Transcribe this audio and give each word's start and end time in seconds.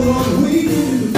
For 0.00 0.48
you 0.48 0.62
deserve 0.66 1.09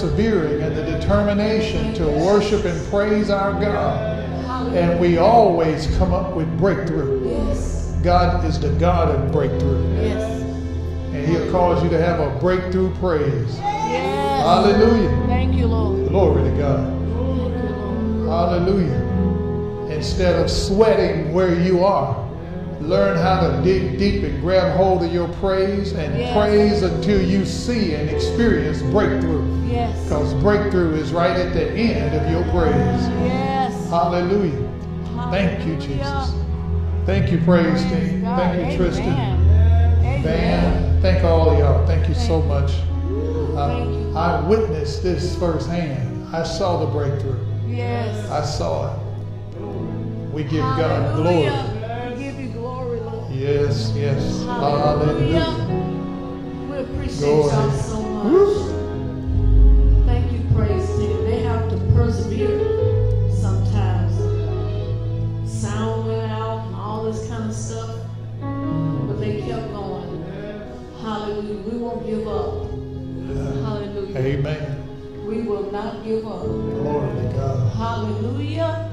persevering 0.00 0.62
and 0.62 0.76
the 0.76 0.82
determination 0.84 1.94
to 1.94 2.06
worship 2.06 2.66
and 2.66 2.90
praise 2.90 3.30
our 3.30 3.52
God. 3.58 3.98
And 4.74 5.00
we 5.00 5.16
always 5.16 5.86
come 5.96 6.12
up 6.12 6.36
with 6.36 6.46
breakthrough. 6.58 7.24
God 8.02 8.44
is 8.44 8.60
the 8.60 8.68
God 8.78 9.08
of 9.08 9.32
breakthrough. 9.32 9.82
And 9.96 11.26
He'll 11.26 11.50
cause 11.50 11.82
you 11.82 11.88
to 11.88 11.98
have 11.98 12.20
a 12.20 12.38
breakthrough 12.38 12.94
praise. 12.96 13.56
Hallelujah. 13.56 15.26
Thank 15.26 15.54
you, 15.54 15.66
Lord. 15.66 16.08
Glory 16.10 16.42
to 16.50 16.56
God. 16.58 16.92
You, 17.08 18.26
Hallelujah. 18.28 19.88
Instead 19.90 20.38
of 20.38 20.50
sweating 20.50 21.32
where 21.32 21.58
you 21.58 21.82
are, 21.84 22.22
learn 22.82 23.16
how 23.16 23.40
to 23.50 23.62
dig 23.62 23.98
deep 23.98 24.22
and 24.24 24.42
grab 24.42 24.76
hold 24.76 25.02
of 25.02 25.10
your 25.12 25.28
praise 25.40 25.92
and 25.92 26.18
Yes. 26.18 26.36
praise 26.36 26.82
until 26.82 27.20
you 27.22 27.46
see 27.46 27.94
and 27.94 28.10
experience 28.10 28.82
breakthrough. 28.82 29.55
Because 30.06 30.34
breakthrough 30.34 30.94
is 30.94 31.12
right 31.12 31.36
at 31.36 31.52
the 31.52 31.68
end 31.72 32.14
of 32.14 32.30
your 32.30 32.44
praise. 32.52 32.72
Yes. 33.26 33.90
Hallelujah. 33.90 34.72
Thank 35.32 35.66
you, 35.66 35.74
Jesus. 35.78 36.32
Thank 37.04 37.32
you, 37.32 37.38
praise 37.38 37.82
Praise 37.82 38.10
team. 38.10 38.22
God. 38.22 38.38
Thank 38.38 38.70
you, 38.70 38.76
Tristan. 38.76 39.08
Amen. 39.08 40.22
Man, 40.22 41.02
thank 41.02 41.24
all 41.24 41.50
of 41.50 41.58
y'all. 41.58 41.84
Thank 41.88 42.08
you 42.08 42.14
so 42.14 42.40
Thank 42.40 42.44
you. 42.44 42.48
much. 42.48 42.72
You. 43.08 43.54
Uh, 43.58 44.12
I, 44.16 44.36
I 44.36 44.48
witnessed 44.48 45.02
this 45.02 45.36
firsthand. 45.40 46.32
I 46.32 46.44
saw 46.44 46.84
the 46.84 46.92
breakthrough. 46.92 47.44
Yes. 47.66 48.30
I 48.30 48.44
saw 48.44 48.94
it. 48.94 49.00
We 50.32 50.44
give 50.44 50.60
God 50.60 51.16
glory. 51.16 51.46
Hallelujah. 51.46 52.14
We 52.16 52.22
give 52.22 52.40
you 52.40 52.48
glory, 52.50 53.00
Lord. 53.00 53.32
Yes, 53.32 53.92
yes. 53.96 54.44
Hallelujah. 54.44 55.40
Hallelujah. 55.40 56.70
We 56.70 56.78
appreciate 56.78 57.28
y'all 57.28 57.70
so 57.72 58.00
much. 58.00 58.32
Woo. 58.32 58.75
Persevere 62.36 63.30
sometimes. 63.32 64.14
Sound 65.50 66.06
went 66.06 66.30
out 66.30 66.66
and 66.66 66.76
all 66.76 67.04
this 67.04 67.28
kind 67.28 67.50
of 67.50 67.56
stuff, 67.56 67.98
but 68.40 69.14
they 69.18 69.40
kept 69.42 69.72
going. 69.72 70.22
Hallelujah. 71.00 71.62
We 71.62 71.78
won't 71.78 72.06
give 72.06 72.28
up. 72.28 72.70
Hallelujah. 73.64 74.18
Amen. 74.18 75.26
We 75.26 75.42
will 75.42 75.70
not 75.72 76.04
give 76.04 76.26
up. 76.26 76.42
Glory 76.42 77.22
to 77.22 77.32
God. 77.34 77.76
Hallelujah. 77.76 78.92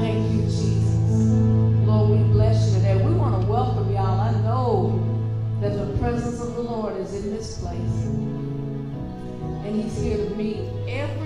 Thank 0.00 0.32
you, 0.32 0.42
Jesus. 0.42 1.20
Lord, 1.86 2.10
we 2.10 2.24
bless 2.32 2.68
you 2.68 2.74
today. 2.76 3.02
We 3.04 3.12
want 3.14 3.40
to 3.40 3.48
welcome 3.48 3.92
y'all. 3.92 4.20
I 4.20 4.32
know 4.42 5.02
that 5.60 5.70
the 5.70 5.98
presence 5.98 6.40
of 6.40 6.54
the 6.54 6.62
Lord 6.62 6.96
is 6.98 7.14
in 7.14 7.30
this 7.30 7.58
place. 7.58 8.04
And 9.64 9.82
He's 9.82 9.98
here 9.98 10.18
to 10.18 10.34
meet 10.36 10.58
every 10.88 11.25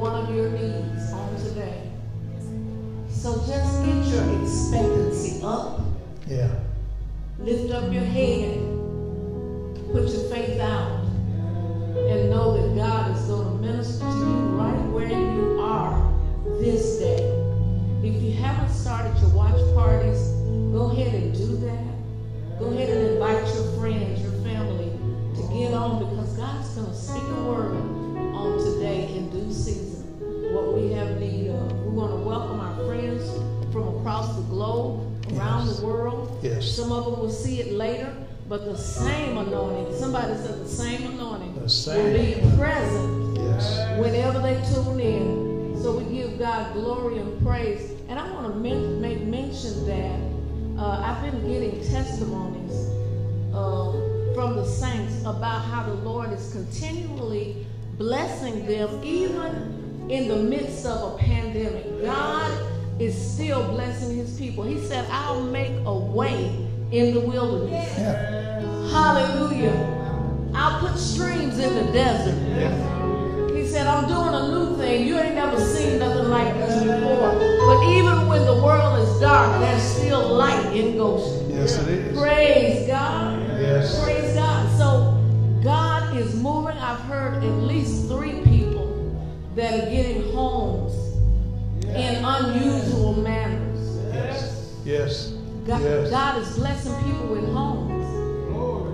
one 0.00 0.24
of 0.24 0.34
your 0.34 0.48
needs 0.48 1.12
on 1.12 1.36
today. 1.36 1.82
So 3.10 3.34
just 3.46 3.84
get 3.84 4.06
your 4.06 4.42
expectancy 4.42 5.42
up. 5.44 5.80
Yeah. 6.26 6.48
Lift 7.38 7.70
up 7.70 7.92
your 7.92 8.04
head. 8.04 8.60
Put 9.92 10.08
your 10.08 10.24
faith 10.30 10.58
out. 10.58 11.04
And 11.04 12.30
know 12.30 12.56
that 12.56 12.76
God 12.76 13.14
is 13.14 13.24
going 13.24 13.46
to 13.46 13.66
minister 13.66 14.00
to 14.00 14.06
you 14.06 14.40
right 14.56 14.86
where 14.88 15.06
you 15.06 15.60
are 15.60 16.14
this 16.62 16.98
day. 16.98 17.22
If 18.02 18.22
you 18.22 18.32
haven't 18.32 18.72
started 18.72 19.14
your 19.20 19.28
watch 19.30 19.60
parties, 19.74 20.30
go 20.72 20.90
ahead 20.90 21.12
and 21.12 21.34
do 21.34 21.58
that. 21.58 22.58
Go 22.58 22.68
ahead 22.68 22.88
and 22.88 23.06
invite 23.06 23.54
your 23.54 23.78
friends, 23.78 24.22
your 24.22 24.32
family 24.44 24.92
to 25.36 25.42
get 25.52 25.74
on 25.74 25.98
because 25.98 26.32
God's 26.38 26.68
going 26.70 26.86
to 26.86 26.94
speak 26.94 27.22
a 27.22 27.42
word 27.42 27.74
on 28.34 28.58
today 28.64 29.14
in 29.14 29.28
due 29.28 29.52
season. 29.52 29.89
We 30.80 30.92
have 30.92 31.20
need 31.20 31.48
of. 31.50 31.72
We 31.84 31.90
want 31.92 32.12
to 32.12 32.16
welcome 32.18 32.58
our 32.60 32.74
friends 32.86 33.22
from 33.72 33.96
across 33.98 34.34
the 34.36 34.42
globe, 34.42 35.00
around 35.36 35.66
Yes. 35.66 35.78
the 35.80 35.86
world. 35.86 36.38
Yes. 36.42 36.68
Some 36.70 36.90
of 36.90 37.04
them 37.04 37.20
will 37.20 37.30
see 37.30 37.60
it 37.60 37.72
later, 37.74 38.12
but 38.48 38.64
the 38.64 38.76
same 38.78 39.36
anointing, 39.36 39.94
somebody 39.98 40.34
said 40.36 40.64
the 40.64 40.68
same 40.68 41.06
anointing 41.12 41.54
The 41.54 41.60
will 41.60 41.68
same. 41.68 42.12
be 42.16 42.56
present 42.56 43.36
Yes. 43.38 43.98
whenever 44.00 44.38
they 44.40 44.56
tune 44.72 45.00
in. 45.00 45.76
So 45.82 45.98
we 45.98 46.04
give 46.16 46.38
God 46.38 46.72
glory 46.72 47.18
and 47.18 47.40
praise. 47.46 47.90
And 48.08 48.18
I 48.18 48.32
want 48.32 48.46
to 48.52 48.54
men- 48.58 49.00
make 49.00 49.22
mention 49.22 49.86
that 49.86 50.18
uh, 50.82 51.02
I've 51.04 51.22
been 51.30 51.46
getting 51.46 51.78
testimonies 51.90 52.88
uh, 53.54 53.92
from 54.34 54.56
the 54.56 54.64
saints 54.64 55.20
about 55.22 55.60
how 55.62 55.82
the 55.84 55.94
Lord 55.94 56.32
is 56.32 56.50
continually 56.52 57.66
blessing 57.98 58.66
them, 58.66 58.88
even 59.04 59.76
in 60.10 60.26
the 60.26 60.36
midst 60.36 60.84
of 60.84 61.14
a 61.14 61.18
pandemic. 61.18 62.02
God 62.02 62.50
is 62.98 63.14
still 63.14 63.66
blessing 63.68 64.16
his 64.16 64.36
people. 64.36 64.64
He 64.64 64.80
said, 64.80 65.06
I'll 65.08 65.44
make 65.44 65.72
a 65.86 65.96
way 65.96 66.46
in 66.90 67.14
the 67.14 67.20
wilderness. 67.20 67.96
Yeah. 67.96 68.90
Hallelujah. 68.90 70.50
I'll 70.52 70.80
put 70.80 70.98
streams 70.98 71.60
in 71.60 71.74
the 71.74 71.92
desert. 71.92 72.36
Yeah. 72.58 73.54
He 73.54 73.64
said, 73.68 73.86
I'm 73.86 74.08
doing 74.08 74.34
a 74.34 74.48
new 74.48 74.76
thing. 74.76 75.06
You 75.06 75.16
ain't 75.16 75.36
never 75.36 75.60
seen 75.60 76.00
nothing 76.00 76.28
like 76.28 76.54
this 76.54 76.82
before. 76.82 77.38
But 77.66 77.82
even 77.84 78.26
when 78.26 78.44
the 78.46 78.60
world 78.60 78.98
is 78.98 79.20
dark, 79.20 79.60
there's 79.60 79.82
still 79.82 80.26
light 80.34 80.74
in 80.74 80.96
Goshen. 80.96 81.50
Yes, 81.50 81.78
it 81.78 81.88
is. 81.88 82.18
Praise 82.18 82.88
God. 82.88 83.40
Yes. 83.60 84.02
Praise 84.02 84.34
God. 84.34 84.76
So 84.76 85.62
God 85.62 86.16
is 86.16 86.34
moving. 86.34 86.76
I've 86.78 86.98
heard 87.02 87.44
at 87.44 87.52
least 87.62 88.08
three 88.08 88.32
people 88.32 88.49
that 89.56 89.74
are 89.82 89.90
getting 89.90 90.32
homes 90.32 90.94
in 91.84 92.24
unusual 92.24 93.14
manners. 93.14 93.98
Yes. 94.14 94.74
Yes. 94.84 95.26
God, 95.66 95.82
Yes. 95.82 96.10
God 96.10 96.42
is 96.42 96.56
blessing 96.56 96.94
people 97.04 97.26
with 97.28 97.48
homes. 97.52 97.90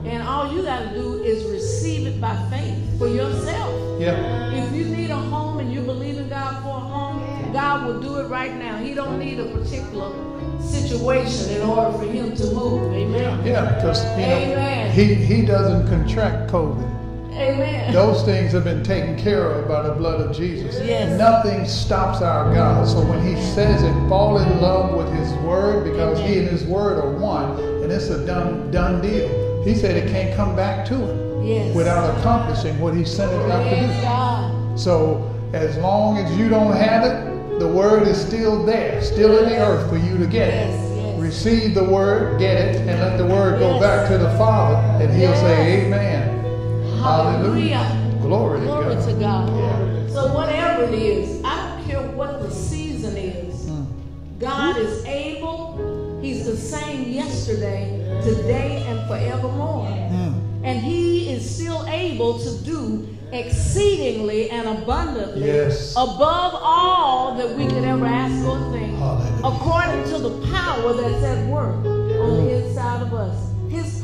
And 0.06 0.22
all 0.22 0.52
you 0.54 0.62
got 0.62 0.88
to 0.90 0.94
do 0.94 1.22
is 1.25 1.44
receive 1.50 2.06
it 2.06 2.20
by 2.20 2.36
faith 2.48 2.98
for 2.98 3.08
yourself. 3.08 4.00
Yeah. 4.00 4.52
If 4.52 4.72
you 4.72 4.84
need 4.84 5.10
a 5.10 5.16
home 5.16 5.58
and 5.58 5.72
you 5.72 5.80
believe 5.80 6.16
in 6.18 6.28
God 6.28 6.62
for 6.62 6.68
a 6.76 6.80
home, 6.80 7.52
God 7.52 7.86
will 7.86 8.00
do 8.00 8.18
it 8.20 8.28
right 8.28 8.54
now. 8.54 8.78
He 8.78 8.94
don't 8.94 9.18
need 9.18 9.40
a 9.40 9.46
particular 9.46 10.12
situation 10.60 11.56
in 11.56 11.62
order 11.62 11.98
for 11.98 12.04
him 12.04 12.36
to 12.36 12.44
move. 12.52 12.92
Amen. 12.92 13.44
Yeah. 13.44 13.75
Because 13.75 14.04
you 14.04 14.26
know, 14.26 14.36
Amen. 14.36 14.92
he 14.92 15.14
he 15.14 15.44
doesn't 15.44 15.88
contract 15.88 16.52
COVID. 16.52 16.95
Amen. 17.36 17.92
Those 17.92 18.22
things 18.24 18.52
have 18.52 18.64
been 18.64 18.82
taken 18.82 19.16
care 19.18 19.50
of 19.50 19.68
by 19.68 19.82
the 19.82 19.92
blood 19.94 20.20
of 20.20 20.34
Jesus. 20.36 20.76
Yes. 20.84 21.18
Nothing 21.18 21.66
stops 21.66 22.22
our 22.22 22.52
God. 22.54 22.88
So 22.88 23.00
when 23.02 23.22
He 23.22 23.34
says 23.52 23.82
it, 23.82 23.92
fall 24.08 24.38
in 24.38 24.60
love 24.60 24.94
with 24.96 25.12
His 25.12 25.32
Word 25.44 25.84
because 25.84 26.18
He 26.18 26.38
and 26.38 26.48
His 26.48 26.64
Word 26.64 26.98
are 26.98 27.10
one, 27.18 27.58
and 27.82 27.92
it's 27.92 28.08
a 28.08 28.24
done 28.26 28.70
done 28.70 29.00
deal. 29.02 29.62
He 29.64 29.74
said 29.74 29.96
it 29.96 30.10
can't 30.10 30.34
come 30.36 30.56
back 30.56 30.86
to 30.86 30.94
Him 30.94 31.44
Yes. 31.44 31.74
without 31.74 32.18
accomplishing 32.18 32.78
what 32.80 32.94
He 32.94 33.04
sent 33.04 33.32
it 33.32 33.50
out 33.50 33.62
to 33.64 33.80
do. 33.80 33.86
God. 34.02 34.78
So 34.80 35.30
as 35.52 35.76
long 35.78 36.18
as 36.18 36.36
you 36.38 36.48
don't 36.48 36.72
have 36.74 37.04
it, 37.04 37.58
the 37.58 37.68
Word 37.68 38.06
is 38.08 38.18
still 38.20 38.64
there, 38.64 39.00
still 39.02 39.38
in 39.38 39.48
the 39.50 39.58
earth 39.58 39.88
for 39.90 39.96
you 39.96 40.16
to 40.18 40.26
get 40.26 40.48
Yes, 40.48 40.90
it. 40.90 41.20
Receive 41.20 41.74
the 41.74 41.84
Word, 41.84 42.38
get 42.38 42.56
it, 42.56 42.76
and 42.88 43.00
let 43.00 43.16
the 43.18 43.26
Word 43.26 43.58
go 43.58 43.78
back 43.80 44.08
to 44.10 44.18
the 44.18 44.30
Father, 44.38 44.76
and 45.02 45.12
He'll 45.12 45.34
say, 45.36 45.86
Amen. 45.86 46.15
Hallelujah. 47.06 48.18
Glory 48.20 48.60
Glory 48.60 48.60
to 48.60 48.64
Glory 48.66 48.94
God. 48.96 49.06
to 49.08 49.12
God. 49.20 49.56
Yeah. 49.58 50.08
So 50.12 50.34
whatever 50.34 50.84
it 50.84 50.94
is, 50.94 51.42
I 51.44 51.68
don't 51.76 51.84
care 51.86 52.02
what 52.16 52.42
the 52.42 52.50
season 52.50 53.16
is. 53.16 53.66
Mm. 53.66 53.86
God 54.40 54.76
is 54.78 55.04
able. 55.04 56.18
He's 56.20 56.46
the 56.46 56.56
same 56.56 57.12
yesterday, 57.12 58.00
today, 58.25 58.84
and 58.88 59.06
forevermore. 59.06 59.86
Mm. 59.86 60.64
And 60.64 60.80
he 60.80 61.32
is 61.32 61.48
still 61.48 61.86
able 61.86 62.38
to 62.40 62.58
do 62.64 63.06
exceedingly 63.32 64.50
and 64.50 64.66
abundantly 64.68 65.46
Yes. 65.46 65.92
above 65.92 66.52
all 66.60 67.36
that 67.36 67.56
we 67.56 67.66
could 67.66 67.84
ever 67.84 68.06
ask 68.06 68.44
or 68.48 68.58
think, 68.72 68.96
Hallelujah. 68.98 69.40
according 69.44 70.04
to 70.12 70.18
the 70.18 70.30
power 70.52 70.92
that's 70.94 71.22
at 71.22 71.46
work 71.48 71.76
on 71.76 72.44
the 72.46 72.66
inside 72.66 73.02
of 73.02 73.14
us. 73.14 73.52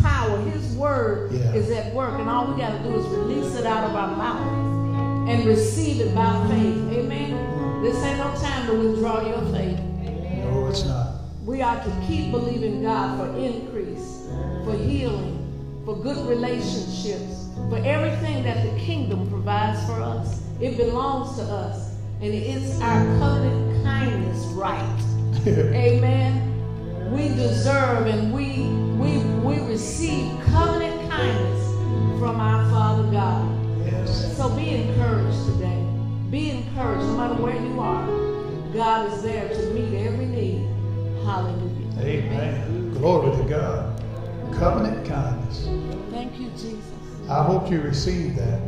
His 0.03 0.11
power, 0.11 0.39
his 0.51 0.75
word 0.75 1.33
Yeah. 1.33 1.53
is 1.55 1.71
at 1.71 1.95
work, 1.95 2.19
and 2.19 2.29
all 2.29 2.47
we 2.53 2.61
got 2.61 2.73
to 2.77 2.79
do 2.83 2.97
is 2.99 3.07
release 3.07 3.55
it 3.55 3.67
out 3.67 3.89
of 3.89 3.95
our 3.95 4.17
mouth 4.17 5.29
and 5.29 5.45
receive 5.47 6.01
it 6.01 6.13
by 6.15 6.33
faith. 6.49 6.99
Amen. 6.99 7.31
Mm-hmm. 7.31 7.85
This 7.85 8.03
ain't 8.03 8.19
no 8.19 8.35
time 8.35 8.67
to 8.67 8.75
withdraw 8.75 9.25
your 9.27 9.41
faith. 9.53 9.79
No, 9.79 10.67
it's 10.69 10.85
not. 10.85 11.21
We 11.45 11.63
are 11.63 11.77
to 11.77 12.05
keep 12.07 12.33
believing 12.33 12.83
God 12.83 13.19
for 13.19 13.39
increase, 13.39 14.27
for 14.65 14.77
healing, 14.77 15.39
for 15.85 15.95
good 15.97 16.27
relationships, 16.27 17.49
for 17.71 17.79
everything 17.85 18.43
that 18.43 18.65
the 18.65 18.77
kingdom 18.81 19.29
provides 19.31 19.85
for 19.87 20.01
us. 20.01 20.41
It 20.61 20.77
belongs 20.77 21.37
to 21.37 21.43
us, 21.45 21.95
and 22.21 22.33
it's 22.35 22.81
our 22.81 23.05
covenant 23.19 23.85
kindness 23.85 24.45
right. 24.47 25.03
Amen. 25.47 26.49
We 27.13 27.29
deserve 27.29 28.07
and 28.07 28.33
we 28.33 28.63
we 28.97 29.19
we 29.43 29.59
receive 29.61 30.31
covenant 30.47 31.11
kindness 31.11 31.67
from 32.21 32.39
our 32.39 32.71
Father 32.71 33.11
God. 33.11 33.85
Yes. 33.85 34.37
So 34.37 34.49
be 34.51 34.69
encouraged 34.71 35.47
today. 35.47 35.85
Be 36.31 36.51
encouraged 36.51 37.05
no 37.07 37.17
matter 37.17 37.43
where 37.43 37.57
you 37.57 37.81
are. 37.81 38.07
God 38.73 39.13
is 39.13 39.23
there 39.23 39.49
to 39.49 39.71
meet 39.75 40.07
every 40.07 40.27
need. 40.27 40.69
Hallelujah. 41.25 41.99
Amen. 41.99 42.95
Glory 42.95 43.37
to 43.37 43.49
God. 43.49 44.01
Covenant 44.55 45.07
kindness. 45.07 45.67
Thank 46.11 46.39
you, 46.39 46.49
Jesus. 46.51 46.93
I 47.29 47.43
hope 47.43 47.69
you 47.69 47.81
receive 47.81 48.37
that. 48.37 48.61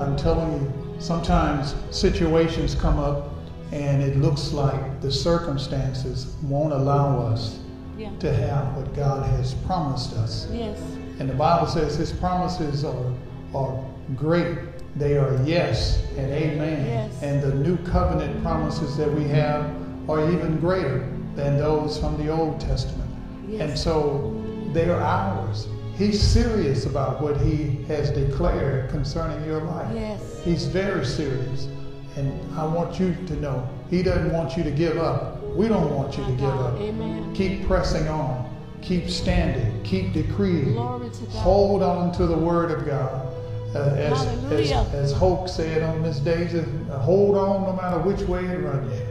I'm 0.00 0.16
telling 0.16 0.52
you, 0.52 0.72
sometimes 1.00 1.74
situations 1.90 2.76
come 2.76 3.00
up 3.00 3.30
and 3.72 4.00
it 4.00 4.16
looks 4.18 4.52
like 4.52 5.00
the 5.00 5.10
circumstances 5.10 6.36
won't 6.42 6.72
allow 6.72 7.18
us 7.18 7.58
yeah. 7.96 8.10
to 8.18 8.32
have 8.32 8.76
what 8.76 8.94
God 8.94 9.26
has 9.30 9.54
promised 9.66 10.14
us. 10.14 10.48
Yes. 10.52 10.80
And 11.18 11.28
the 11.30 11.34
Bible 11.34 11.66
says 11.66 11.96
his 11.96 12.12
promises 12.12 12.84
are, 12.84 13.12
are 13.54 13.84
great. 14.16 14.58
They 14.96 15.16
are 15.16 15.40
yes 15.44 16.02
and 16.16 16.32
amen. 16.32 16.86
Yes. 16.86 17.22
And 17.22 17.42
the 17.42 17.54
new 17.54 17.76
covenant 17.84 18.42
promises 18.42 18.96
that 18.96 19.12
we 19.12 19.24
have 19.24 19.70
are 20.08 20.30
even 20.30 20.58
greater 20.58 21.08
than 21.34 21.58
those 21.58 21.98
from 21.98 22.16
the 22.16 22.30
Old 22.30 22.60
Testament. 22.60 23.10
Yes. 23.48 23.60
And 23.60 23.78
so 23.78 24.42
they 24.72 24.88
are 24.88 25.00
ours. 25.00 25.68
He's 25.96 26.20
serious 26.20 26.86
about 26.86 27.22
what 27.22 27.40
he 27.40 27.84
has 27.86 28.10
declared 28.10 28.90
concerning 28.90 29.44
your 29.46 29.62
life. 29.62 29.94
Yes. 29.94 30.42
He's 30.44 30.66
very 30.66 31.06
serious. 31.06 31.68
And 32.16 32.58
I 32.58 32.66
want 32.66 32.98
you 32.98 33.16
to 33.26 33.36
know, 33.36 33.68
he 33.90 34.02
doesn't 34.02 34.32
want 34.32 34.56
you 34.56 34.64
to 34.64 34.70
give 34.70 34.98
up. 34.98 35.33
We 35.54 35.68
don't 35.68 35.94
want 35.94 36.18
you 36.18 36.24
to 36.24 36.32
give 36.32 36.50
up. 36.50 36.80
Amen. 36.80 37.32
Keep 37.32 37.66
pressing 37.66 38.08
on. 38.08 38.50
Keep 38.82 39.08
standing. 39.08 39.82
Keep 39.84 40.12
decreeing. 40.12 40.72
Glory 40.72 41.10
to 41.10 41.20
God. 41.26 41.30
Hold 41.30 41.82
on 41.82 42.12
to 42.14 42.26
the 42.26 42.36
word 42.36 42.72
of 42.72 42.84
God. 42.84 43.32
Uh, 43.74 43.94
as, 43.96 44.26
as, 44.52 44.72
as 44.94 45.12
Hoke 45.12 45.48
said 45.48 45.82
on 45.82 46.02
Miss 46.02 46.18
Daisy, 46.18 46.60
uh, 46.90 46.98
hold 46.98 47.36
on 47.36 47.62
no 47.64 47.72
matter 47.72 47.98
which 47.98 48.20
way 48.28 48.44
it 48.44 48.58
runs 48.58 48.92
you. 48.92 49.06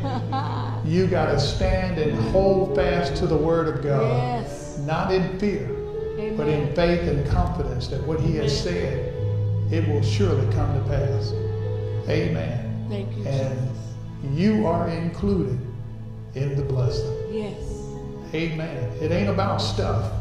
You 0.84 1.06
got 1.06 1.26
to 1.26 1.38
stand 1.40 1.98
and 1.98 2.16
hold 2.30 2.74
fast 2.74 3.16
to 3.16 3.26
the 3.26 3.36
word 3.36 3.76
of 3.76 3.82
God. 3.82 4.02
Yes. 4.02 4.78
Not 4.78 5.12
in 5.12 5.38
fear, 5.38 5.66
but 6.36 6.48
in 6.48 6.74
faith 6.74 7.06
and 7.06 7.28
confidence 7.28 7.88
that 7.88 8.02
what 8.04 8.20
he 8.20 8.36
has 8.36 8.58
said, 8.62 9.12
it 9.70 9.86
will 9.86 10.02
surely 10.02 10.50
come 10.54 10.72
to 10.82 10.88
pass. 10.88 11.32
Amen. 12.08 12.86
Thank 12.88 13.14
you, 13.18 13.26
And 13.26 13.58
Jesus. 14.22 14.38
you 14.38 14.66
are 14.66 14.88
included 14.88 15.60
in 16.34 16.56
the 16.56 16.62
blessing. 16.62 17.16
Yes. 17.30 17.54
Amen. 18.34 18.92
It 19.00 19.10
ain't 19.10 19.28
about 19.30 19.58
stuff. 19.58 20.12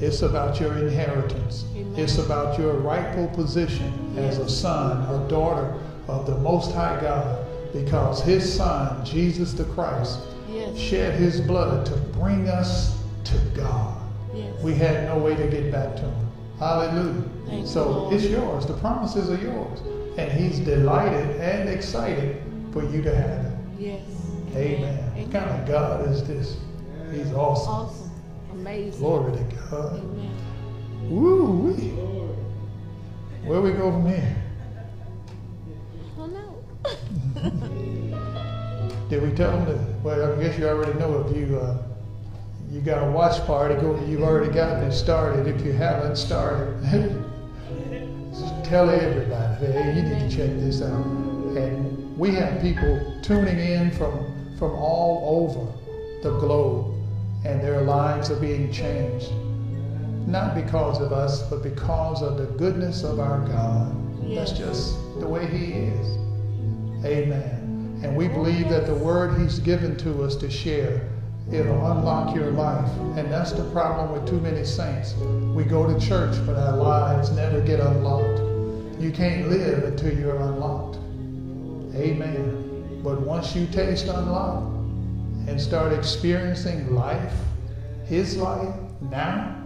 It's 0.00 0.22
about 0.22 0.60
your 0.60 0.76
inheritance. 0.78 1.64
Amen. 1.76 1.94
It's 1.96 2.18
about 2.18 2.58
your 2.58 2.74
rightful 2.74 3.28
position 3.28 3.92
as 4.16 4.38
a 4.38 4.48
son 4.48 5.06
or 5.08 5.28
daughter 5.28 5.78
of 6.08 6.26
the 6.26 6.36
Most 6.38 6.72
High 6.74 6.98
God 7.00 7.46
because 7.72 8.22
his 8.22 8.50
son, 8.52 9.04
Jesus 9.04 9.52
the 9.52 9.64
Christ, 9.64 10.18
Yes. 10.50 10.76
shed 10.76 11.14
his 11.18 11.40
blood 11.40 11.86
to 11.86 11.96
bring 12.18 12.48
us 12.48 12.98
to 13.24 13.38
God. 13.54 13.96
Yes. 14.34 14.60
We 14.62 14.74
had 14.74 15.04
no 15.08 15.18
way 15.18 15.34
to 15.34 15.46
get 15.46 15.70
back 15.72 15.96
to 15.96 16.02
him. 16.02 16.26
Hallelujah. 16.58 17.22
Thank 17.46 17.66
so 17.66 17.90
Lord. 17.90 18.14
it's 18.14 18.24
yours. 18.24 18.66
The 18.66 18.74
promises 18.74 19.30
are 19.30 19.42
yours. 19.42 19.80
And 20.18 20.30
he's 20.30 20.58
delighted 20.58 21.40
and 21.40 21.68
excited 21.68 22.42
for 22.72 22.82
you 22.84 23.02
to 23.02 23.14
have 23.14 23.46
it. 23.46 23.52
Yes. 23.78 24.02
Amen. 24.54 24.98
What 25.10 25.11
kind 25.32 25.48
of 25.48 25.66
God 25.66 26.06
is 26.10 26.22
this? 26.24 26.58
He's 27.10 27.32
awesome. 27.32 27.72
Awesome. 27.72 28.10
Amazing. 28.52 29.00
Glory 29.00 29.32
to 29.32 29.44
God. 29.70 29.98
Amen. 29.98 30.36
Woo 31.08 31.44
wee. 31.44 31.88
Where 33.48 33.62
we 33.62 33.72
go 33.72 33.90
from 33.90 34.06
here? 34.08 34.36
Oh 36.18 36.26
no. 36.26 36.62
Did 39.08 39.22
we 39.22 39.30
tell 39.34 39.52
them 39.52 39.64
that? 39.66 39.78
Well, 40.02 40.38
I 40.38 40.42
guess 40.42 40.58
you 40.58 40.68
already 40.68 40.98
know 40.98 41.26
if 41.26 41.34
you 41.34 41.58
uh, 41.58 41.78
you 42.70 42.82
got 42.82 43.06
a 43.06 43.10
watch 43.10 43.42
party, 43.46 43.74
go. 43.76 43.98
You've 44.04 44.22
already 44.22 44.52
gotten 44.52 44.84
it 44.84 44.92
started. 44.92 45.46
If 45.46 45.64
you 45.64 45.72
haven't 45.72 46.16
started, 46.16 46.82
just 48.32 48.64
tell 48.64 48.90
everybody. 48.90 49.66
Hey, 49.66 49.96
you 49.96 50.02
need 50.02 50.30
to 50.30 50.36
check 50.36 50.50
this 50.58 50.82
out. 50.82 51.06
And 51.56 52.18
we 52.18 52.34
have 52.34 52.60
people 52.60 53.18
tuning 53.22 53.58
in 53.58 53.90
from 53.92 54.31
from 54.62 54.76
all 54.76 55.48
over 55.48 55.66
the 56.22 56.38
globe, 56.38 56.94
and 57.44 57.60
their 57.60 57.80
lives 57.82 58.30
are 58.30 58.38
being 58.38 58.70
changed. 58.70 59.32
Not 60.28 60.54
because 60.54 61.00
of 61.00 61.12
us, 61.12 61.42
but 61.50 61.64
because 61.64 62.22
of 62.22 62.36
the 62.38 62.44
goodness 62.44 63.02
of 63.02 63.18
our 63.18 63.40
God. 63.48 63.92
That's 64.36 64.52
just 64.52 64.94
the 65.18 65.26
way 65.26 65.48
He 65.48 65.72
is. 65.72 66.16
Amen. 67.04 67.98
And 68.04 68.16
we 68.16 68.28
believe 68.28 68.68
that 68.68 68.86
the 68.86 68.94
word 68.94 69.36
He's 69.36 69.58
given 69.58 69.96
to 69.96 70.22
us 70.22 70.36
to 70.36 70.48
share, 70.48 71.10
it'll 71.50 71.84
unlock 71.90 72.32
your 72.32 72.52
life. 72.52 72.88
And 73.18 73.32
that's 73.32 73.50
the 73.50 73.68
problem 73.72 74.12
with 74.12 74.28
too 74.28 74.38
many 74.38 74.64
saints. 74.64 75.14
We 75.56 75.64
go 75.64 75.92
to 75.92 75.98
church, 76.06 76.36
but 76.46 76.54
our 76.54 76.76
lives 76.76 77.32
never 77.32 77.60
get 77.60 77.80
unlocked. 77.80 78.38
You 79.02 79.10
can't 79.10 79.48
live 79.48 79.82
until 79.82 80.16
you're 80.16 80.36
unlocked. 80.36 80.98
Amen. 81.96 82.61
But 83.02 83.20
once 83.20 83.56
you 83.56 83.66
taste 83.66 84.06
unlocked 84.06 84.76
and 85.48 85.60
start 85.60 85.92
experiencing 85.92 86.94
life, 86.94 87.34
His 88.04 88.36
life, 88.36 88.74
now, 89.00 89.56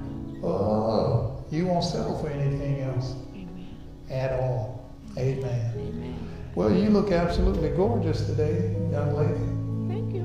oh, 0.43 1.45
you 1.51 1.67
won't 1.67 1.85
settle 1.85 2.19
for 2.19 2.29
anything 2.29 2.81
else 2.81 3.15
Amen. 3.35 3.77
at 4.11 4.41
all. 4.41 4.91
Amen. 5.19 5.73
Amen. 5.77 6.19
Well, 6.55 6.73
you 6.73 6.89
look 6.89 7.13
absolutely 7.13 7.69
gorgeous 7.71 8.25
today, 8.27 8.75
young 8.91 9.15
lady. 9.15 9.93
Thank 9.93 10.15
you. 10.15 10.25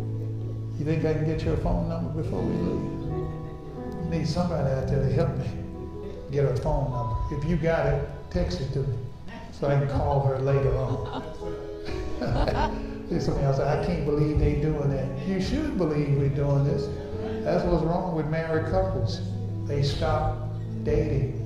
You 0.80 0.86
think 0.86 1.04
I 1.04 1.14
can 1.14 1.26
get 1.26 1.44
your 1.44 1.58
phone 1.58 1.90
number 1.90 2.22
before 2.22 2.42
we 2.42 2.54
leave? 2.54 4.06
I 4.06 4.10
Need 4.10 4.28
somebody 4.28 4.72
out 4.72 4.88
there 4.88 5.04
to 5.04 5.14
help 5.14 5.38
me 5.38 5.46
get 6.32 6.46
her 6.46 6.56
phone 6.56 6.92
number. 6.92 7.16
If 7.36 7.50
you 7.50 7.58
got 7.58 7.88
it, 7.88 8.08
text 8.30 8.62
it 8.62 8.72
to 8.74 8.80
me 8.80 8.98
so 9.52 9.68
I 9.68 9.78
can 9.78 9.90
call 9.90 10.22
her 10.22 10.40
later 10.40 10.74
on. 10.78 11.24
Something 13.20 13.44
else. 13.44 13.60
I 13.60 13.86
can't 13.86 14.06
believe 14.06 14.40
they 14.40 14.56
doing 14.56 14.90
that. 14.90 15.28
You 15.28 15.42
should 15.42 15.78
believe 15.78 16.18
we're 16.18 16.30
doing 16.30 16.64
this. 16.64 16.88
That's 17.44 17.64
what's 17.66 17.84
wrong 17.84 18.16
with 18.16 18.28
married 18.28 18.72
couples. 18.72 19.20
They 19.68 19.84
stop 19.84 20.38
dating. 20.84 21.38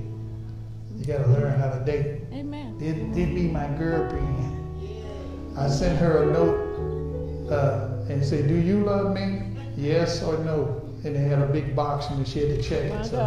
You 0.96 1.04
got 1.04 1.18
to 1.24 1.28
learn 1.28 1.58
how 1.58 1.70
to 1.70 1.84
date. 1.84 2.22
Amen. 2.32 2.78
Did, 2.78 3.12
did 3.14 3.34
be 3.34 3.48
my 3.48 3.66
girlfriend. 3.78 5.58
I 5.58 5.68
sent 5.68 5.98
her 5.98 6.22
a 6.22 6.32
note 6.32 7.50
uh, 7.50 8.12
and 8.12 8.24
said, 8.24 8.46
"Do 8.48 8.54
you 8.54 8.84
love 8.84 9.14
me? 9.14 9.42
Yes 9.76 10.22
or 10.22 10.38
no?" 10.38 10.82
And 11.04 11.14
they 11.16 11.20
had 11.22 11.40
a 11.40 11.46
big 11.46 11.74
box 11.74 12.06
and 12.10 12.26
she 12.26 12.40
had 12.40 12.48
to 12.50 12.62
check 12.62 12.84
it. 12.84 13.04
So 13.06 13.18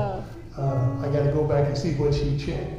uh, 0.58 0.98
I 1.02 1.12
got 1.12 1.24
to 1.24 1.32
go 1.34 1.44
back 1.46 1.68
and 1.68 1.78
see 1.78 1.94
what 1.96 2.14
she 2.14 2.38
checked. 2.38 2.72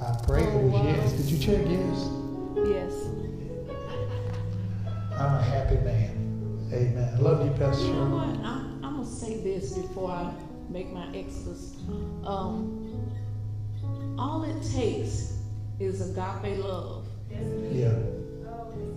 I 0.00 0.16
pray 0.26 0.42
it 0.44 0.48
Oh, 0.54 0.58
was 0.58 0.72
wow. 0.72 0.84
yes. 0.84 1.12
Did 1.12 1.26
you 1.26 1.38
check 1.38 1.66
yes? 1.68 2.08
Yes. 2.66 2.92
I'm 5.20 5.34
a 5.34 5.42
happy 5.42 5.74
man. 5.76 6.68
Amen. 6.72 7.14
I 7.14 7.18
love 7.18 7.44
you, 7.44 7.52
Pastor 7.52 7.84
You 7.84 7.92
know 7.92 8.16
what? 8.16 8.24
I'm, 8.42 8.82
I'm 8.82 8.96
gonna 8.96 9.04
say 9.06 9.42
this 9.42 9.74
before 9.76 10.10
I 10.10 10.32
make 10.70 10.90
my 10.92 11.08
exodus. 11.14 11.76
Um, 12.24 13.10
all 14.18 14.44
it 14.44 14.62
takes 14.72 15.34
is 15.78 16.00
agape 16.00 16.64
love 16.64 17.06
Yeah. 17.70 17.92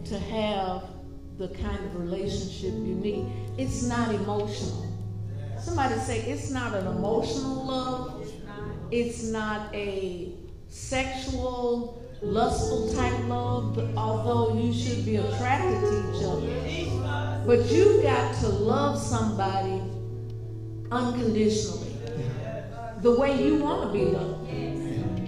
to 0.05 0.19
have 0.19 0.83
the 1.37 1.49
kind 1.49 1.83
of 1.83 1.95
relationship 1.97 2.71
you 2.71 2.95
need. 2.95 3.25
It's 3.57 3.83
not 3.83 4.13
emotional. 4.15 4.87
Somebody 5.59 5.95
say 5.99 6.21
it's 6.21 6.51
not 6.51 6.73
an 6.73 6.87
emotional 6.87 7.65
love. 7.65 8.25
It's 8.91 9.23
not 9.23 9.73
a 9.75 10.31
sexual, 10.69 12.02
lustful 12.23 12.93
type 12.93 13.27
love, 13.27 13.77
although 13.97 14.59
you 14.59 14.73
should 14.73 15.05
be 15.05 15.17
attracted 15.17 15.81
to 15.81 16.15
each 16.15 16.23
other. 16.23 17.43
But 17.45 17.71
you've 17.71 18.01
got 18.03 18.35
to 18.41 18.47
love 18.47 18.97
somebody 18.97 19.81
unconditionally. 20.91 21.93
The 23.01 23.11
way 23.19 23.43
you 23.43 23.57
want 23.57 23.91
to 23.91 23.93
be 23.93 24.05
loved. 24.05 24.49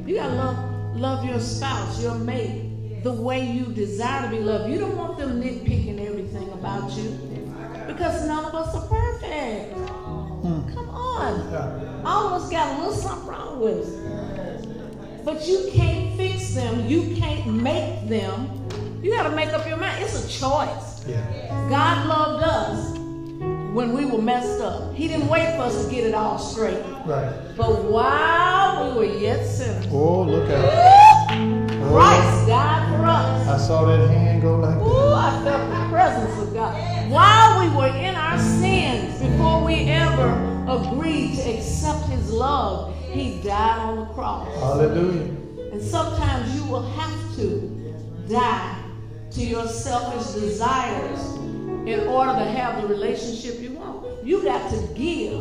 You 0.07 0.15
gotta 0.15 0.35
love 0.35 0.75
love 0.95 1.25
your 1.25 1.39
spouse, 1.39 2.01
your 2.01 2.15
mate, 2.15 3.03
the 3.03 3.11
way 3.11 3.45
you 3.45 3.65
desire 3.65 4.29
to 4.29 4.35
be 4.35 4.41
loved. 4.41 4.71
You 4.71 4.79
don't 4.79 4.97
want 4.97 5.17
them 5.17 5.41
nitpicking 5.41 5.99
everything 5.99 6.49
about 6.53 6.89
you. 6.91 7.09
Because 7.87 8.27
none 8.27 8.45
of 8.45 8.55
us 8.55 8.73
are 8.75 8.87
perfect. 8.87 9.75
Come 9.75 10.89
on. 10.89 12.05
All 12.05 12.27
of 12.27 12.41
us 12.41 12.49
got 12.49 12.75
a 12.75 12.79
little 12.79 12.93
something 12.93 13.27
wrong 13.27 13.59
with 13.59 13.79
us 13.79 14.24
but 15.25 15.47
you 15.47 15.71
can't 15.73 16.15
fix 16.15 16.53
them. 16.53 16.87
You 16.87 17.15
can't 17.15 17.47
make 17.47 18.07
them. 18.07 18.61
You 19.01 19.11
got 19.11 19.23
to 19.23 19.35
make 19.35 19.49
up 19.49 19.67
your 19.67 19.77
mind. 19.77 20.03
It's 20.03 20.23
a 20.23 20.39
choice. 20.39 21.05
Yeah. 21.07 21.67
God 21.67 22.07
loved 22.07 22.43
us 22.43 22.97
when 23.73 23.91
we 23.93 24.05
were 24.05 24.21
messed 24.21 24.61
up. 24.61 24.93
He 24.93 25.07
didn't 25.07 25.27
wait 25.27 25.55
for 25.55 25.63
us 25.63 25.83
to 25.83 25.91
get 25.91 26.05
it 26.05 26.13
all 26.13 26.37
straight. 26.37 26.81
Right. 27.05 27.33
But 27.57 27.85
while 27.85 28.91
we 28.91 28.97
were 28.97 29.19
yet 29.19 29.45
sinners. 29.45 29.87
Oh, 29.89 30.21
look 30.21 30.47
at 30.47 30.63
oh. 30.63 31.89
Christ 31.89 32.47
died 32.47 32.95
for 32.95 33.05
us. 33.05 33.47
I 33.47 33.57
saw 33.57 33.85
that 33.85 34.07
hand 34.09 34.43
go 34.43 34.57
like 34.57 34.77
Ooh, 34.77 35.09
that. 35.09 35.41
I 35.41 35.43
felt 35.43 35.69
the 35.69 35.89
presence 35.89 36.47
of 36.47 36.53
God. 36.53 37.11
While 37.11 37.61
we 37.61 37.75
were 37.75 37.97
in 37.97 38.15
our 38.15 38.37
sins, 38.37 39.19
before 39.19 39.63
we 39.63 39.89
ever 39.89 40.65
agreed 40.67 41.35
to 41.35 41.57
accept 41.57 42.05
his 42.09 42.31
love, 42.31 42.95
he 43.15 43.41
died 43.41 43.79
on 43.79 43.99
the 43.99 44.05
cross. 44.13 44.47
Hallelujah. 44.59 45.31
And 45.71 45.81
sometimes 45.81 46.55
you 46.55 46.65
will 46.65 46.87
have 46.91 47.35
to 47.37 47.95
die 48.29 48.81
to 49.31 49.43
your 49.43 49.67
selfish 49.67 50.33
desires 50.41 51.35
in 51.87 52.07
order 52.07 52.33
to 52.33 52.45
have 52.45 52.81
the 52.81 52.87
relationship 52.87 53.59
you 53.59 53.71
want. 53.73 54.25
You 54.25 54.43
got 54.43 54.71
to 54.71 54.77
give 54.93 55.33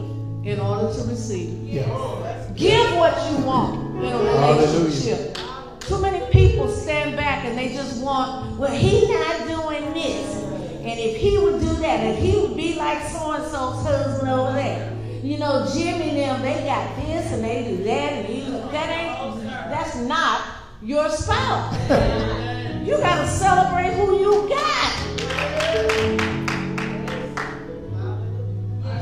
in 0.45 0.61
order 0.61 0.93
to 0.95 1.05
receive. 1.09 1.63
Yeah. 1.65 2.53
Give 2.55 2.97
what 2.97 3.15
you 3.31 3.45
want 3.45 4.05
in 4.05 4.13
a 4.13 4.19
relationship. 4.19 5.39
Too 5.81 6.01
many 6.01 6.25
people 6.31 6.69
stand 6.69 7.17
back 7.17 7.45
and 7.45 7.57
they 7.57 7.75
just 7.75 8.03
want, 8.03 8.59
well, 8.59 8.71
he's 8.71 9.09
not 9.09 9.47
doing 9.47 9.95
this. 9.95 10.43
And 10.85 11.01
if 11.01 11.17
he 11.17 11.39
would 11.39 11.61
do 11.61 11.75
that, 11.77 12.01
and 12.01 12.19
he 12.19 12.37
would 12.39 12.57
be 12.57 12.75
like 12.75 13.03
so 13.09 13.33
and 13.33 13.45
so's 13.45 13.83
husband 13.87 14.29
over 14.29 14.53
there. 14.53 14.94
You 15.25 15.39
know, 15.39 15.67
Jimmy 15.73 16.11
and 16.11 16.19
them, 16.19 16.43
they 16.43 16.67
got 16.67 16.97
this 16.97 17.33
and 17.33 17.43
they 17.43 17.65
do 17.65 17.83
that, 17.85 18.13
and 18.13 18.27
he, 18.27 18.43
that 18.43 18.91
ain't, 18.91 19.43
that's 19.71 19.97
not 19.97 20.43
your 20.83 21.09
spouse. 21.09 21.73
you 22.87 22.99
gotta 22.99 23.27
celebrate 23.27 23.95
who 23.95 24.19
you 24.19 24.47
got. 24.51 24.93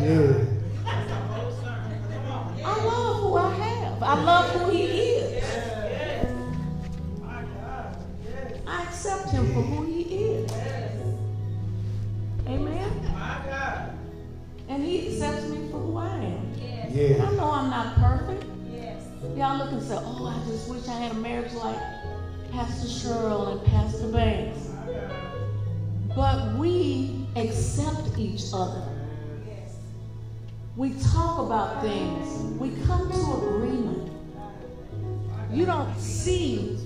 Yeah. 0.00 0.31
And 19.70 19.82
say, 19.82 19.96
oh, 19.98 20.26
I 20.26 20.50
just 20.50 20.68
wish 20.68 20.88
I 20.88 20.94
had 20.94 21.12
a 21.12 21.14
marriage 21.14 21.52
like 21.52 21.78
Pastor 22.50 22.88
Cheryl 22.88 23.52
and 23.52 23.64
Pastor 23.66 24.08
Banks. 24.08 24.70
But 26.16 26.54
we 26.58 27.26
accept 27.36 28.18
each 28.18 28.42
other. 28.52 28.82
We 30.76 30.94
talk 31.12 31.38
about 31.38 31.82
things. 31.82 32.58
We 32.58 32.70
come 32.86 33.10
to 33.10 33.46
agreement. 33.46 34.10
You 35.50 35.66
don't 35.66 35.98
see 35.98 36.78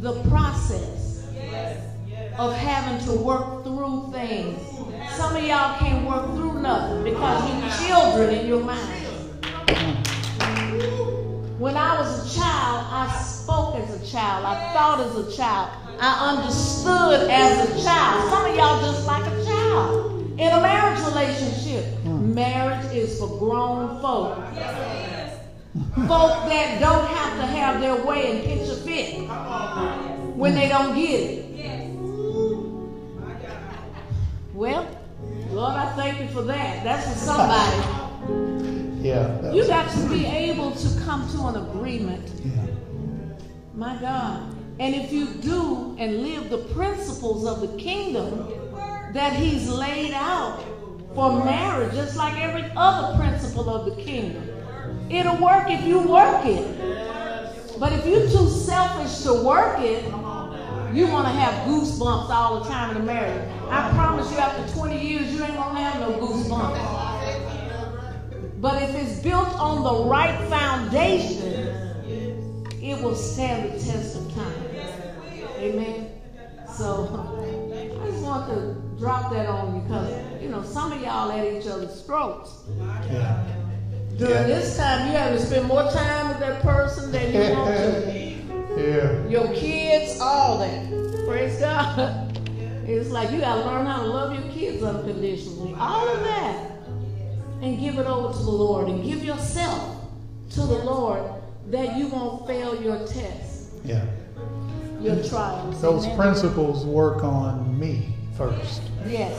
the 0.00 0.22
process 0.24 1.26
of 2.38 2.54
having 2.56 3.04
to 3.06 3.12
work 3.12 3.64
through 3.64 4.10
things. 4.12 4.60
Some 5.14 5.36
of 5.36 5.42
y'all 5.42 5.78
can't 5.78 6.06
work 6.06 6.26
through 6.34 6.62
nothing 6.62 7.04
because 7.04 7.80
you're 7.80 7.88
children 7.88 8.34
in 8.34 8.46
your 8.46 8.64
mind. 8.64 10.07
When 11.58 11.76
I 11.76 11.98
was 12.00 12.08
a 12.24 12.38
child, 12.38 12.86
I 12.88 13.12
spoke 13.20 13.74
as 13.74 14.00
a 14.00 14.06
child. 14.06 14.44
I 14.44 14.72
thought 14.72 15.00
as 15.00 15.16
a 15.16 15.36
child. 15.36 15.70
I 15.98 16.36
understood 16.36 17.28
as 17.28 17.68
a 17.68 17.84
child. 17.84 18.30
Some 18.30 18.46
of 18.46 18.54
y'all 18.54 18.80
just 18.80 19.04
like 19.08 19.26
a 19.26 19.44
child. 19.44 20.38
In 20.38 20.52
a 20.52 20.60
marriage 20.60 21.00
relationship, 21.00 21.84
hmm. 22.02 22.32
marriage 22.32 22.94
is 22.94 23.18
for 23.18 23.40
grown 23.40 24.00
folk. 24.00 24.36
Folk 26.06 26.48
that 26.48 26.78
don't 26.78 27.08
have 27.08 27.40
to 27.40 27.46
have 27.46 27.80
their 27.80 28.06
way 28.06 28.36
and 28.36 28.44
pitch 28.44 28.68
a 28.68 28.76
fit 28.76 29.28
when 30.36 30.54
they 30.54 30.68
don't 30.68 30.94
get 30.94 31.20
it. 31.20 31.90
Well, 34.54 34.86
Lord, 35.50 35.72
I 35.72 35.92
thank 35.96 36.20
you 36.20 36.28
for 36.28 36.42
that. 36.42 36.84
That's 36.84 37.08
for 37.08 37.18
somebody. 37.18 38.77
Yeah. 39.00 39.52
You 39.52 39.66
got 39.66 39.90
to 39.92 40.08
be 40.08 40.26
able 40.26 40.72
to 40.72 41.00
come 41.04 41.28
to 41.32 41.46
an 41.46 41.56
agreement. 41.68 42.30
yeah. 42.44 42.66
My 43.74 43.96
God. 44.00 44.54
And 44.80 44.94
if 44.94 45.12
you 45.12 45.26
do 45.26 45.96
and 45.98 46.22
live 46.22 46.50
the 46.50 46.58
principles 46.74 47.46
of 47.46 47.60
the 47.60 47.76
kingdom 47.78 48.48
that 49.12 49.32
He's 49.34 49.68
laid 49.68 50.12
out 50.12 50.62
for 51.14 51.44
marriage, 51.44 51.94
just 51.94 52.16
like 52.16 52.38
every 52.40 52.70
other 52.76 53.16
principle 53.18 53.68
of 53.68 53.86
the 53.86 54.02
kingdom, 54.02 54.48
it'll 55.10 55.36
work 55.36 55.68
if 55.68 55.84
you 55.84 56.00
work 56.00 56.44
it. 56.44 57.78
But 57.78 57.92
if 57.92 58.06
you're 58.06 58.28
too 58.28 58.48
selfish 58.48 59.22
to 59.22 59.42
work 59.44 59.78
it, 59.80 60.04
you 60.94 61.06
want 61.06 61.26
to 61.26 61.32
have 61.32 61.68
goosebumps 61.68 62.28
all 62.30 62.60
the 62.60 62.68
time 62.68 62.96
in 62.96 62.98
the 62.98 63.12
marriage. 63.12 63.48
I 63.70 63.90
promise 63.92 64.30
you, 64.32 64.38
after 64.38 64.72
20 64.74 65.06
years, 65.06 65.32
you 65.32 65.44
ain't 65.44 65.54
going 65.54 65.74
to 65.74 65.80
have 65.80 66.00
no 66.00 66.16
goosebumps. 66.18 66.87
But 68.60 68.82
if 68.82 68.94
it's 68.94 69.20
built 69.20 69.48
on 69.60 69.84
the 69.84 70.04
right 70.10 70.36
foundation, 70.48 71.68
it 72.82 73.00
will 73.02 73.14
stand 73.14 73.72
the 73.72 73.78
test 73.84 74.16
of 74.16 74.34
time. 74.34 74.54
Amen. 75.58 76.10
So 76.76 77.06
I 78.02 78.10
just 78.10 78.22
want 78.22 78.48
to 78.50 78.74
drop 78.98 79.32
that 79.32 79.46
on 79.46 79.76
you 79.76 79.80
because 79.82 80.42
you 80.42 80.48
know 80.48 80.62
some 80.62 80.92
of 80.92 81.00
y'all 81.00 81.30
at 81.30 81.44
each 81.46 81.66
other's 81.68 82.02
throats. 82.02 82.50
Yeah. 83.10 83.44
During 84.16 84.32
Yeah. 84.34 84.42
this 84.44 84.76
time, 84.76 85.06
you 85.06 85.16
have 85.16 85.38
to 85.38 85.44
spend 85.44 85.66
more 85.66 85.84
time 85.90 86.28
with 86.28 86.40
that 86.40 86.60
person 86.62 87.12
than 87.12 87.32
you 87.32 87.56
want 87.56 87.76
to. 87.76 88.28
Yeah. 88.78 89.26
Your 89.26 89.48
kids, 89.54 90.20
all 90.20 90.58
that. 90.58 91.24
Praise 91.26 91.58
God. 91.58 92.24
It's 92.86 93.10
like 93.10 93.30
you 93.32 93.40
gotta 93.40 93.66
learn 93.66 93.84
how 93.84 93.98
to 94.02 94.06
love 94.08 94.32
your 94.32 94.50
kids 94.52 94.82
unconditionally. 94.82 95.74
All 95.78 96.08
of 96.08 96.20
that. 96.24 96.77
And 97.60 97.78
give 97.78 97.98
it 97.98 98.06
over 98.06 98.32
to 98.32 98.42
the 98.44 98.50
Lord 98.50 98.88
and 98.88 99.02
give 99.04 99.24
yourself 99.24 99.96
to 100.50 100.60
the 100.60 100.78
Lord 100.84 101.22
that 101.70 101.96
you 101.96 102.08
won't 102.08 102.46
fail 102.46 102.80
your 102.80 102.98
test, 103.06 103.70
Yeah. 103.84 104.04
your 105.00 105.22
trials. 105.24 105.80
Those 105.82 106.04
Amen. 106.06 106.16
principles 106.16 106.86
work 106.86 107.24
on 107.24 107.78
me 107.78 108.14
first. 108.36 108.82
Yes. 109.08 109.34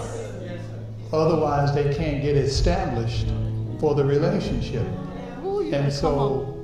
Otherwise, 1.12 1.74
they 1.74 1.94
can't 1.94 2.22
get 2.22 2.36
established 2.36 3.28
for 3.80 3.96
the 3.96 4.04
relationship. 4.06 4.86
Ooh, 5.44 5.62
And 5.62 5.72
better 5.72 5.84
come 6.02 6.20
on. 6.20 6.20
so, 6.20 6.56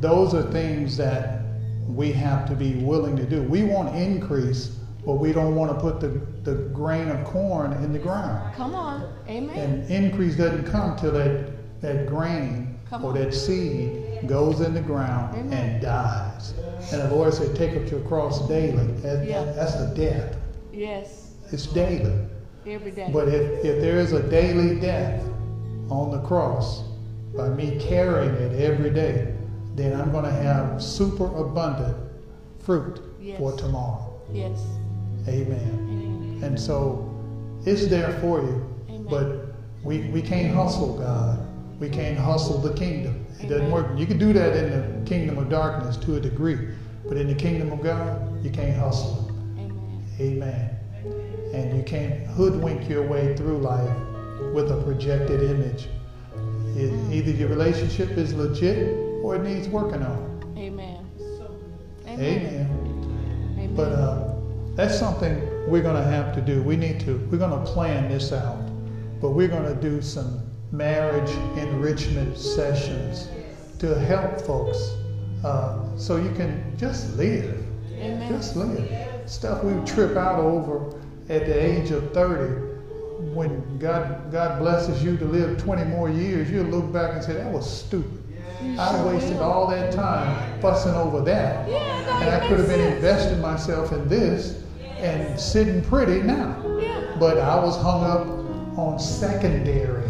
those 0.00 0.34
are 0.34 0.42
things 0.50 0.96
that 0.96 1.42
we 1.88 2.12
have 2.12 2.48
to 2.48 2.54
be 2.54 2.74
willing 2.76 3.16
to 3.16 3.24
do. 3.24 3.42
We 3.42 3.64
want 3.64 3.94
increase, 3.94 4.70
but 5.04 5.14
we 5.14 5.32
don't 5.32 5.54
want 5.54 5.72
to 5.72 5.78
put 5.80 6.00
the, 6.00 6.08
the 6.42 6.54
grain 6.74 7.08
of 7.08 7.24
corn 7.24 7.72
in 7.84 7.92
the 7.92 7.98
ground. 7.98 8.54
Come 8.54 8.74
on. 8.74 9.12
Amen. 9.28 9.58
And 9.58 9.90
increase 9.90 10.36
doesn't 10.36 10.64
come 10.66 10.96
till 10.96 11.12
that, 11.12 11.80
that 11.80 12.06
grain 12.06 12.78
Come 12.88 13.04
or 13.04 13.08
on. 13.10 13.14
that 13.14 13.32
seed 13.32 14.26
goes 14.26 14.60
in 14.60 14.74
the 14.74 14.82
ground 14.82 15.34
Amen. 15.36 15.52
and 15.52 15.82
dies. 15.82 16.52
And 16.92 17.02
the 17.02 17.14
Lord 17.14 17.32
said, 17.32 17.56
take 17.56 17.76
up 17.76 17.90
your 17.90 18.00
cross 18.00 18.46
daily. 18.48 18.86
That- 19.00 19.26
Yeah. 19.26 19.44
That's 19.44 19.74
the 19.74 19.92
death. 19.94 20.36
Yes. 20.72 21.34
It's 21.52 21.66
daily. 21.66 22.26
Every 22.66 22.90
day. 22.90 23.08
But 23.12 23.28
if, 23.28 23.64
if 23.64 23.80
there 23.80 23.96
is 23.98 24.12
a 24.12 24.22
daily 24.28 24.78
death 24.80 25.22
on 25.88 26.10
the 26.10 26.20
cross, 26.20 26.84
by 27.34 27.48
me 27.48 27.78
carrying 27.80 28.34
it 28.34 28.60
every 28.60 28.90
day, 28.90 29.34
then 29.76 29.98
I'm 29.98 30.12
going 30.12 30.24
to 30.24 30.30
have 30.30 30.82
super 30.82 31.26
abundant 31.36 31.96
fruit 32.58 33.00
Yes. 33.20 33.38
for 33.38 33.52
tomorrow. 33.56 34.20
yes. 34.32 34.60
Amen. 35.30 35.58
Amen. 35.58 36.40
And 36.42 36.60
so 36.60 37.06
it's 37.64 37.86
there 37.86 38.12
for 38.20 38.40
you. 38.40 38.66
But 39.08 39.54
we, 39.82 40.08
we 40.10 40.22
can't 40.22 40.54
hustle 40.54 40.98
God. 40.98 41.46
We 41.80 41.88
can't 41.88 42.18
hustle 42.18 42.58
the 42.58 42.74
kingdom. 42.74 43.26
It 43.40 43.48
doesn't 43.48 43.70
work. 43.70 43.98
You 43.98 44.06
can 44.06 44.18
do 44.18 44.32
that 44.32 44.56
in 44.56 44.70
the 44.70 45.08
kingdom 45.08 45.38
of 45.38 45.48
darkness 45.48 45.96
to 45.98 46.16
a 46.16 46.20
degree. 46.20 46.68
But 47.06 47.16
in 47.16 47.26
the 47.26 47.34
kingdom 47.34 47.72
of 47.72 47.82
God, 47.82 48.44
you 48.44 48.50
can't 48.50 48.76
hustle. 48.76 49.30
Amen. 49.58 50.06
Amen. 50.20 50.76
And 51.54 51.76
you 51.76 51.82
can't 51.82 52.26
hoodwink 52.26 52.88
your 52.88 53.06
way 53.06 53.34
through 53.36 53.58
life 53.58 53.96
with 54.54 54.70
a 54.70 54.82
projected 54.84 55.42
image. 55.42 55.88
It, 56.76 56.92
either 57.12 57.30
your 57.30 57.48
relationship 57.48 58.10
is 58.10 58.34
legit 58.34 58.96
or 59.24 59.36
it 59.36 59.42
needs 59.42 59.68
working 59.68 60.02
on. 60.02 60.54
Amen. 60.56 61.04
Amen. 62.06 62.20
Amen. 62.20 63.56
Amen. 63.58 63.74
But 63.74 63.92
uh, 63.92 64.29
that's 64.80 64.98
something 64.98 65.38
we're 65.68 65.82
going 65.82 66.02
to 66.02 66.10
have 66.10 66.34
to 66.34 66.40
do. 66.40 66.62
We 66.62 66.74
need 66.74 67.00
to, 67.00 67.18
we're 67.30 67.36
going 67.36 67.50
to 67.50 67.70
plan 67.70 68.08
this 68.08 68.32
out. 68.32 68.56
But 69.20 69.30
we're 69.30 69.48
going 69.48 69.64
to 69.64 69.74
do 69.74 70.00
some 70.00 70.40
marriage 70.72 71.30
enrichment 71.58 72.38
sessions 72.38 73.28
to 73.78 73.98
help 73.98 74.40
folks 74.40 74.78
uh, 75.44 75.94
so 75.98 76.16
you 76.16 76.30
can 76.32 76.74
just 76.78 77.14
live. 77.18 77.62
Amen. 77.92 78.26
Just 78.32 78.56
live. 78.56 79.30
Stuff 79.30 79.62
we 79.64 79.84
trip 79.84 80.16
out 80.16 80.38
over 80.38 80.98
at 81.28 81.44
the 81.44 81.62
age 81.62 81.90
of 81.90 82.14
30. 82.14 82.70
When 83.34 83.78
God, 83.78 84.32
God 84.32 84.60
blesses 84.60 85.04
you 85.04 85.18
to 85.18 85.26
live 85.26 85.62
20 85.62 85.84
more 85.84 86.08
years, 86.08 86.50
you'll 86.50 86.64
look 86.64 86.90
back 86.90 87.12
and 87.12 87.22
say, 87.22 87.34
that 87.34 87.52
was 87.52 87.70
stupid. 87.70 88.16
I 88.78 89.04
wasted 89.04 89.38
all 89.40 89.66
that 89.68 89.92
time 89.92 90.60
fussing 90.62 90.94
over 90.94 91.20
that. 91.22 91.68
Yeah, 91.68 91.78
that 92.04 92.22
And 92.22 92.30
I 92.30 92.48
could 92.48 92.58
have 92.60 92.68
been 92.68 92.78
sense. 92.78 92.96
investing 92.96 93.40
myself 93.42 93.92
in 93.92 94.08
this 94.08 94.59
and 95.00 95.38
sitting 95.38 95.82
pretty 95.82 96.22
now. 96.22 96.62
Yeah. 96.80 97.16
But 97.18 97.38
I 97.38 97.62
was 97.62 97.76
hung 97.80 98.04
up 98.04 98.26
on 98.78 98.98
secondary 98.98 100.04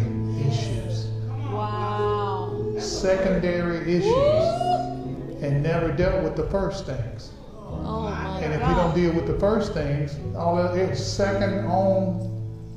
issues. 0.47 1.05
Wow. 1.51 2.73
secondary 2.79 3.79
issues 3.97 5.43
and 5.43 5.61
never 5.63 5.91
dealt 5.91 6.23
with 6.23 6.35
the 6.35 6.47
first 6.49 6.85
things. 6.85 7.31
Oh 7.67 8.03
my 8.09 8.39
And 8.41 8.53
if 8.53 8.59
God. 8.61 8.69
you 8.69 8.75
don't 8.75 8.95
deal 8.95 9.13
with 9.13 9.27
the 9.27 9.39
first 9.39 9.73
things, 9.73 10.15
all 10.35 10.57
of 10.57 10.77
it's 10.77 11.03
second 11.03 11.65
on 11.65 12.29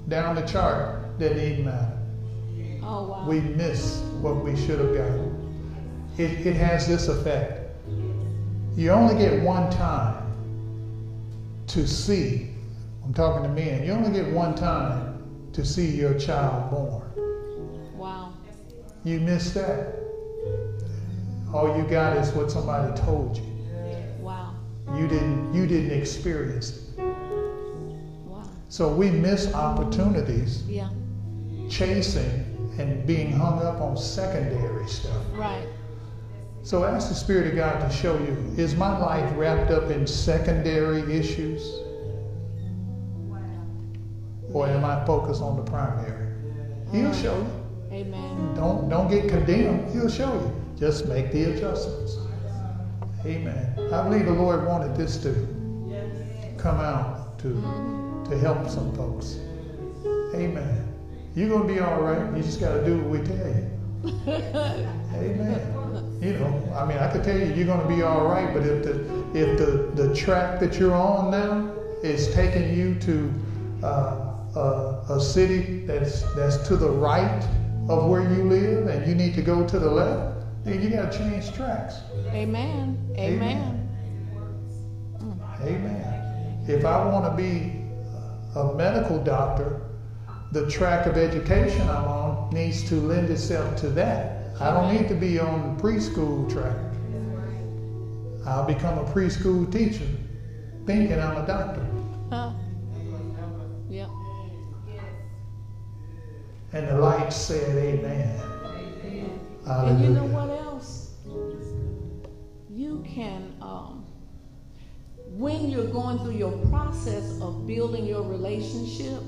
down 0.08 0.34
the 0.34 0.42
chart 0.42 1.18
didn't 1.18 1.40
even 1.40 1.64
matter. 1.66 1.98
oh 2.82 3.08
wow. 3.08 3.26
We 3.28 3.40
miss 3.40 3.98
what 4.20 4.42
we 4.44 4.56
should 4.56 4.78
have 4.80 4.94
gotten. 4.94 5.40
It, 6.18 6.46
it 6.46 6.54
has 6.56 6.86
this 6.88 7.08
effect. 7.08 7.60
You 8.76 8.90
only 8.90 9.16
get 9.16 9.42
one 9.42 9.70
time 9.70 10.23
to 11.74 11.88
see, 11.88 12.50
I'm 13.04 13.12
talking 13.12 13.42
to 13.42 13.48
men, 13.48 13.84
you 13.84 13.90
only 13.90 14.12
get 14.12 14.32
one 14.32 14.54
time 14.54 15.48
to 15.52 15.64
see 15.64 15.90
your 15.90 16.16
child 16.16 16.70
born. 16.70 17.98
wow. 17.98 18.32
You 19.02 19.18
miss 19.18 19.52
that. 19.54 19.92
All 21.52 21.76
you 21.76 21.82
got 21.82 22.16
is 22.16 22.30
what 22.30 22.52
somebody 22.52 22.94
told 23.00 23.36
you. 23.38 23.42
Wow. 24.20 24.54
You 24.96 25.08
didn't 25.08 25.52
you 25.52 25.66
didn't 25.66 25.90
experience 26.00 26.70
it. 26.96 27.00
Wow. 28.24 28.48
So 28.68 28.88
we 28.94 29.10
miss 29.10 29.52
opportunities 29.52 30.62
Yeah. 30.68 30.90
chasing 31.68 32.46
and 32.78 33.04
being 33.04 33.32
hung 33.32 33.58
up 33.62 33.80
on 33.80 33.96
secondary 33.96 34.86
stuff. 34.88 35.22
Right. 35.34 35.66
So 36.64 36.82
ask 36.82 37.10
the 37.10 37.14
Spirit 37.14 37.48
of 37.48 37.56
God 37.56 37.78
to 37.78 37.94
show 37.94 38.18
you, 38.18 38.54
is 38.56 38.74
my 38.74 38.98
life 38.98 39.30
wrapped 39.36 39.70
up 39.70 39.90
in 39.90 40.06
secondary 40.06 41.02
issues? 41.14 41.62
Or 44.50 44.66
am 44.66 44.82
I 44.82 45.04
focused 45.04 45.42
on 45.42 45.56
the 45.56 45.62
primary? 45.62 46.26
He'll 46.90 47.12
show 47.12 47.36
you. 47.36 47.94
Amen. 47.94 48.54
Don't 48.54 48.88
don't 48.88 49.10
get 49.10 49.28
condemned. 49.28 49.92
He'll 49.92 50.08
show 50.08 50.32
you. 50.32 50.64
Just 50.78 51.06
make 51.06 51.30
the 51.32 51.44
adjustments. 51.52 52.16
Amen. 53.26 53.74
I 53.92 54.08
believe 54.08 54.24
the 54.24 54.32
Lord 54.32 54.66
wanted 54.66 54.96
this 54.96 55.18
to 55.18 55.34
come 56.56 56.80
out 56.80 57.38
to 57.40 57.50
to 58.30 58.38
help 58.38 58.70
some 58.70 58.90
folks. 58.94 59.38
Amen. 60.34 60.94
You're 61.34 61.50
gonna 61.50 61.68
be 61.70 61.80
all 61.80 62.00
right. 62.00 62.34
You 62.34 62.42
just 62.42 62.58
gotta 62.58 62.82
do 62.86 62.96
what 63.00 63.10
we 63.10 63.26
tell 63.26 63.48
you. 63.48 63.70
Amen. 65.14 65.73
You 66.24 66.32
know, 66.32 66.72
I 66.74 66.86
mean, 66.86 66.96
I 66.96 67.08
could 67.12 67.22
tell 67.22 67.38
you 67.38 67.52
you're 67.52 67.66
gonna 67.66 67.86
be 67.86 68.02
all 68.02 68.26
right, 68.26 68.50
but 68.54 68.62
if 68.64 68.82
the 68.82 68.94
if 69.34 69.58
the 69.58 69.90
the 69.94 70.14
track 70.14 70.58
that 70.60 70.78
you're 70.78 70.94
on 70.94 71.30
now 71.30 71.70
is 72.02 72.32
taking 72.34 72.72
you 72.74 72.94
to 73.00 73.30
uh, 73.82 74.32
a, 74.56 75.04
a 75.10 75.20
city 75.20 75.84
that's 75.84 76.22
that's 76.34 76.56
to 76.68 76.76
the 76.76 76.88
right 76.88 77.46
of 77.90 78.08
where 78.08 78.22
you 78.22 78.44
live, 78.44 78.86
and 78.86 79.06
you 79.06 79.14
need 79.14 79.34
to 79.34 79.42
go 79.42 79.66
to 79.66 79.78
the 79.78 79.90
left, 79.90 80.46
then 80.64 80.82
you 80.82 80.88
gotta 80.88 81.14
change 81.14 81.52
tracks. 81.52 81.96
Amen. 82.28 82.96
Amen. 83.18 83.86
Amen. 85.60 86.64
If 86.66 86.86
I 86.86 87.04
want 87.04 87.26
to 87.26 87.36
be 87.36 87.84
a 88.58 88.72
medical 88.72 89.22
doctor, 89.22 89.82
the 90.52 90.70
track 90.70 91.04
of 91.06 91.18
education 91.18 91.82
I'm 91.82 92.06
on 92.06 92.50
needs 92.50 92.82
to 92.88 92.94
lend 92.94 93.28
itself 93.28 93.76
to 93.80 93.90
that. 93.90 94.33
I 94.60 94.70
don't 94.70 94.94
need 94.94 95.08
to 95.08 95.14
be 95.14 95.38
on 95.38 95.76
the 95.76 95.82
preschool 95.82 96.50
track. 96.50 96.76
I'll 98.46 98.66
become 98.66 98.98
a 98.98 99.04
preschool 99.04 99.70
teacher 99.72 100.06
thinking 100.86 101.18
I'm 101.18 101.42
a 101.42 101.46
doctor. 101.46 101.86
Huh. 102.30 102.52
Yep. 103.88 104.08
And 106.72 106.88
the 106.88 106.98
light 106.98 107.32
said, 107.32 107.76
Amen. 107.76 108.40
And 109.66 110.04
you 110.04 110.10
know 110.10 110.26
what 110.26 110.50
else? 110.50 111.14
You 112.70 113.04
can, 113.08 113.54
um, 113.60 114.04
when 115.30 115.70
you're 115.70 115.86
going 115.86 116.18
through 116.18 116.36
your 116.36 116.52
process 116.68 117.40
of 117.40 117.66
building 117.66 118.04
your 118.04 118.22
relationship, 118.22 119.22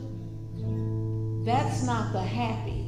that's 1.44 1.84
not 1.84 2.12
the 2.12 2.22
happy. 2.22 2.85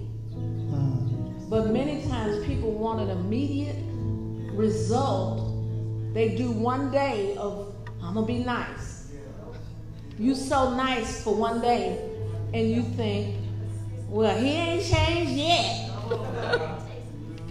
But 1.48 1.70
many 1.70 2.06
times 2.08 2.44
people 2.44 2.72
want 2.72 3.00
an 3.00 3.11
immediate 3.11 3.76
result. 4.52 5.54
They 6.12 6.37
do 6.37 6.50
one 6.50 6.90
day 6.90 7.37
of, 7.37 7.74
I'm 8.02 8.14
gonna 8.14 8.26
be 8.26 8.38
nice. 8.38 9.12
You 10.18 10.34
so 10.34 10.74
nice 10.74 11.22
for 11.22 11.34
one 11.34 11.61
day, 11.61 12.11
and 12.52 12.70
you 12.70 12.82
think, 12.82 13.37
well, 14.08 14.37
he 14.38 14.50
ain't 14.50 14.84
changed 14.84 15.32
yet. 15.32 15.90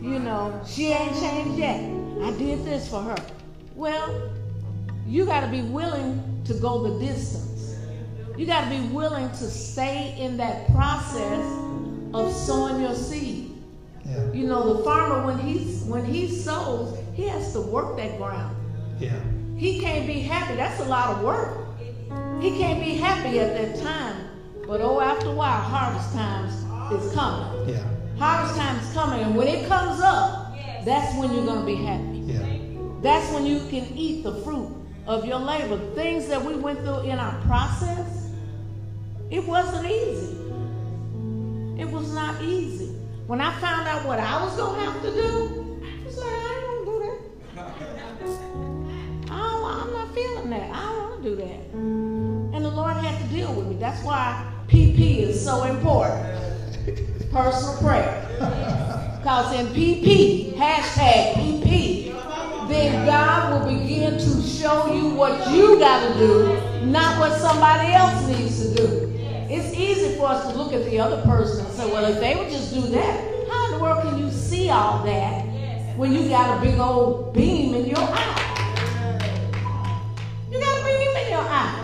you 0.02 0.20
know, 0.20 0.62
she 0.68 0.88
ain't 0.88 1.16
changed 1.20 1.58
yet. 1.58 1.80
I 2.22 2.32
did 2.38 2.66
this 2.66 2.90
for 2.90 3.02
her. 3.02 3.16
Well, 3.76 4.32
you 5.06 5.26
got 5.26 5.42
to 5.42 5.48
be 5.48 5.62
willing 5.62 6.42
to 6.46 6.54
go 6.56 6.84
the 6.84 7.06
distance. 7.06 7.78
You 8.38 8.46
got 8.46 8.66
to 8.66 8.70
be 8.70 8.82
willing 8.90 9.30
to 9.30 9.50
stay 9.50 10.16
in 10.20 10.38
that 10.38 10.68
process 10.74 11.46
of 12.14 12.34
sowing 12.34 12.82
your 12.82 12.96
seed. 12.96 13.27
Yeah. 14.18 14.34
You 14.34 14.48
know, 14.48 14.74
the 14.74 14.84
farmer 14.84 15.26
when 15.26 15.40
he 15.40 15.60
when 15.90 16.06
he 16.06 16.28
sows, 16.28 16.98
he 17.14 17.28
has 17.28 17.54
to 17.54 17.62
work 17.62 17.98
that 17.98 18.18
ground. 18.18 18.56
Yeah. 19.00 19.20
He 19.58 19.80
can't 19.80 20.06
be 20.06 20.20
happy. 20.20 20.56
That's 20.56 20.80
a 20.82 20.86
lot 20.86 21.16
of 21.16 21.24
work. 21.24 21.66
He 22.42 22.52
can't 22.58 22.80
be 22.80 22.96
happy 22.96 23.40
at 23.40 23.54
that 23.54 23.82
time. 23.82 24.30
But 24.68 24.82
oh, 24.82 25.00
after 25.00 25.30
a 25.30 25.34
while, 25.34 25.62
harvest 25.62 26.14
times 26.14 26.54
is 26.94 27.14
coming. 27.14 27.70
Yeah. 27.70 27.84
Harvest 28.18 28.58
time 28.58 28.78
is 28.80 28.94
coming, 28.94 29.22
and 29.22 29.36
when 29.36 29.48
it 29.48 29.68
comes 29.68 30.02
up, 30.02 30.56
that's 30.86 31.18
when 31.18 31.34
you're 31.34 31.46
gonna 31.46 31.66
be 31.66 31.76
happy. 31.76 32.20
Yeah. 32.26 32.46
That's 33.02 33.32
when 33.34 33.46
you 33.46 33.60
can 33.70 33.86
eat 33.96 34.24
the 34.24 34.36
fruit 34.44 34.76
of 35.06 35.26
your 35.26 35.40
labor. 35.40 35.78
Things 35.96 36.28
that 36.28 36.44
we 36.44 36.56
went 36.56 36.80
through 36.80 37.02
in 37.02 37.18
our 37.18 37.40
process, 37.44 38.30
it 39.30 39.46
wasn't 39.46 39.86
easy. 39.86 40.38
It 41.80 41.90
was 41.90 42.14
not 42.14 42.42
easy. 42.42 42.97
When 43.28 43.42
I 43.42 43.52
found 43.60 43.86
out 43.90 44.06
what 44.06 44.20
I 44.22 44.42
was 44.42 44.56
gonna 44.56 44.86
have 44.86 45.02
to 45.02 45.12
do, 45.12 45.82
I 45.84 46.06
was 46.06 46.18
like, 46.18 46.28
I 46.32 46.64
ain't 46.64 46.86
gonna 46.86 46.86
do 46.86 47.00
that. 47.04 47.72
I 49.30 49.38
don't, 49.38 49.82
I'm 49.82 49.92
not 49.92 50.14
feeling 50.14 50.50
that. 50.52 50.72
I 50.72 50.82
don't 50.86 51.10
want 51.10 51.24
to 51.24 51.30
do 51.30 51.36
that. 51.36 51.74
And 51.74 52.64
the 52.64 52.70
Lord 52.70 52.96
had 52.96 53.22
to 53.22 53.28
deal 53.36 53.54
with 53.54 53.68
me. 53.68 53.76
That's 53.76 54.02
why 54.06 54.50
PP 54.70 55.24
is 55.24 55.44
so 55.44 55.64
important. 55.64 56.26
Personal 57.30 57.78
prayer. 57.80 58.24
Because 59.18 59.60
in 59.60 59.66
PP, 59.68 60.54
hashtag 60.54 61.34
PP, 61.34 62.70
then 62.70 63.06
God 63.06 63.66
will 63.66 63.78
begin 63.78 64.14
to 64.14 64.42
show 64.42 64.94
you 64.94 65.10
what 65.10 65.52
you 65.52 65.78
got 65.80 66.14
to 66.14 66.18
do, 66.18 66.86
not 66.86 67.20
what 67.20 67.38
somebody 67.38 67.92
else 67.92 68.26
needs 68.26 68.70
to 68.70 68.74
do. 68.76 68.97
It's 69.50 69.74
easy 69.78 70.18
for 70.18 70.28
us 70.28 70.52
to 70.52 70.58
look 70.58 70.74
at 70.74 70.84
the 70.84 71.00
other 71.00 71.22
person 71.22 71.66
and 71.66 71.74
say, 71.74 71.90
well, 71.90 72.04
if 72.04 72.20
they 72.20 72.36
would 72.36 72.50
just 72.50 72.74
do 72.74 72.82
that, 72.82 73.48
how 73.50 73.66
in 73.68 73.72
the 73.72 73.80
world 73.80 74.04
can 74.04 74.18
you 74.20 74.30
see 74.30 74.70
all 74.70 75.06
that 75.06 75.46
when 75.96 76.12
you 76.12 76.28
got 76.28 76.58
a 76.58 76.62
big 76.62 76.78
old 76.78 77.34
beam 77.34 77.74
in 77.74 77.86
your 77.86 77.98
eye? 77.98 78.44
You 80.52 80.60
got 80.60 80.82
a 80.82 80.84
beam 80.84 81.16
in 81.16 81.30
your 81.32 81.40
eye. 81.40 81.84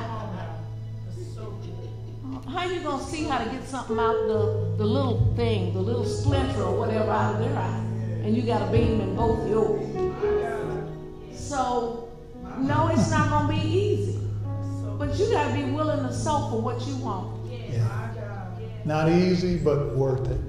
How 2.50 2.66
you 2.66 2.82
gonna 2.82 3.02
see 3.02 3.24
how 3.24 3.42
to 3.42 3.50
get 3.50 3.64
something 3.64 3.98
out 3.98 4.28
the, 4.28 4.76
the 4.78 4.86
little 4.86 5.34
thing, 5.38 5.74
the 5.74 5.80
little 5.80 6.06
splinter 6.06 6.64
or 6.64 6.78
whatever 6.78 7.12
out 7.12 7.36
of 7.36 7.40
their 7.40 7.58
eye? 7.58 7.78
And 8.24 8.36
you 8.36 8.42
got 8.42 8.62
a 8.68 8.72
beam 8.74 9.00
in 9.00 9.16
both 9.16 9.50
yours. 9.50 9.82
So, 11.34 12.10
no, 12.58 12.90
it's 12.90 13.10
not 13.10 13.30
gonna 13.30 13.54
be 13.54 13.66
easy. 13.66 14.20
But 15.00 15.18
you 15.18 15.32
gotta 15.32 15.54
be 15.54 15.64
willing 15.72 16.06
to 16.06 16.14
sow 16.14 16.50
for 16.50 16.62
what 16.62 16.86
you 16.86 16.98
want. 16.98 17.33
Yeah. 17.74 18.04
Not 18.86 19.10
easy, 19.10 19.58
but 19.58 19.96
worth 19.96 20.30
it. 20.30 20.42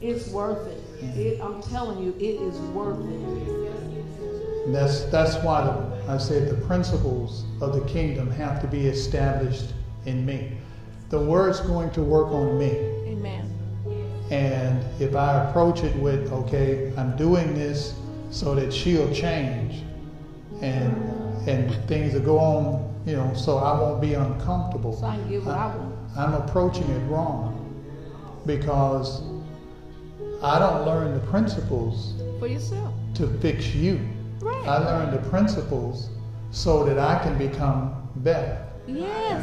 It's 0.00 0.28
worth 0.28 0.66
it. 0.66 1.04
it 1.16 1.40
I'm 1.40 1.62
telling 1.62 2.02
you, 2.02 2.14
it 2.18 2.40
is 2.40 2.58
worth 2.74 2.98
it. 2.98 4.66
And 4.66 4.74
that's 4.74 5.04
that's 5.04 5.36
why 5.44 5.60
I 6.08 6.18
said 6.18 6.48
the 6.48 6.66
principles 6.66 7.44
of 7.60 7.74
the 7.74 7.84
kingdom 7.92 8.30
have 8.30 8.60
to 8.62 8.66
be 8.66 8.86
established 8.86 9.72
in 10.06 10.24
me. 10.24 10.52
The 11.10 11.18
word's 11.18 11.60
going 11.60 11.90
to 11.92 12.02
work 12.02 12.28
on 12.28 12.58
me. 12.58 12.70
Amen. 12.70 13.52
And 14.30 14.82
if 15.00 15.14
I 15.14 15.44
approach 15.44 15.82
it 15.82 15.94
with, 15.96 16.32
okay, 16.32 16.92
I'm 16.96 17.16
doing 17.16 17.54
this 17.54 17.94
so 18.30 18.54
that 18.54 18.72
she'll 18.72 19.12
change 19.12 19.82
and 20.62 20.96
and 21.48 21.74
things 21.88 22.14
will 22.14 22.20
go 22.20 22.38
on, 22.38 23.02
you 23.04 23.16
know, 23.16 23.34
so 23.34 23.58
I 23.58 23.78
won't 23.78 24.00
be 24.00 24.14
uncomfortable. 24.14 24.96
So 24.96 25.06
I 25.06 25.16
can 25.16 25.28
get 25.28 25.44
what 25.44 25.56
I 25.56 25.76
want. 25.76 25.91
I'm 26.16 26.34
approaching 26.34 26.88
it 26.90 27.00
wrong 27.08 27.58
because 28.46 29.22
I 30.42 30.58
don't 30.58 30.84
learn 30.84 31.14
the 31.14 31.26
principles 31.26 32.14
For 32.38 32.46
yourself. 32.46 32.92
to 33.14 33.26
fix 33.38 33.74
you. 33.74 34.00
Right. 34.40 34.66
I 34.66 34.78
learn 34.78 35.10
the 35.12 35.28
principles 35.30 36.10
so 36.50 36.84
that 36.84 36.98
I 36.98 37.22
can 37.22 37.38
become 37.38 38.08
better 38.16 38.66
Yes. 38.86 39.40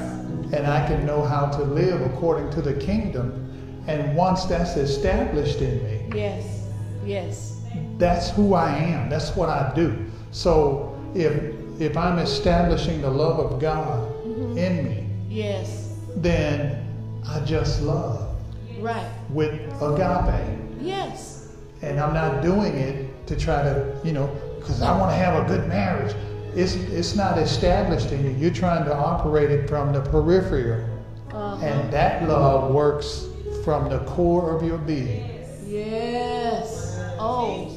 and 0.53 0.67
I 0.67 0.85
can 0.87 1.05
know 1.05 1.23
how 1.23 1.47
to 1.47 1.63
live 1.63 2.01
according 2.01 2.51
to 2.51 2.61
the 2.61 2.73
kingdom. 2.73 3.45
And 3.87 4.15
once 4.15 4.45
that's 4.45 4.75
established 4.75 5.61
in 5.61 5.83
me, 5.83 6.09
Yes. 6.13 6.67
Yes. 7.05 7.55
That's 7.97 8.29
who 8.31 8.53
I 8.53 8.71
am. 8.73 9.09
That's 9.09 9.35
what 9.35 9.49
I 9.49 9.71
do. 9.75 9.95
So 10.31 10.95
if 11.15 11.33
if 11.79 11.95
I'm 11.95 12.19
establishing 12.19 13.01
the 13.01 13.09
love 13.09 13.39
of 13.39 13.59
God 13.61 14.11
mm-hmm. 14.25 14.57
in 14.57 14.83
me, 14.83 15.05
yes, 15.29 15.88
then 16.15 16.85
I 17.27 17.39
just 17.41 17.81
love. 17.81 18.35
Right. 18.79 19.09
With 19.29 19.53
agape. 19.81 20.59
Yes. 20.79 21.49
And 21.81 21.99
I'm 21.99 22.13
not 22.13 22.41
doing 22.41 22.75
it 22.75 23.27
to 23.27 23.35
try 23.35 23.63
to, 23.63 23.95
you 24.03 24.11
know, 24.11 24.27
because 24.57 24.81
I 24.81 24.97
want 24.97 25.11
to 25.11 25.15
have 25.15 25.43
a 25.43 25.47
good 25.47 25.67
marriage. 25.67 26.15
It's, 26.55 26.75
it's 26.75 27.15
not 27.15 27.37
established 27.37 28.11
in 28.11 28.23
you. 28.25 28.31
You're 28.31 28.53
trying 28.53 28.85
to 28.85 28.95
operate 28.95 29.51
it 29.51 29.69
from 29.69 29.93
the 29.93 30.01
peripheral. 30.01 30.85
Uh-huh. 31.31 31.63
And 31.63 31.93
that 31.93 32.27
love 32.27 32.73
works 32.73 33.27
from 33.63 33.89
the 33.89 33.99
core 33.99 34.55
of 34.55 34.63
your 34.63 34.77
being. 34.79 35.45
Yes. 35.65 36.97
Oh. 37.19 37.67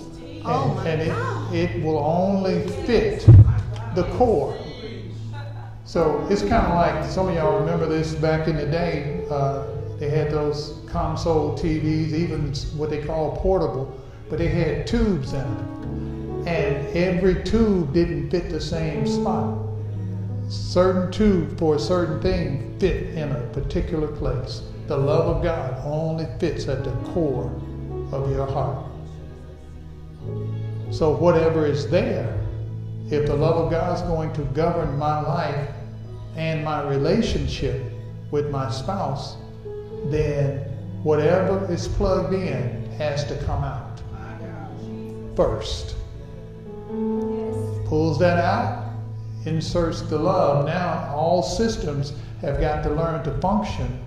oh 0.45 0.65
and, 0.65 0.75
my 0.77 0.89
and 0.89 1.11
God. 1.11 1.55
It, 1.55 1.71
it 1.71 1.85
will 1.85 1.99
only 1.99 2.67
fit 2.87 3.27
the 3.95 4.05
core. 4.17 4.57
So 5.93 6.27
it's 6.31 6.41
kind 6.41 6.67
of 6.67 6.73
like 6.73 7.05
some 7.05 7.29
of 7.29 7.35
y'all 7.35 7.61
remember 7.61 7.87
this 7.87 8.15
back 8.15 8.49
in 8.49 8.57
the 8.57 8.65
day. 8.65 9.27
Uh, 9.31 9.67
they 9.99 10.09
had 10.09 10.31
those 10.31 10.81
console 10.87 11.53
TVs, 11.55 12.15
even 12.15 12.55
what 12.79 12.89
they 12.89 13.05
call 13.05 13.37
portable, 13.37 13.95
but 14.31 14.39
they 14.39 14.49
had 14.49 14.87
tubes 14.87 15.35
in 15.35 15.41
them. 15.41 16.45
And 16.47 16.97
every 16.97 17.45
tube 17.45 17.93
didn't 17.93 18.31
fit 18.31 18.49
the 18.49 18.59
same 18.59 19.07
spot. 19.07 19.59
Certain 20.49 21.13
tube 21.13 21.59
for 21.59 21.75
a 21.75 21.79
certain 21.79 22.23
thing 22.23 22.75
fit 22.79 23.09
in 23.09 23.31
a 23.31 23.43
particular 23.53 24.09
place. 24.09 24.63
The 24.87 24.97
love 24.97 25.37
of 25.37 25.43
God 25.43 25.79
only 25.85 26.27
fits 26.39 26.69
at 26.69 26.85
the 26.85 26.93
core 27.13 27.53
of 28.13 28.31
your 28.31 28.47
heart. 28.47 28.83
So 30.91 31.15
whatever 31.15 31.67
is 31.67 31.91
there, 31.91 32.43
if 33.11 33.27
the 33.27 33.37
love 33.37 33.57
of 33.57 33.71
God 33.71 33.95
is 33.95 34.01
going 34.05 34.33
to 34.33 34.41
govern 34.55 34.97
my 34.97 35.21
life 35.21 35.69
and 36.37 36.65
my 36.65 36.83
relationship 36.83 37.81
with 38.31 38.51
my 38.51 38.71
spouse, 38.71 39.37
then 40.07 40.59
whatever 41.03 41.71
is 41.71 41.89
plugged 41.89 42.35
in 42.35 42.91
has 42.99 43.25
to 43.27 43.37
come 43.45 43.65
out 43.65 44.01
first. 45.37 45.97
Pulls 47.87 48.19
that 48.19 48.39
out, 48.39 48.91
inserts 49.45 50.03
the 50.03 50.19
love. 50.19 50.67
Now 50.67 51.13
all 51.15 51.43
systems 51.43 52.13
have 52.41 52.61
got 52.61 52.83
to 52.85 52.91
learn 52.91 53.23
to 53.25 53.39
function 53.41 54.05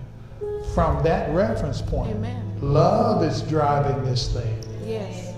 from 0.74 1.02
that 1.04 1.30
reference 1.34 1.80
point. 1.80 2.14
Amen. 2.16 2.42
Love 2.60 3.22
is 3.22 3.42
driving 3.42 4.04
this 4.04 4.32
thing. 4.32 4.62
Yes. 4.84 5.34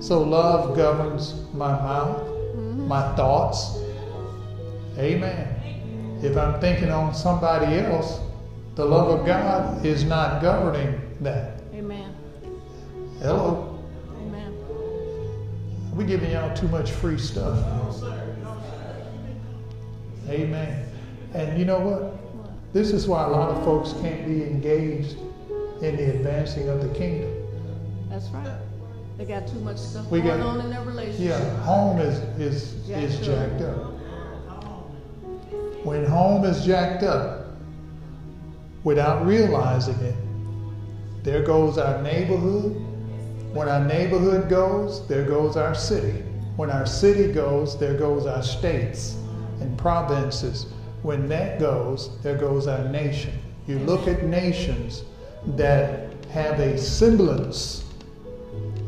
So 0.00 0.22
love 0.22 0.76
governs 0.76 1.34
my 1.52 1.72
mouth, 1.72 2.18
mm-hmm. 2.18 2.88
my 2.88 3.14
thoughts. 3.16 3.78
Amen. 4.98 5.53
If 6.24 6.38
I'm 6.38 6.58
thinking 6.58 6.90
on 6.90 7.14
somebody 7.14 7.76
else, 7.76 8.18
the 8.76 8.84
love 8.86 9.20
of 9.20 9.26
God 9.26 9.84
is 9.84 10.04
not 10.04 10.40
governing 10.40 10.98
that. 11.20 11.60
Amen. 11.74 12.16
Hello. 13.18 13.78
Amen. 14.22 14.54
We're 15.94 16.06
giving 16.06 16.30
y'all 16.30 16.56
too 16.56 16.68
much 16.68 16.92
free 16.92 17.18
stuff. 17.18 17.58
Amen. 20.30 20.88
And 21.34 21.58
you 21.58 21.66
know 21.66 21.80
what? 21.80 22.72
This 22.72 22.92
is 22.92 23.06
why 23.06 23.24
a 23.24 23.28
lot 23.28 23.50
of 23.50 23.62
folks 23.62 23.92
can't 24.00 24.26
be 24.26 24.44
engaged 24.44 25.18
in 25.82 25.96
the 25.96 26.16
advancing 26.16 26.70
of 26.70 26.80
the 26.80 26.88
kingdom. 26.98 27.34
That's 28.08 28.28
right. 28.28 28.56
They 29.18 29.26
got 29.26 29.46
too 29.46 29.60
much 29.60 29.76
stuff 29.76 30.10
we 30.10 30.22
going 30.22 30.38
got, 30.38 30.46
on 30.46 30.60
in 30.62 30.70
their 30.70 30.84
relationship. 30.84 31.38
Yeah, 31.38 31.56
home 31.64 31.98
is 31.98 32.18
is 32.40 32.88
jacked 32.88 33.02
is 33.02 33.18
jacked 33.20 33.60
up. 33.60 33.93
When 35.84 36.04
home 36.04 36.44
is 36.44 36.64
jacked 36.64 37.02
up, 37.02 37.44
without 38.84 39.26
realizing 39.26 39.98
it. 40.00 40.14
There 41.24 41.42
goes 41.42 41.78
our 41.78 42.00
neighborhood. 42.02 42.76
When 43.52 43.68
our 43.68 43.82
neighborhood 43.84 44.48
goes, 44.48 45.06
there 45.08 45.24
goes 45.24 45.56
our 45.56 45.74
city. 45.74 46.22
When 46.56 46.70
our 46.70 46.86
city 46.86 47.32
goes, 47.32 47.78
there 47.78 47.94
goes 47.94 48.26
our 48.26 48.42
states 48.42 49.16
and 49.60 49.76
provinces. 49.78 50.66
When 51.02 51.28
that 51.28 51.58
goes, 51.58 52.20
there 52.22 52.36
goes 52.36 52.66
our 52.66 52.86
nation. 52.88 53.32
You 53.66 53.78
look 53.80 54.06
at 54.06 54.24
nations 54.24 55.02
that 55.56 56.12
have 56.30 56.60
a 56.60 56.78
semblance 56.78 57.84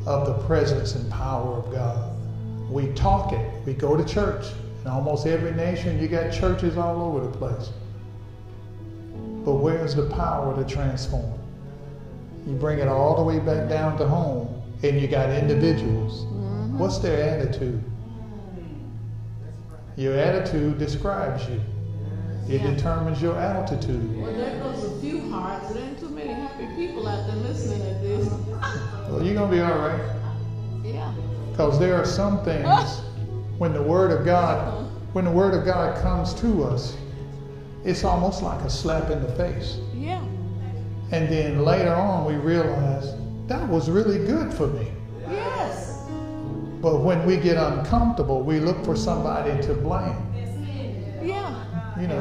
of 0.07 0.27
the 0.27 0.35
presence 0.47 0.95
and 0.95 1.11
power 1.11 1.55
of 1.55 1.73
God. 1.73 2.13
We 2.71 2.89
talk 2.89 3.33
it. 3.33 3.51
We 3.65 3.73
go 3.73 3.97
to 3.97 4.05
church. 4.05 4.47
In 4.87 4.93
almost 4.93 5.27
every 5.27 5.51
nation, 5.51 6.01
you 6.01 6.07
got 6.07 6.33
churches 6.33 6.77
all 6.77 7.03
over 7.03 7.27
the 7.27 7.37
place. 7.37 7.71
But 9.45 9.55
where's 9.55 9.97
the 9.97 10.09
power 10.11 10.55
to 10.55 10.65
transform? 10.65 11.37
You 12.47 12.55
bring 12.55 12.79
it 12.79 12.87
all 12.87 13.17
the 13.17 13.23
way 13.25 13.41
back 13.41 13.69
down 13.69 13.99
to 13.99 14.07
home, 14.07 14.63
and 14.85 15.01
you 15.01 15.09
got 15.09 15.31
individuals. 15.31 16.25
Mm-hmm. 16.27 16.79
What's 16.79 16.99
their 16.99 17.21
attitude? 17.21 17.83
Your 19.97 20.17
attitude 20.17 20.79
describes 20.79 21.49
you. 21.49 21.61
It 22.49 22.61
yeah. 22.61 22.71
determines 22.71 23.21
your 23.21 23.37
altitude. 23.37 24.17
Well, 24.21 24.33
there 24.33 24.61
goes 24.61 24.85
a 24.85 25.01
few 25.01 25.29
hearts. 25.33 25.75
There 25.75 25.83
ain't 25.83 25.99
too 25.99 26.11
many 26.11 26.33
happy 26.33 26.69
people 26.77 27.09
out 27.09 27.27
there 27.27 27.35
listening 27.39 27.81
to 27.81 28.07
this. 28.07 28.29
well, 29.09 29.25
you're 29.25 29.35
gonna 29.35 29.51
be 29.51 29.59
all 29.59 29.79
right. 29.79 30.17
Yeah. 30.85 31.13
Because 31.51 31.81
there 31.81 31.97
are 31.97 32.05
some 32.05 32.45
things 32.45 33.01
when 33.59 33.73
the 33.73 33.83
Word 33.83 34.11
of 34.11 34.25
God, 34.25 34.87
when 35.13 35.25
the 35.25 35.31
Word 35.31 35.55
of 35.55 35.65
God 35.65 36.01
comes 36.03 36.35
to 36.35 36.65
us, 36.65 36.97
it's 37.85 38.05
almost 38.05 38.43
like 38.43 38.61
a 38.63 38.71
slap 38.71 39.11
in 39.11 39.23
the 39.23 39.33
face. 39.35 39.79
Yeah. 39.95 40.23
And 41.13 41.29
then 41.29 41.65
later 41.65 41.95
on, 41.95 42.27
we 42.27 42.35
realize 42.35 43.15
that 43.47 43.67
was 43.69 43.89
really 43.89 44.19
good 44.19 44.53
for 44.53 44.67
me. 44.67 44.91
Yes. 45.31 46.05
But 46.83 47.01
when 47.01 47.25
we 47.25 47.37
get 47.37 47.57
uncomfortable, 47.57 48.43
we 48.43 48.61
look 48.61 48.85
for 48.85 48.97
somebody 48.97 49.61
to 49.63 49.75
blame. 49.75 50.17
Yeah. 51.23 52.01
You 52.01 52.09
know, 52.09 52.21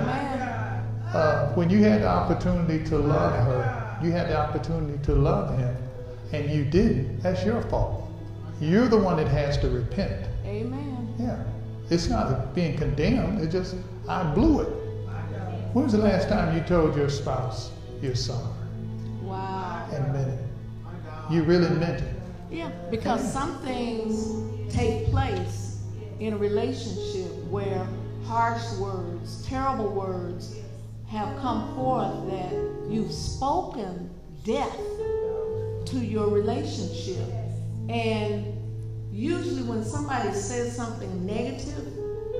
uh, 1.13 1.53
when 1.55 1.69
you 1.69 1.83
had 1.83 2.01
the 2.01 2.07
opportunity 2.07 2.83
to 2.85 2.97
love 2.97 3.33
her, 3.45 3.99
you 4.03 4.11
had 4.11 4.29
the 4.29 4.37
opportunity 4.37 5.03
to 5.03 5.13
love 5.13 5.57
him, 5.57 5.75
and 6.31 6.49
you 6.49 6.63
didn't, 6.63 7.21
that's 7.21 7.43
your 7.43 7.61
fault. 7.63 8.09
You're 8.61 8.87
the 8.87 8.97
one 8.97 9.17
that 9.17 9.27
has 9.27 9.57
to 9.59 9.69
repent. 9.69 10.27
Amen. 10.45 10.94
Yeah. 11.19 11.43
It's 11.89 12.07
not 12.09 12.55
being 12.55 12.77
condemned, 12.77 13.41
it's 13.41 13.51
just, 13.51 13.75
I 14.07 14.23
blew 14.33 14.61
it. 14.61 14.69
When 15.73 15.83
was 15.83 15.91
the 15.91 15.99
last 15.99 16.29
time 16.29 16.55
you 16.55 16.63
told 16.63 16.95
your 16.95 17.09
spouse 17.09 17.71
you're 18.01 18.15
sorry? 18.15 18.47
Wow. 19.21 19.87
And 19.91 20.13
meant 20.13 20.29
it. 20.29 20.39
You 21.29 21.43
really 21.43 21.69
meant 21.69 22.01
it. 22.01 22.15
Yeah, 22.51 22.71
because 22.89 23.33
some 23.33 23.57
things 23.59 24.73
take 24.73 25.07
place 25.07 25.81
in 26.19 26.33
a 26.33 26.37
relationship 26.37 27.31
where 27.49 27.87
harsh 28.25 28.63
words, 28.77 29.45
terrible 29.45 29.89
words 29.89 30.55
have 31.07 31.37
come 31.41 31.75
forth 31.75 32.29
that 32.31 32.51
you've 32.89 33.11
spoken 33.11 34.09
death 34.43 34.77
to 35.85 35.97
your 35.97 36.29
relationship. 36.29 37.27
And 37.89 38.54
usually 39.15 39.63
when 39.63 39.83
somebody 39.83 40.33
says 40.33 40.75
something 40.75 41.25
negative 41.25 41.85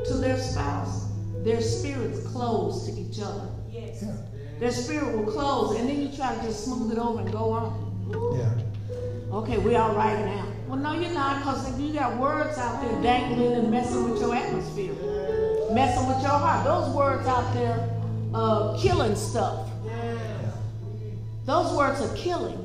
to 0.08 0.14
their 0.16 0.38
spouse, 0.38 1.08
their 1.44 1.62
spirits 1.62 2.28
close 2.28 2.86
to 2.86 2.92
each 2.92 3.22
other. 3.22 3.48
Yes. 3.72 4.04
Yeah. 4.04 4.16
Their 4.60 4.72
spirit 4.72 5.16
will 5.16 5.32
close, 5.32 5.80
and 5.80 5.88
then 5.88 6.02
you 6.02 6.10
try 6.16 6.36
to 6.36 6.42
just 6.42 6.66
smooth 6.66 6.92
it 6.92 6.98
over 6.98 7.22
and 7.22 7.32
go 7.32 7.52
on. 7.52 8.38
Yeah. 8.38 9.36
Okay, 9.38 9.58
we're 9.58 9.80
all 9.80 9.96
right 9.96 10.20
now. 10.26 10.48
Well, 10.68 10.80
no, 10.80 10.94
you're 10.94 11.14
not, 11.14 11.40
because 11.40 11.80
you 11.80 11.94
got 11.94 12.18
words 12.18 12.58
out 12.58 12.82
there 12.82 13.02
dangling 13.02 13.54
and 13.54 13.72
messing 13.72 14.10
with 14.10 14.20
your 14.20 14.36
atmosphere, 14.36 14.94
messing 15.72 16.08
with 16.08 16.22
your 16.22 16.32
heart. 16.32 16.66
Those 16.66 16.94
words 16.94 17.28
out 17.28 17.54
there 17.54 17.90
uh, 18.34 18.78
killing 18.80 19.16
stuff. 19.16 19.70
Yeah. 19.86 20.18
Those 21.46 21.76
words 21.76 22.02
are 22.02 22.16
killing. 22.16 22.62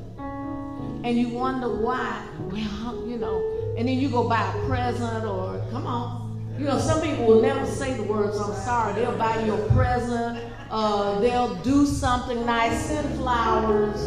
And 1.02 1.16
you 1.18 1.28
wonder 1.30 1.68
why. 1.68 2.26
Well, 2.50 3.06
you 3.06 3.16
know, 3.16 3.59
and 3.80 3.88
then 3.88 3.98
you 3.98 4.10
go 4.10 4.28
buy 4.28 4.42
a 4.42 4.66
present 4.66 5.24
or, 5.24 5.58
come 5.70 5.86
on, 5.86 6.54
you 6.58 6.66
know, 6.66 6.78
some 6.78 7.00
people 7.00 7.24
will 7.24 7.40
never 7.40 7.64
say 7.64 7.94
the 7.94 8.02
words, 8.02 8.36
I'm 8.38 8.52
sorry. 8.52 8.92
They'll 8.92 9.16
buy 9.16 9.42
you 9.42 9.54
a 9.54 9.68
present. 9.72 10.38
Uh, 10.70 11.18
they'll 11.20 11.54
do 11.62 11.86
something 11.86 12.44
nice, 12.44 12.78
send 12.84 13.08
flowers. 13.16 13.98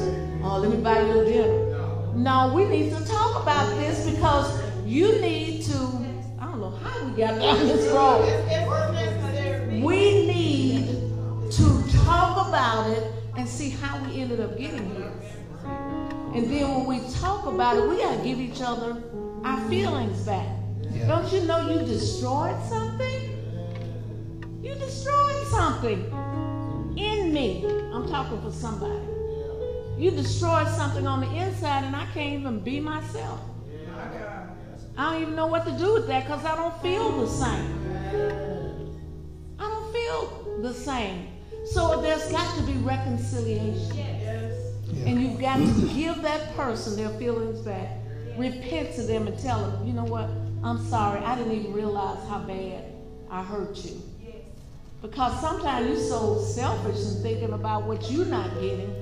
Oh, 0.43 0.59
let 0.59 0.69
me 0.69 0.77
buy 0.77 1.01
you 1.01 1.21
a 1.21 1.25
dinner. 1.25 2.13
No, 2.13 2.53
we 2.53 2.65
need 2.65 2.91
to 2.95 3.03
talk 3.03 3.41
about 3.41 3.75
this 3.77 4.07
because 4.07 4.61
you 4.85 5.19
need 5.19 5.63
to, 5.63 5.75
I 6.39 6.45
don't 6.45 6.59
know 6.59 6.69
how 6.69 7.05
we 7.05 7.17
got 7.17 7.41
down 7.41 7.57
this 7.65 7.91
road. 7.91 9.81
We 9.83 10.27
need 10.27 10.85
to 11.49 11.83
talk 12.05 12.47
about 12.47 12.91
it 12.91 13.11
and 13.37 13.49
see 13.49 13.71
how 13.71 13.97
we 14.05 14.21
ended 14.21 14.39
up 14.39 14.55
getting 14.55 14.95
here. 14.95 15.11
And 16.35 16.47
then 16.47 16.75
when 16.75 16.85
we 16.85 17.11
talk 17.15 17.47
about 17.47 17.77
it, 17.77 17.89
we 17.89 17.97
got 17.97 18.17
to 18.17 18.23
give 18.23 18.39
each 18.39 18.61
other 18.61 19.01
our 19.43 19.59
feelings 19.69 20.25
back. 20.25 20.47
Yeah. 20.91 21.07
Don't 21.07 21.31
you 21.33 21.41
know 21.41 21.69
you 21.69 21.79
destroyed 21.85 22.61
something? 22.69 23.29
You 24.61 24.75
destroyed 24.75 25.47
something 25.47 25.99
in 26.97 27.33
me. 27.33 27.65
I'm 27.93 28.07
talking 28.07 28.41
for 28.41 28.51
somebody. 28.51 28.99
You 29.97 30.11
destroyed 30.11 30.67
something 30.69 31.05
on 31.05 31.21
the 31.21 31.35
inside, 31.35 31.83
and 31.83 31.95
I 31.95 32.05
can't 32.13 32.39
even 32.39 32.59
be 32.59 32.79
myself. 32.79 33.39
I 34.95 35.11
don't 35.11 35.21
even 35.23 35.35
know 35.35 35.47
what 35.47 35.65
to 35.65 35.71
do 35.71 35.93
with 35.93 36.07
that 36.07 36.25
because 36.25 36.45
I 36.45 36.55
don't 36.55 36.79
feel 36.81 37.21
the 37.21 37.27
same. 37.27 38.93
I 39.59 39.63
don't 39.69 39.91
feel 39.91 40.61
the 40.61 40.73
same. 40.73 41.27
So 41.65 42.01
there's 42.01 42.31
got 42.31 42.55
to 42.57 42.63
be 42.63 42.73
reconciliation. 42.73 43.95
Yeah. 43.95 45.05
And 45.05 45.21
you've 45.21 45.39
got 45.39 45.57
to 45.57 45.89
give 45.93 46.21
that 46.21 46.55
person 46.55 46.95
their 46.95 47.09
feelings 47.17 47.59
back. 47.59 48.02
Repent 48.37 48.93
to 48.95 49.03
them 49.03 49.27
and 49.27 49.39
tell 49.39 49.69
them, 49.69 49.87
you 49.87 49.93
know 49.93 50.05
what? 50.05 50.29
I'm 50.63 50.83
sorry. 50.87 51.19
I 51.19 51.35
didn't 51.35 51.53
even 51.53 51.73
realize 51.73 52.17
how 52.27 52.39
bad 52.39 52.85
I 53.29 53.43
hurt 53.43 53.83
you. 53.83 54.01
Because 55.01 55.39
sometimes 55.41 55.87
you're 55.87 56.09
so 56.09 56.39
selfish 56.39 56.97
and 56.97 57.21
thinking 57.21 57.53
about 57.53 57.83
what 57.83 58.09
you're 58.09 58.25
not 58.25 58.53
getting 58.61 58.95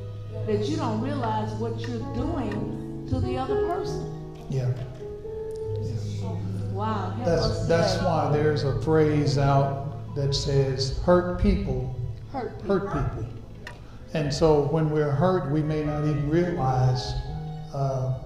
that 0.48 0.68
you 0.68 0.76
don't 0.76 1.00
realize 1.00 1.54
what 1.60 1.80
you're 1.82 2.00
doing 2.16 3.06
to 3.10 3.20
the 3.20 3.38
other 3.38 3.68
person. 3.68 4.36
Yeah. 4.50 4.72
Wow. 6.72 7.16
That's 7.24 7.68
that's 7.68 8.02
why 8.02 8.32
there's 8.32 8.64
a 8.64 8.82
phrase 8.82 9.38
out 9.38 10.16
that 10.16 10.34
says 10.34 10.98
hurt 11.04 11.40
people 11.40 11.96
hurt 12.32 12.58
people. 12.60 12.80
hurt 12.80 13.16
people. 13.18 13.30
And 14.14 14.34
so 14.34 14.64
when 14.68 14.90
we're 14.90 15.12
hurt, 15.12 15.52
we 15.52 15.62
may 15.62 15.84
not 15.84 16.04
even 16.04 16.30
realize 16.30 17.14
uh, 17.74 18.21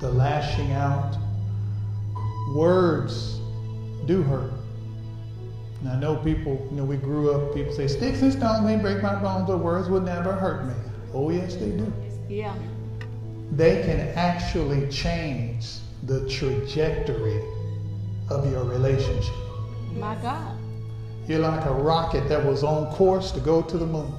the 0.00 0.10
lashing 0.10 0.72
out. 0.72 1.16
Words 2.54 3.38
do 4.06 4.22
hurt. 4.22 4.52
And 5.80 5.88
I 5.88 5.98
know 5.98 6.16
people, 6.16 6.66
you 6.70 6.76
know, 6.76 6.84
we 6.84 6.96
grew 6.96 7.32
up, 7.32 7.54
people 7.54 7.72
say, 7.72 7.86
sticks 7.86 8.22
and 8.22 8.32
stones 8.32 8.64
may 8.64 8.76
break 8.76 9.02
my 9.02 9.14
bones, 9.20 9.46
but 9.46 9.58
words 9.58 9.88
will 9.88 10.00
never 10.00 10.32
hurt 10.32 10.66
me. 10.66 10.74
Oh, 11.12 11.30
yes, 11.30 11.54
they 11.56 11.70
do. 11.70 11.92
Yeah. 12.28 12.54
They 13.52 13.82
can 13.82 14.00
actually 14.16 14.88
change 14.90 15.76
the 16.04 16.28
trajectory 16.28 17.42
of 18.30 18.50
your 18.50 18.64
relationship. 18.64 19.34
My 19.94 20.14
God. 20.16 20.58
You're 21.26 21.40
like 21.40 21.64
a 21.66 21.72
rocket 21.72 22.28
that 22.28 22.44
was 22.44 22.62
on 22.62 22.92
course 22.94 23.32
to 23.32 23.40
go 23.40 23.62
to 23.62 23.78
the 23.78 23.86
moon. 23.86 24.12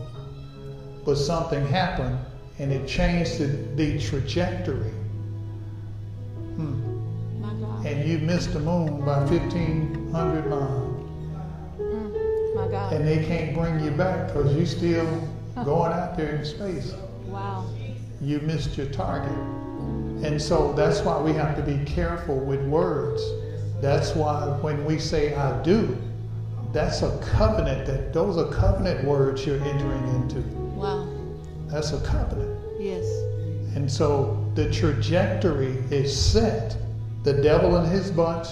But 1.05 1.15
something 1.15 1.65
happened 1.67 2.19
and 2.59 2.71
it 2.71 2.87
changed 2.87 3.39
the, 3.39 3.47
the 3.75 3.99
trajectory. 3.99 4.91
My 8.07 8.13
God. 8.13 8.21
And 8.21 8.21
you 8.21 8.27
missed 8.27 8.53
the 8.53 8.59
moon 8.59 9.05
by 9.05 9.19
1,500 9.25 10.49
miles. 10.49 11.03
Mm, 11.79 12.55
my 12.55 12.67
God. 12.71 12.93
And 12.93 13.07
they 13.07 13.25
can't 13.25 13.53
bring 13.53 13.83
you 13.83 13.91
back 13.91 14.27
because 14.27 14.55
you're 14.55 14.65
still 14.65 15.27
going 15.65 15.91
out 15.91 16.15
there 16.15 16.35
in 16.35 16.45
space. 16.45 16.93
Wow. 17.25 17.69
You 18.21 18.39
missed 18.39 18.77
your 18.77 18.87
target. 18.87 19.37
And 20.23 20.41
so 20.41 20.73
that's 20.73 21.01
why 21.01 21.21
we 21.21 21.33
have 21.33 21.55
to 21.57 21.61
be 21.61 21.83
careful 21.85 22.37
with 22.37 22.61
words. 22.65 23.21
That's 23.81 24.15
why 24.15 24.57
when 24.61 24.85
we 24.85 24.97
say 24.97 25.35
I 25.35 25.61
do, 25.61 25.95
that's 26.73 27.03
a 27.03 27.17
covenant 27.19 27.85
that 27.85 28.13
those 28.13 28.37
are 28.37 28.51
covenant 28.51 29.05
words 29.05 29.45
you're 29.45 29.63
entering 29.63 30.07
into. 30.15 30.39
Wow. 30.75 31.07
That's 31.67 31.91
a 31.91 32.01
covenant. 32.01 32.59
Yes. 32.79 33.05
And 33.75 33.91
so 33.91 34.49
the 34.55 34.71
trajectory 34.71 35.77
is 35.91 36.15
set. 36.15 36.75
The 37.23 37.33
devil 37.33 37.75
and 37.75 37.87
his 37.91 38.11
bunch, 38.11 38.47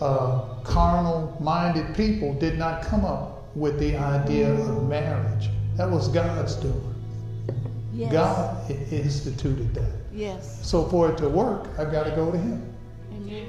uh, 0.00 0.40
carnal 0.64 1.36
minded 1.40 1.94
people, 1.94 2.34
did 2.34 2.58
not 2.58 2.82
come 2.82 3.04
up 3.04 3.54
with 3.56 3.78
the 3.78 3.96
idea 3.96 4.52
of 4.52 4.88
marriage. 4.88 5.50
That 5.76 5.90
was 5.90 6.08
God's 6.08 6.54
doing. 6.56 6.94
Yes. 7.92 8.12
God 8.12 8.70
instituted 8.92 9.74
that. 9.74 9.92
Yes. 10.12 10.58
So 10.66 10.84
for 10.84 11.10
it 11.10 11.18
to 11.18 11.28
work, 11.28 11.68
I've 11.78 11.90
got 11.90 12.04
to 12.04 12.10
go 12.12 12.30
to 12.30 12.38
Him. 12.38 12.72
Amen. 13.12 13.46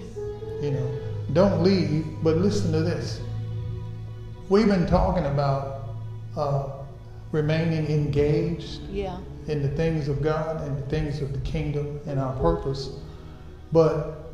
You 0.61 0.71
know, 0.71 0.99
don't 1.33 1.63
leave, 1.63 2.05
but 2.23 2.37
listen 2.37 2.71
to 2.71 2.81
this. 2.81 3.21
We've 4.49 4.67
been 4.67 4.87
talking 4.87 5.25
about 5.25 5.89
uh, 6.35 6.69
remaining 7.31 7.85
engaged 7.87 8.81
Yeah. 8.89 9.17
in 9.47 9.61
the 9.61 9.69
things 9.69 10.07
of 10.07 10.21
God 10.23 10.61
and 10.67 10.77
the 10.77 10.81
things 10.89 11.21
of 11.21 11.33
the 11.33 11.39
kingdom 11.39 11.99
and 12.07 12.19
our 12.19 12.33
purpose. 12.39 12.89
But 13.71 14.28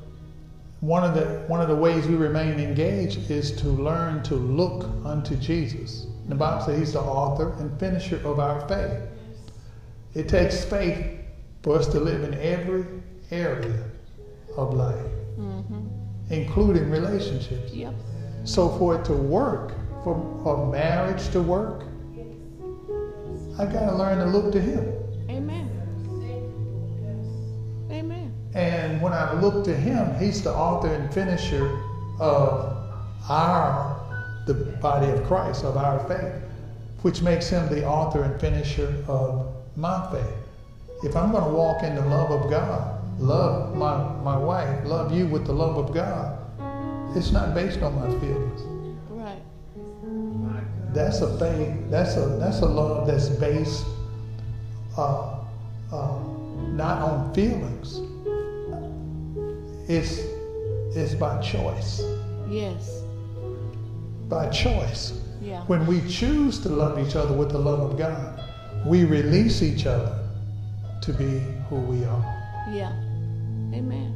one 0.86 1.04
of 1.04 1.16
the 1.16 1.26
one 1.48 1.62
of 1.62 1.68
the 1.68 1.76
ways 1.76 2.06
we 2.08 2.16
remain 2.16 2.60
engaged 2.60 3.32
is 3.32 3.52
to 3.54 3.68
learn 3.70 4.22
to 4.24 4.36
look 4.36 4.86
unto 5.04 5.36
Jesus. 5.36 6.06
The 6.30 6.36
Bible 6.36 6.64
says 6.64 6.78
He's 6.80 6.94
the 6.94 7.02
author 7.02 7.54
and 7.60 7.78
finisher 7.80 8.18
of 8.24 8.40
our 8.40 8.68
faith. 8.68 9.02
It 10.14 10.30
takes 10.30 10.64
faith 10.64 11.04
for 11.64 11.78
us 11.78 11.88
to 11.88 12.00
live 12.00 12.24
in 12.24 12.36
every 12.36 12.86
area 13.32 13.84
of 14.58 14.74
life, 14.74 15.06
Mm-hmm. 15.40 15.88
including 16.30 16.90
relationships. 16.92 17.74
Yep. 17.74 17.94
So 18.44 18.70
for 18.78 18.96
it 18.96 19.04
to 19.06 19.14
work, 19.14 19.74
for 20.04 20.16
a 20.46 20.72
marriage 20.72 21.30
to 21.32 21.42
work, 21.42 21.84
I 23.58 23.66
got 23.66 23.90
to 23.90 23.96
learn 23.96 24.20
to 24.20 24.26
look 24.26 24.52
to 24.54 24.62
Him. 24.62 24.94
Amen. 25.30 25.70
And 28.56 29.02
when 29.02 29.12
I 29.12 29.34
look 29.42 29.66
to 29.66 29.76
him, 29.76 30.18
he's 30.18 30.42
the 30.42 30.54
author 30.54 30.88
and 30.88 31.14
finisher 31.14 31.78
of 32.22 32.78
our, 33.30 34.00
the 34.48 34.54
body 34.54 35.12
of 35.12 35.26
Christ, 35.28 35.66
of 35.66 35.76
our 35.76 36.00
faith, 36.08 36.42
which 37.02 37.22
makes 37.22 37.50
him 37.50 37.68
the 37.68 37.86
author 37.86 38.24
and 38.24 38.40
finisher 38.40 39.04
of 39.10 39.54
my 39.76 40.10
faith. 40.10 41.04
If 41.04 41.18
I'm 41.18 41.32
going 41.32 41.44
to 41.44 41.50
walk 41.50 41.84
in 41.84 41.96
the 41.96 42.06
love 42.06 42.32
of 42.32 42.50
God, 42.50 43.02
love 43.20 43.76
my, 43.76 43.98
my 44.24 44.38
wife, 44.38 44.86
love 44.86 45.14
you 45.14 45.28
with 45.28 45.46
the 45.46 45.54
love 45.54 45.78
of 45.78 45.94
God, 45.94 46.40
it's 47.16 47.32
not 47.32 47.54
based 47.54 47.82
on 47.82 47.96
my 47.96 48.08
feelings. 48.20 48.62
Right. 49.10 49.42
That's 50.94 51.20
a 51.20 51.38
faith, 51.38 51.76
that's 51.90 52.16
a, 52.16 52.38
that's 52.40 52.62
a 52.62 52.66
love 52.66 53.06
that's 53.06 53.28
based 53.28 53.86
uh, 54.98 55.40
uh, 55.92 56.20
not 56.72 57.02
on 57.02 57.34
feelings. 57.34 58.00
It's, 59.88 60.20
it's 60.96 61.14
by 61.14 61.42
choice. 61.42 62.02
Yes. 62.50 63.04
By 64.28 64.50
choice. 64.50 65.22
Yeah. 65.42 65.64
When 65.66 65.86
we 65.86 66.02
choose 66.10 66.60
to 66.62 66.70
love 66.70 66.98
each 67.00 67.16
other 67.16 67.34
with 67.34 67.52
the 67.52 67.60
love 67.60 67.80
of 67.80 67.98
God, 67.98 68.42
we 68.86 69.04
release 69.04 69.62
each 69.62 69.86
other 69.86 70.18
to 71.02 71.14
be 71.14 71.40
who 71.70 71.76
we 71.76 72.04
are. 72.06 72.66
Yeah. 72.72 72.92
Amen. 73.74 74.14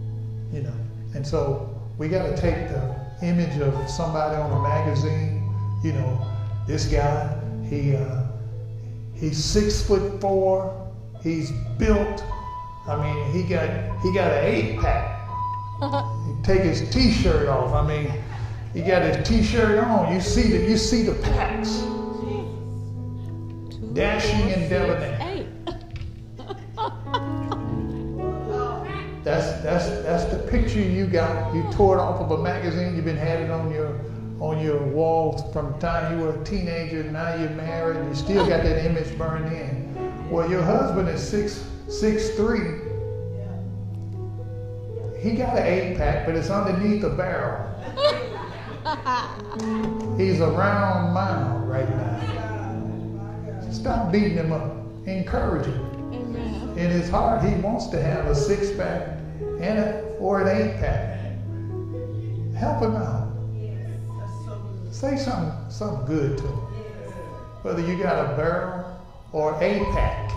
You 0.51 0.63
know, 0.63 0.73
and 1.13 1.25
so 1.25 1.79
we 1.97 2.07
got 2.07 2.23
to 2.23 2.35
take 2.35 2.69
the 2.69 2.95
image 3.21 3.59
of 3.61 3.89
somebody 3.89 4.35
on 4.35 4.51
a 4.51 4.61
magazine. 4.61 5.43
You 5.83 5.93
know, 5.93 6.27
this 6.67 6.85
guy, 6.85 7.37
he 7.69 7.95
uh, 7.95 8.23
he's 9.13 9.43
six 9.43 9.81
foot 9.83 10.19
four. 10.19 10.91
He's 11.21 11.51
built. 11.77 12.23
I 12.87 12.95
mean, 12.95 13.31
he 13.33 13.43
got 13.43 13.69
he 14.01 14.13
got 14.13 14.31
an 14.31 14.45
eight 14.45 14.79
pack. 14.79 15.08
He 15.79 16.33
take 16.43 16.61
his 16.61 16.89
t-shirt 16.89 17.47
off. 17.47 17.73
I 17.73 17.87
mean, 17.87 18.11
he 18.73 18.81
got 18.81 19.01
his 19.03 19.27
t-shirt 19.27 19.79
on. 19.79 20.13
You 20.13 20.21
see 20.21 20.43
the 20.43 20.69
you 20.69 20.77
see 20.77 21.03
the 21.03 21.13
packs. 21.15 21.83
Dashing 23.93 24.51
and 24.53 24.69
debonair. 24.69 25.45
That's 29.23 29.61
that's 29.61 29.85
that's 30.03 30.25
the 30.25 30.39
picture 30.49 30.79
you 30.79 31.05
got. 31.05 31.53
You 31.53 31.63
tore 31.71 31.97
it 31.97 32.01
off 32.01 32.21
of 32.21 32.31
a 32.31 32.41
magazine. 32.41 32.95
You've 32.95 33.05
been 33.05 33.17
had 33.17 33.41
it 33.41 33.51
on 33.51 33.69
your 33.69 33.99
on 34.39 34.63
your 34.63 34.81
wall 34.81 35.51
from 35.51 35.73
the 35.73 35.77
time 35.77 36.17
you 36.17 36.25
were 36.25 36.41
a 36.41 36.43
teenager. 36.43 37.03
Now 37.03 37.35
you're 37.35 37.49
married. 37.51 38.07
You 38.07 38.15
still 38.15 38.47
got 38.47 38.63
that 38.63 38.85
image 38.85 39.17
burned 39.17 39.53
in. 39.53 40.29
Well, 40.31 40.49
your 40.49 40.63
husband 40.63 41.09
is 41.09 41.21
six 41.21 41.63
six 41.89 42.29
three. 42.31 42.88
He 45.21 45.31
got 45.33 45.57
an 45.57 45.65
eight 45.65 45.97
pack, 45.97 46.25
but 46.25 46.35
it's 46.35 46.49
underneath 46.49 47.03
a 47.03 47.09
barrel. 47.09 47.67
He's 50.17 50.39
a 50.39 50.47
round 50.47 51.13
mound 51.13 51.69
right 51.69 51.89
now. 51.89 53.69
Stop 53.69 54.13
beating 54.13 54.35
him 54.35 54.53
up. 54.53 54.77
Encourage 55.05 55.65
him 55.65 56.13
Amen. 56.13 56.77
in 56.77 56.89
his 56.89 57.09
heart, 57.09 57.43
he 57.43 57.53
wants 57.55 57.87
to 57.87 58.01
have 58.01 58.27
a 58.27 58.35
six 58.35 58.71
pack 58.77 59.17
and 59.59 59.79
a, 59.79 60.01
or 60.19 60.41
an 60.41 60.47
eight 60.47 60.77
pack. 60.79 61.19
Help 62.55 62.81
him 62.83 62.95
out. 62.95 63.27
Say 64.91 65.17
something, 65.17 65.51
something 65.69 66.05
good 66.05 66.37
to 66.37 66.43
him. 66.43 66.59
Whether 67.63 67.81
you 67.81 68.01
got 68.01 68.23
a 68.25 68.37
barrel 68.37 68.85
or 69.33 69.53
a 69.55 69.85
pack, 69.93 70.31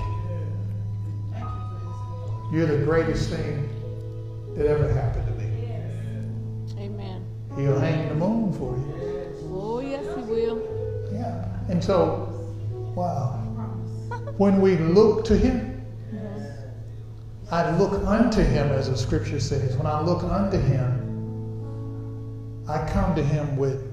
you're 2.52 2.66
the 2.66 2.84
greatest 2.84 3.30
thing 3.30 3.71
that 4.56 4.66
ever 4.66 4.92
happened 4.92 5.26
to 5.26 5.32
me. 5.32 5.48
Amen. 6.78 7.24
He'll 7.56 7.78
hang 7.78 8.08
the 8.08 8.14
moon 8.14 8.52
for 8.52 8.76
you. 8.76 8.92
Oh, 9.54 9.80
yes, 9.80 10.04
He 10.16 10.22
will. 10.22 10.58
Yeah. 11.12 11.48
And 11.68 11.82
so, 11.82 12.28
wow. 12.94 13.38
When 14.36 14.60
we 14.60 14.76
look 14.76 15.24
to 15.26 15.36
Him, 15.36 15.84
I 17.50 17.76
look 17.76 17.92
unto 18.06 18.42
Him, 18.42 18.68
as 18.68 18.88
the 18.88 18.96
scripture 18.96 19.38
says. 19.40 19.76
When 19.76 19.86
I 19.86 20.00
look 20.00 20.22
unto 20.22 20.58
Him, 20.58 21.00
I 22.68 22.88
come 22.88 23.14
to 23.14 23.22
Him 23.22 23.56
with, 23.56 23.84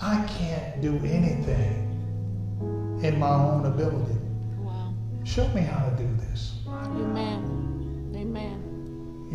I 0.00 0.24
can't 0.26 0.80
do 0.82 0.96
anything 1.04 1.84
in 3.02 3.18
my 3.18 3.34
own 3.34 3.66
ability. 3.66 4.18
Wow. 4.58 4.92
Show 5.24 5.46
me 5.48 5.60
how 5.60 5.88
to 5.88 5.96
do 5.96 6.08
this. 6.28 6.60
Amen. 6.66 7.45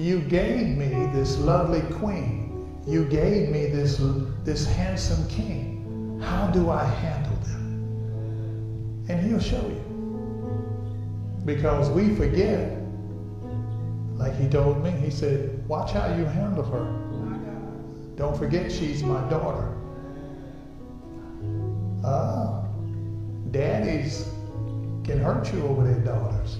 You 0.02 0.20
gave 0.20 0.66
me 0.78 0.88
this 1.14 1.38
lovely 1.38 1.82
queen. 2.00 2.82
You 2.88 3.06
gave 3.06 3.50
me 3.50 3.68
this, 3.68 4.02
this 4.44 4.66
handsome 4.66 5.30
king. 5.30 6.20
How 6.20 6.48
do 6.48 6.72
I 6.72 6.84
handle 6.84 7.36
them? 7.44 9.06
And 9.10 9.24
he'll 9.24 9.40
show 9.40 9.62
you. 9.62 11.44
Because 11.46 11.92
we 11.92 12.16
forget, 12.16 12.82
like 14.16 14.36
he 14.38 14.50
told 14.50 14.84
me, 14.84 14.90
he 14.90 15.12
said, 15.12 15.68
watch 15.68 15.92
how 15.92 16.08
you 16.16 16.26
handle 16.26 16.64
her. 16.64 18.16
Don't 18.16 18.36
forget 18.36 18.72
she's 18.72 19.04
my 19.04 19.22
daughter. 19.30 19.78
Ah, 22.04 22.64
daddies 23.52 24.28
can 25.04 25.20
hurt 25.20 25.54
you 25.54 25.62
over 25.68 25.84
their 25.84 26.04
daughters. 26.04 26.58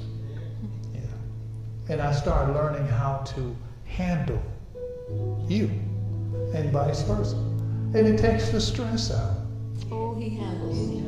And 1.92 2.02
I 2.02 2.14
start 2.14 2.54
learning 2.54 2.88
how 2.88 3.18
to 3.36 3.54
handle 3.84 4.42
you 5.46 5.70
and 6.54 6.72
vice 6.72 7.02
versa. 7.02 7.36
And 7.36 8.08
it 8.08 8.18
takes 8.18 8.48
the 8.48 8.62
stress 8.62 9.12
out. 9.12 9.36
Oh, 9.92 10.16
He 10.16 10.30
handles 10.30 10.88
me. 10.88 11.04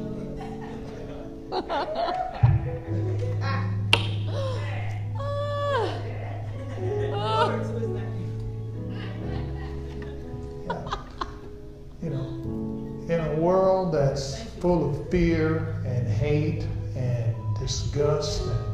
You 12.02 12.10
know, 12.10 13.06
in 13.08 13.20
a 13.22 13.36
world 13.40 13.94
that's 13.94 14.44
full 14.60 14.90
of 14.90 15.10
fear 15.10 15.82
and 15.86 16.06
hate 16.06 16.68
and 16.98 17.34
disgust 17.58 18.42
and 18.42 18.73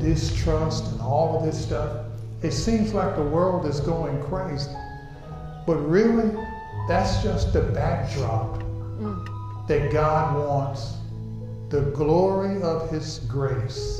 distrust 0.00 0.86
and 0.92 1.00
all 1.00 1.36
of 1.36 1.44
this 1.44 1.60
stuff, 1.62 2.04
it 2.42 2.52
seems 2.52 2.94
like 2.94 3.16
the 3.16 3.22
world 3.22 3.66
is 3.66 3.80
going 3.80 4.22
crazy. 4.24 4.70
But 5.66 5.76
really, 5.76 6.30
that's 6.88 7.22
just 7.22 7.52
the 7.52 7.62
backdrop 7.62 8.62
that 9.68 9.92
God 9.92 10.38
wants 10.38 10.94
the 11.68 11.82
glory 11.94 12.62
of 12.62 12.90
His 12.90 13.18
grace 13.28 13.98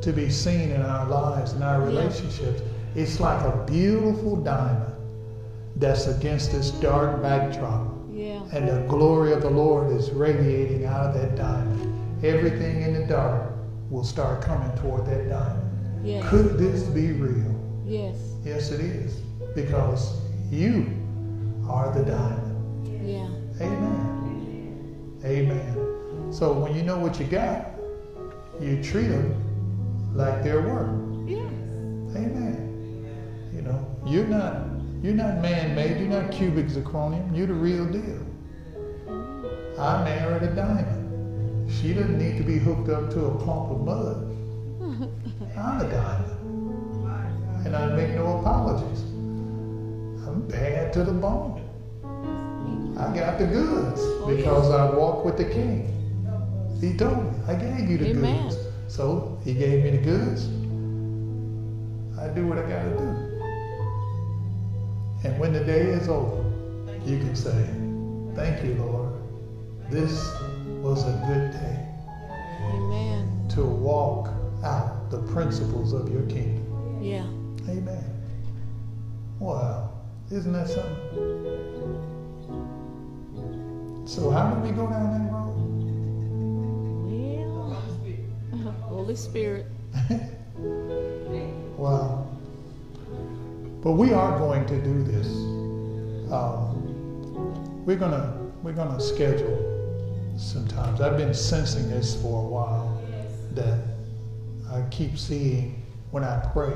to 0.00 0.12
be 0.14 0.30
seen 0.30 0.70
in 0.70 0.80
our 0.82 1.06
lives 1.06 1.52
and 1.52 1.62
our 1.62 1.80
Yeah. 1.80 1.86
relationships. 1.86 2.62
It's 2.94 3.20
like 3.20 3.40
a 3.44 3.64
beautiful 3.66 4.36
diamond 4.36 4.92
that's 5.76 6.06
against 6.06 6.52
this 6.52 6.70
dark 6.70 7.22
backdrop. 7.22 7.86
Yeah. 8.12 8.40
And 8.52 8.68
the 8.68 8.82
glory 8.88 9.32
of 9.32 9.42
the 9.42 9.50
Lord 9.50 9.90
is 9.90 10.10
radiating 10.10 10.86
out 10.86 11.06
of 11.06 11.14
that 11.14 11.36
diamond. 11.36 11.92
Everything 12.24 12.82
in 12.82 12.94
the 12.94 13.06
dark 13.06 13.51
will 13.92 14.02
start 14.02 14.42
coming 14.42 14.74
toward 14.78 15.04
that 15.04 15.28
diamond. 15.28 16.02
Yes. 16.02 16.26
Could 16.30 16.56
this 16.56 16.84
be 16.84 17.12
real? 17.12 17.54
Yes. 17.84 18.16
Yes, 18.42 18.70
it 18.70 18.80
is. 18.80 19.20
Because 19.54 20.18
you 20.50 20.86
are 21.68 21.92
the 21.92 22.02
diamond. 22.02 23.06
Yeah. 23.06 23.28
Amen. 23.60 25.20
Amen. 25.24 26.32
So 26.32 26.54
when 26.54 26.74
you 26.74 26.82
know 26.82 26.98
what 26.98 27.20
you 27.20 27.26
got, 27.26 27.66
you 28.58 28.82
treat 28.82 29.08
them 29.08 30.16
like 30.16 30.42
they're 30.42 30.62
worth. 30.62 31.28
Yeah. 31.28 31.44
Amen. 32.16 33.50
You 33.54 33.60
know, 33.60 33.86
you're 34.06 34.26
not 34.26 34.70
you're 35.02 35.14
not 35.14 35.42
man-made. 35.42 36.00
You're 36.00 36.22
not 36.22 36.32
cubic 36.32 36.66
zirconium. 36.66 37.36
You're 37.36 37.48
the 37.48 37.54
real 37.54 37.84
deal. 37.86 38.24
I 39.78 40.02
married 40.04 40.44
a 40.44 40.54
diamond. 40.54 41.01
She 41.80 41.94
doesn't 41.94 42.18
need 42.18 42.36
to 42.38 42.44
be 42.44 42.58
hooked 42.58 42.88
up 42.88 43.10
to 43.12 43.26
a 43.26 43.38
clump 43.38 43.70
of 43.72 43.84
mud. 43.84 44.28
I'm 45.56 45.80
a 45.80 45.90
diamond, 45.90 46.52
and 47.66 47.76
I 47.76 47.96
make 47.96 48.14
no 48.14 48.38
apologies. 48.38 49.02
I'm 50.26 50.46
bad 50.48 50.92
to 50.94 51.04
the 51.04 51.12
bone. 51.12 51.60
I 52.98 53.14
got 53.16 53.38
the 53.38 53.46
goods 53.46 54.02
because 54.26 54.70
I 54.70 54.94
walk 54.94 55.24
with 55.24 55.36
the 55.36 55.44
King. 55.44 55.88
He 56.80 56.96
told 56.96 57.24
me, 57.24 57.30
I 57.46 57.54
gave 57.54 57.88
you 57.90 57.98
the 57.98 58.10
Amen. 58.10 58.48
goods. 58.48 58.58
So 58.88 59.38
he 59.44 59.54
gave 59.54 59.82
me 59.84 59.90
the 59.90 60.02
goods. 60.04 60.48
I 62.18 62.28
do 62.28 62.46
what 62.46 62.58
I 62.58 62.62
got 62.68 62.84
to 62.84 62.98
do. 62.98 63.38
And 65.24 65.38
when 65.40 65.52
the 65.52 65.64
day 65.64 65.82
is 65.88 66.08
over, 66.08 66.44
you 67.06 67.18
can 67.18 67.34
say, 67.34 67.66
Thank 68.34 68.64
you, 68.64 68.74
Lord. 68.74 69.12
This 69.90 70.32
was 70.92 71.04
a 71.04 71.12
good 71.26 71.50
day 71.52 71.88
Amen. 72.74 73.48
to 73.48 73.64
walk 73.64 74.28
out 74.62 75.10
the 75.10 75.22
principles 75.32 75.94
of 75.94 76.12
your 76.12 76.20
kingdom. 76.24 77.02
Yeah. 77.02 77.24
Amen. 77.66 78.04
Wow. 79.38 79.90
Isn't 80.30 80.52
that 80.52 80.68
something? 80.68 80.98
So, 84.04 84.28
how 84.28 84.50
do 84.50 84.60
we 84.60 84.70
go 84.72 84.86
down 84.86 85.14
that 85.14 85.32
road? 85.32 85.56
Well, 88.52 88.72
Holy 88.82 89.16
Spirit. 89.16 89.66
Wow. 91.78 92.26
But 93.82 93.92
we 93.92 94.12
are 94.12 94.38
going 94.38 94.66
to 94.66 94.80
do 94.80 95.02
this. 95.02 95.26
Um, 96.30 97.84
we're 97.84 97.96
gonna 97.96 98.38
we're 98.62 98.74
gonna 98.74 99.00
schedule 99.00 99.71
sometimes. 100.36 101.00
I've 101.00 101.16
been 101.16 101.34
sensing 101.34 101.88
this 101.88 102.20
for 102.20 102.44
a 102.44 102.48
while 102.48 103.02
that 103.52 103.78
I 104.70 104.82
keep 104.90 105.18
seeing 105.18 105.82
when 106.10 106.24
I 106.24 106.38
pray 106.52 106.72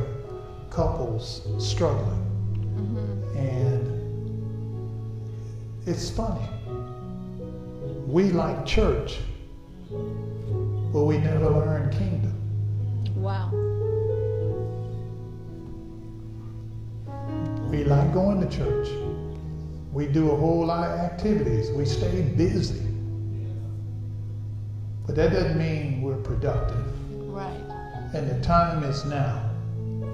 couples 0.70 1.46
struggling, 1.58 2.24
mm-hmm. 2.76 3.38
and 3.38 3.96
it's 5.86 6.10
funny. 6.10 6.48
We 8.06 8.30
like 8.30 8.64
church, 8.66 9.18
but 9.90 11.04
we 11.04 11.18
never 11.18 11.50
learn 11.50 11.90
kingdom. 11.90 12.34
Wow. 13.16 13.50
We 17.70 17.84
like 17.84 18.12
going 18.12 18.40
to 18.40 18.56
church. 18.56 18.88
We 19.92 20.06
do 20.06 20.30
a 20.30 20.36
whole 20.36 20.66
lot 20.66 20.90
of 20.90 21.00
activities. 21.00 21.70
We 21.70 21.84
stay 21.84 22.22
busy. 22.22 22.85
But 25.06 25.14
that 25.14 25.32
doesn't 25.32 25.56
mean 25.56 26.02
we're 26.02 26.16
productive. 26.16 26.84
Right. 27.30 27.60
And 28.12 28.28
the 28.28 28.40
time 28.44 28.82
is 28.82 29.04
now 29.04 29.50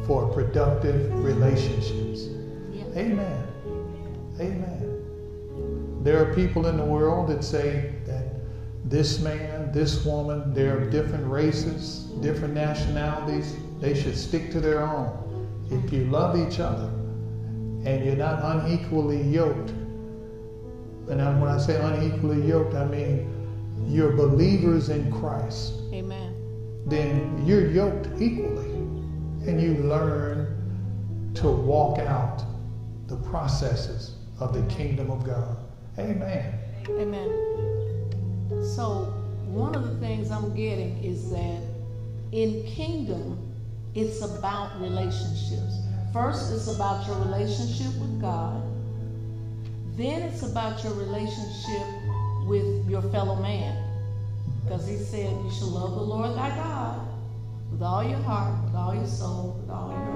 for 0.06 0.28
productive 0.28 1.12
relationships. 1.24 2.28
Yeah. 2.70 2.84
Amen. 2.96 3.46
Amen. 4.38 6.00
There 6.02 6.20
are 6.20 6.34
people 6.34 6.66
in 6.66 6.76
the 6.76 6.84
world 6.84 7.28
that 7.28 7.42
say 7.44 7.94
that 8.06 8.34
this 8.84 9.20
man, 9.20 9.72
this 9.72 10.04
woman, 10.04 10.52
they're 10.52 10.90
different 10.90 11.26
races, 11.30 12.10
different 12.20 12.52
nationalities. 12.54 13.56
They 13.80 13.94
should 13.94 14.16
stick 14.16 14.50
to 14.50 14.60
their 14.60 14.82
own. 14.82 15.18
If 15.70 15.92
you 15.92 16.04
love 16.06 16.36
each 16.36 16.60
other 16.60 16.88
and 17.84 18.04
you're 18.04 18.16
not 18.16 18.40
unequally 18.42 19.22
yoked, 19.22 19.70
and 21.08 21.40
when 21.40 21.50
I 21.50 21.58
say 21.58 21.80
unequally 21.80 22.46
yoked, 22.46 22.74
I 22.74 22.84
mean 22.84 23.31
you're 23.86 24.12
believers 24.12 24.88
in 24.88 25.10
Christ 25.12 25.74
Amen. 25.92 26.34
then 26.86 27.42
you're 27.46 27.68
yoked 27.68 28.08
equally 28.20 28.72
and 29.46 29.60
you 29.60 29.74
learn 29.82 31.32
to 31.34 31.48
walk 31.48 31.98
out 31.98 32.44
the 33.08 33.16
processes 33.16 34.16
of 34.40 34.54
the 34.54 34.62
kingdom 34.74 35.10
of 35.10 35.24
God. 35.24 35.56
Amen. 35.98 36.58
Amen. 36.88 37.28
So, 38.74 39.12
one 39.46 39.74
of 39.74 39.82
the 39.82 39.98
things 39.98 40.30
I'm 40.30 40.54
getting 40.54 41.02
is 41.02 41.30
that 41.30 41.62
in 42.32 42.64
kingdom, 42.64 43.38
it's 43.94 44.22
about 44.22 44.80
relationships. 44.80 45.78
First, 46.12 46.52
it's 46.52 46.74
about 46.74 47.06
your 47.06 47.16
relationship 47.18 47.92
with 48.00 48.20
God. 48.20 48.62
Then, 49.96 50.22
it's 50.22 50.42
about 50.42 50.82
your 50.82 50.94
relationship 50.94 51.86
with 52.46 52.88
your 52.88 53.02
fellow 53.02 53.36
man. 53.36 53.76
Because 54.64 54.86
he 54.86 54.96
said, 54.96 55.30
You 55.44 55.50
shall 55.50 55.68
love 55.68 55.94
the 55.94 56.02
Lord 56.02 56.36
thy 56.36 56.50
God 56.50 57.08
with 57.70 57.82
all 57.82 58.04
your 58.04 58.18
heart, 58.20 58.62
with 58.64 58.74
all 58.74 58.94
your 58.94 59.06
soul, 59.06 59.58
with 59.60 59.70
all 59.70 59.90
your 59.90 60.12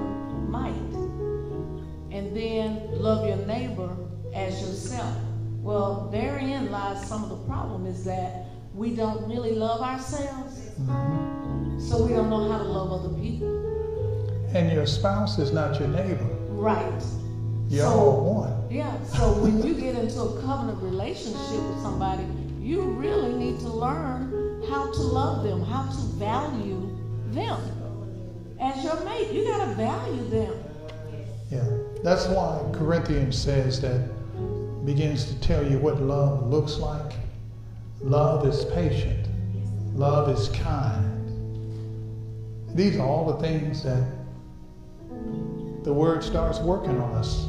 might. 0.49 0.73
And 2.15 2.35
then 2.35 2.89
love 2.91 3.27
your 3.27 3.45
neighbor 3.45 3.95
as 4.33 4.59
yourself. 4.61 5.15
Well, 5.61 6.09
therein 6.11 6.71
lies 6.71 7.05
some 7.07 7.23
of 7.23 7.29
the 7.29 7.45
problem 7.45 7.85
is 7.85 8.05
that 8.05 8.45
we 8.73 8.95
don't 8.95 9.27
really 9.27 9.53
love 9.53 9.81
ourselves. 9.81 10.59
Mm-hmm. 10.79 11.79
So 11.79 12.05
we 12.05 12.13
don't 12.13 12.29
know 12.29 12.49
how 12.49 12.59
to 12.59 12.63
love 12.63 12.91
other 12.91 13.13
people. 13.15 13.47
And 14.53 14.71
your 14.71 14.85
spouse 14.85 15.39
is 15.39 15.51
not 15.51 15.79
your 15.79 15.89
neighbor. 15.89 16.23
Right. 16.49 17.03
You're 17.69 17.85
so, 17.85 18.09
one. 18.09 18.71
Yeah. 18.71 19.03
So 19.05 19.33
when 19.33 19.61
you 19.65 19.73
get 19.73 19.95
into 19.95 20.21
a 20.21 20.41
covenant 20.41 20.81
relationship 20.81 21.61
with 21.63 21.81
somebody, 21.81 22.23
you 22.61 22.81
really 22.81 23.33
need 23.33 23.59
to 23.61 23.69
learn 23.69 24.63
how 24.69 24.91
to 24.91 25.01
love 25.01 25.43
them, 25.43 25.63
how 25.63 25.83
to 25.89 26.01
value 26.17 26.97
them 27.31 27.59
as 28.59 28.83
your 28.83 29.03
mate. 29.03 29.31
You 29.31 29.45
got 29.45 29.65
to 29.65 29.75
value 29.75 30.29
them. 30.29 30.63
Yeah. 31.51 31.67
That's 32.03 32.27
why 32.27 32.63
Corinthians 32.73 33.37
says 33.37 33.81
that 33.81 34.09
begins 34.85 35.25
to 35.25 35.39
tell 35.41 35.65
you 35.69 35.77
what 35.79 36.01
love 36.01 36.47
looks 36.47 36.77
like. 36.77 37.13
Love 38.01 38.47
is 38.47 38.65
patient. 38.65 39.27
Love 39.93 40.29
is 40.29 40.49
kind. 40.49 41.03
These 42.75 42.97
are 42.97 43.05
all 43.05 43.33
the 43.33 43.39
things 43.41 43.83
that 43.83 44.07
the 45.83 45.91
Word 45.91 46.23
starts 46.23 46.59
working 46.59 46.99
on 46.99 47.15
us. 47.15 47.47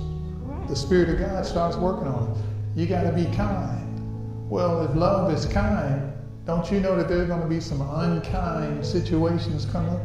The 0.68 0.76
Spirit 0.76 1.08
of 1.08 1.18
God 1.18 1.46
starts 1.46 1.78
working 1.78 2.08
on 2.08 2.28
us. 2.28 2.38
You 2.76 2.84
got 2.84 3.04
to 3.04 3.12
be 3.12 3.24
kind. 3.34 4.50
Well, 4.50 4.84
if 4.84 4.94
love 4.94 5.32
is 5.32 5.46
kind, 5.46 6.12
don't 6.44 6.70
you 6.70 6.78
know 6.78 6.94
that 6.94 7.08
there's 7.08 7.26
going 7.26 7.40
to 7.40 7.46
be 7.46 7.58
some 7.58 7.80
unkind 7.80 8.84
situations 8.84 9.64
come 9.64 9.88
up? 9.88 10.02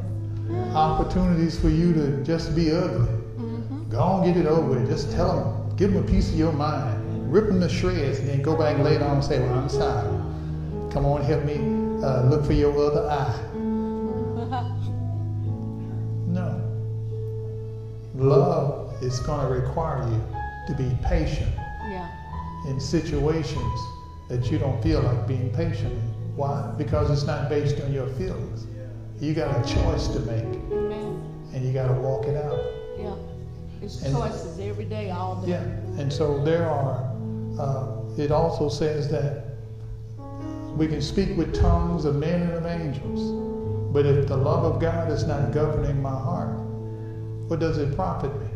Opportunities 0.74 1.60
for 1.60 1.68
you 1.68 1.94
to 1.94 2.24
just 2.24 2.56
be 2.56 2.72
ugly. 2.72 3.08
Mm-hmm. 3.08 3.90
Go 3.90 4.00
on, 4.00 4.26
get 4.26 4.38
it 4.38 4.46
over 4.46 4.80
with. 4.80 4.88
Just 4.90 5.12
tell 5.12 5.68
them, 5.68 5.76
give 5.76 5.92
them 5.92 6.02
a 6.02 6.08
piece 6.08 6.30
of 6.30 6.40
your 6.40 6.54
mind, 6.54 7.30
rip 7.32 7.48
them 7.48 7.60
to 7.60 7.68
shreds, 7.68 8.20
and 8.20 8.30
then 8.30 8.42
go 8.42 8.56
back 8.58 8.78
later 8.80 9.04
on 9.04 9.16
and 9.16 9.24
say, 9.24 9.40
Well, 9.42 9.54
I'm 9.54 9.68
sorry. 9.68 10.08
Come 10.94 11.06
on, 11.06 11.24
help 11.24 11.44
me 11.44 11.58
uh, 12.02 12.24
look 12.30 12.46
for 12.46 12.54
your 12.54 12.72
other 12.78 13.10
eye. 13.10 13.38
no. 16.28 16.62
Love 18.16 19.04
is 19.04 19.20
going 19.20 19.42
to 19.46 19.48
require 19.48 20.08
you 20.10 20.22
to 20.68 20.74
be 20.74 20.98
patient 21.04 21.54
yeah. 21.90 22.10
in 22.68 22.80
situations 22.80 23.80
that 24.30 24.50
you 24.52 24.58
don't 24.58 24.82
feel 24.82 25.02
like 25.02 25.28
being 25.28 25.52
patient. 25.54 25.94
Why? 26.36 26.74
Because 26.78 27.12
it's 27.12 27.28
not 27.28 27.50
based 27.50 27.82
on 27.82 27.94
your 27.94 28.08
feelings. 28.08 28.66
You 29.20 29.34
got 29.34 29.56
a 29.56 29.74
choice 29.74 30.08
to 30.08 30.20
make. 30.22 30.44
Amen. 30.44 31.22
And 31.54 31.66
you 31.66 31.72
got 31.72 31.88
to 31.88 31.94
walk 31.94 32.26
it 32.26 32.36
out. 32.36 32.60
Yeah. 32.98 33.16
It's 33.82 34.02
and, 34.02 34.16
choices 34.16 34.60
every 34.60 34.86
day, 34.86 35.12
all 35.12 35.42
day. 35.42 35.52
Yeah. 35.52 35.64
And 36.00 36.12
so 36.12 36.44
there 36.44 36.68
are, 36.68 37.14
uh, 37.60 38.02
it 38.18 38.32
also 38.32 38.70
says 38.70 39.10
that 39.10 39.44
we 40.76 40.88
can 40.88 41.02
speak 41.02 41.38
with 41.38 41.54
tongues 41.54 42.06
of 42.06 42.16
men 42.16 42.42
and 42.42 42.54
of 42.54 42.66
angels. 42.66 43.42
But 43.94 44.08
if 44.08 44.28
the 44.28 44.38
love 44.38 44.64
of 44.64 44.82
God 44.82 45.12
is 45.12 45.26
not 45.26 45.52
governing 45.52 46.02
my 46.02 46.10
heart, 46.10 46.58
what 47.48 47.60
does 47.60 47.78
it 47.78 47.96
profit 47.96 48.34
me? 48.42 48.48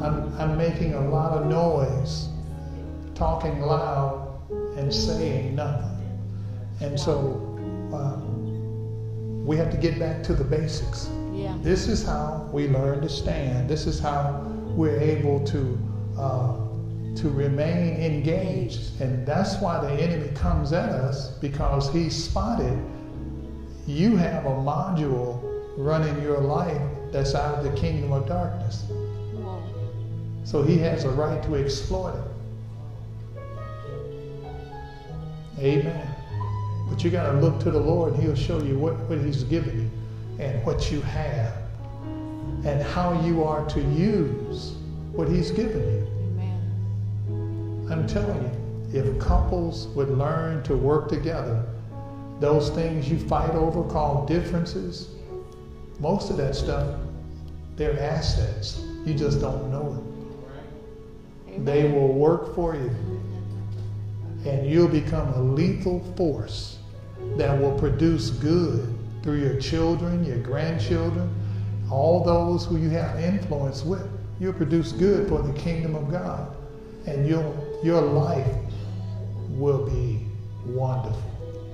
I'm, 0.00 0.32
I'm 0.40 0.56
making 0.56 0.94
a 0.94 1.08
lot 1.08 1.32
of 1.32 1.46
noise, 1.46 2.28
talking 3.14 3.60
loud, 3.60 4.40
and 4.76 4.92
saying 4.92 5.54
nothing. 5.54 6.18
And 6.80 6.98
so 6.98 7.58
um, 7.92 9.44
we 9.44 9.56
have 9.56 9.70
to 9.70 9.76
get 9.76 9.98
back 9.98 10.22
to 10.24 10.34
the 10.34 10.44
basics. 10.44 11.10
Yeah. 11.32 11.56
This 11.62 11.88
is 11.88 12.04
how 12.04 12.48
we 12.52 12.68
learn 12.68 13.00
to 13.02 13.08
stand. 13.08 13.68
This 13.68 13.86
is 13.86 14.00
how 14.00 14.44
we're 14.74 14.98
able 14.98 15.44
to 15.46 15.78
uh, 16.18 16.56
to 17.16 17.28
remain 17.28 17.94
engaged. 18.00 19.00
And 19.00 19.26
that's 19.26 19.56
why 19.56 19.80
the 19.80 19.92
enemy 19.92 20.28
comes 20.34 20.72
at 20.72 20.88
us 20.90 21.30
because 21.38 21.92
he 21.92 22.08
spotted 22.08 22.78
you 23.90 24.16
have 24.16 24.46
a 24.46 24.50
module 24.50 25.40
running 25.76 26.22
your 26.22 26.38
life 26.38 26.80
that's 27.10 27.34
out 27.34 27.58
of 27.58 27.64
the 27.64 27.80
kingdom 27.80 28.12
of 28.12 28.26
darkness. 28.26 28.84
So 30.44 30.62
he 30.62 30.78
has 30.78 31.04
a 31.04 31.10
right 31.10 31.42
to 31.44 31.56
exploit 31.56 32.14
it. 32.14 32.30
Amen. 35.60 36.10
But 36.88 37.04
you 37.04 37.10
got 37.10 37.30
to 37.30 37.38
look 37.38 37.60
to 37.60 37.70
the 37.70 37.78
Lord, 37.78 38.14
and 38.14 38.22
He'll 38.22 38.34
show 38.34 38.62
you 38.62 38.78
what, 38.78 38.94
what 39.08 39.18
He's 39.18 39.44
given 39.44 39.78
you 39.78 40.44
and 40.44 40.64
what 40.64 40.90
you 40.90 41.00
have 41.02 41.54
and 42.64 42.82
how 42.82 43.20
you 43.24 43.44
are 43.44 43.64
to 43.70 43.80
use 43.80 44.72
what 45.12 45.28
He's 45.28 45.50
given 45.50 45.80
you. 45.80 46.06
Amen. 47.28 47.88
I'm 47.90 48.06
telling 48.06 48.42
you, 48.42 49.00
if 49.00 49.18
couples 49.20 49.88
would 49.88 50.10
learn 50.10 50.62
to 50.64 50.76
work 50.76 51.08
together, 51.08 51.64
those 52.40 52.70
things 52.70 53.08
you 53.08 53.18
fight 53.18 53.50
over 53.50 53.82
called 53.84 54.26
differences, 54.26 55.08
most 56.00 56.30
of 56.30 56.38
that 56.38 56.56
stuff, 56.56 56.98
they're 57.76 58.00
assets. 58.00 58.82
You 59.04 59.14
just 59.14 59.40
don't 59.40 59.70
know 59.70 60.02
it. 60.02 60.09
They 61.64 61.90
will 61.90 62.12
work 62.12 62.54
for 62.54 62.74
you 62.74 62.90
and 64.46 64.66
you'll 64.66 64.88
become 64.88 65.28
a 65.34 65.40
lethal 65.40 66.00
force 66.16 66.78
that 67.36 67.58
will 67.58 67.78
produce 67.78 68.30
good 68.30 68.96
through 69.22 69.38
your 69.40 69.60
children, 69.60 70.24
your 70.24 70.38
grandchildren, 70.38 71.32
all 71.90 72.24
those 72.24 72.64
who 72.64 72.76
you 72.78 72.88
have 72.90 73.20
influence 73.20 73.84
with. 73.84 74.06
You'll 74.38 74.54
produce 74.54 74.92
good 74.92 75.28
for 75.28 75.42
the 75.42 75.52
kingdom 75.52 75.94
of 75.94 76.10
God, 76.10 76.56
and 77.06 77.26
your 77.26 77.54
your 77.82 78.00
life 78.00 78.46
will 79.50 79.84
be 79.84 80.24
wonderful. 80.66 81.22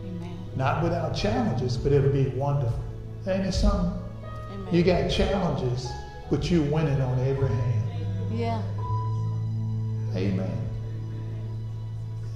Amen. 0.04 0.36
Not 0.56 0.82
without 0.82 1.14
challenges, 1.14 1.76
but 1.76 1.92
it'll 1.92 2.10
be 2.10 2.28
wonderful. 2.30 2.80
Ain't 3.28 3.46
it 3.46 3.52
something? 3.52 3.92
Amen. 4.52 4.74
You 4.74 4.82
got 4.82 5.08
challenges, 5.08 5.88
but 6.30 6.50
you're 6.50 6.64
winning 6.64 7.00
on 7.00 7.20
every 7.20 7.48
hand. 7.48 7.90
Yeah. 8.32 8.62
Amen. 10.16 10.58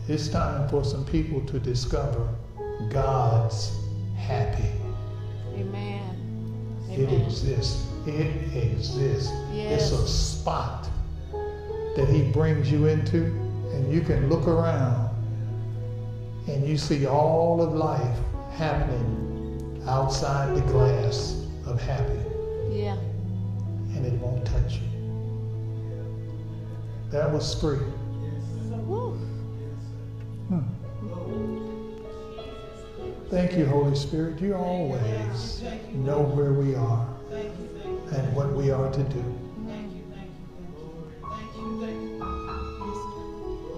It's 0.07 0.29
time 0.29 0.69
for 0.69 0.85
some 0.85 1.05
people 1.07 1.41
to 1.47 1.59
discover 1.59 2.29
God's 2.91 3.75
happy. 4.19 4.69
Amen. 5.55 6.03
It 6.91 7.09
Amen. 7.09 7.21
exists. 7.23 7.87
It 8.07 8.55
exists. 8.55 9.33
Yes. 9.53 9.93
It's 9.93 9.93
a 9.93 10.07
spot 10.07 10.91
that 11.97 12.09
He 12.09 12.31
brings 12.33 12.71
you 12.71 12.87
into, 12.87 13.25
and 13.73 13.91
you 13.91 14.03
can 14.03 14.29
look 14.29 14.47
around 14.47 15.09
and 16.49 16.67
you 16.67 16.77
see 16.77 17.07
all 17.07 17.63
of 17.63 17.73
life 17.73 18.19
happening 18.57 19.83
outside 19.87 20.55
the 20.55 20.63
glass 20.73 21.47
of 21.67 21.81
happy. 21.81 22.21
Yeah. 22.71 22.97
And 23.95 24.05
it 24.05 24.13
won't 24.15 24.45
touch 24.45 24.75
you. 24.75 25.00
That 27.11 27.33
was 27.33 27.55
free. 27.61 27.79
Thank 33.31 33.57
you, 33.57 33.67
Holy 33.67 33.95
Spirit. 33.97 34.41
You 34.41 34.55
always 34.55 35.63
know 35.93 36.21
where 36.21 36.53
we 36.53 36.75
are 36.75 37.07
and 37.33 38.35
what 38.35 38.53
we 38.55 38.71
are 38.71 38.93
to 38.93 39.03
do. 39.05 39.25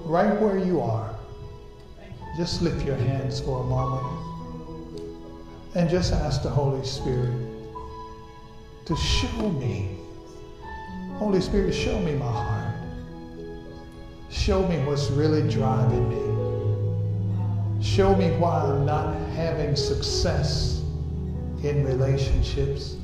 Right 0.05 0.39
where 0.41 0.59
you 0.59 0.81
are, 0.81 1.15
just 2.37 2.61
lift 2.61 2.85
your 2.85 2.97
hands 2.97 3.41
for 3.41 3.61
a 3.61 3.65
moment 3.65 4.07
and 5.75 5.89
just 5.89 6.13
ask 6.13 6.43
the 6.43 6.51
Holy 6.51 6.85
Spirit 6.85 7.35
to 8.85 8.97
show 8.97 9.51
me. 9.53 9.97
Holy 11.15 11.41
Spirit, 11.41 11.75
show 11.75 11.99
me 12.01 12.15
my 12.15 12.31
heart. 12.31 12.52
Show 14.45 14.67
me 14.67 14.77
what's 14.79 15.09
really 15.09 15.49
driving 15.49 16.09
me. 16.09 17.81
Show 17.81 18.17
me 18.17 18.33
why 18.39 18.63
I'm 18.63 18.85
not 18.85 19.15
having 19.37 19.77
success 19.77 20.81
in 21.63 21.85
relationships. 21.85 22.97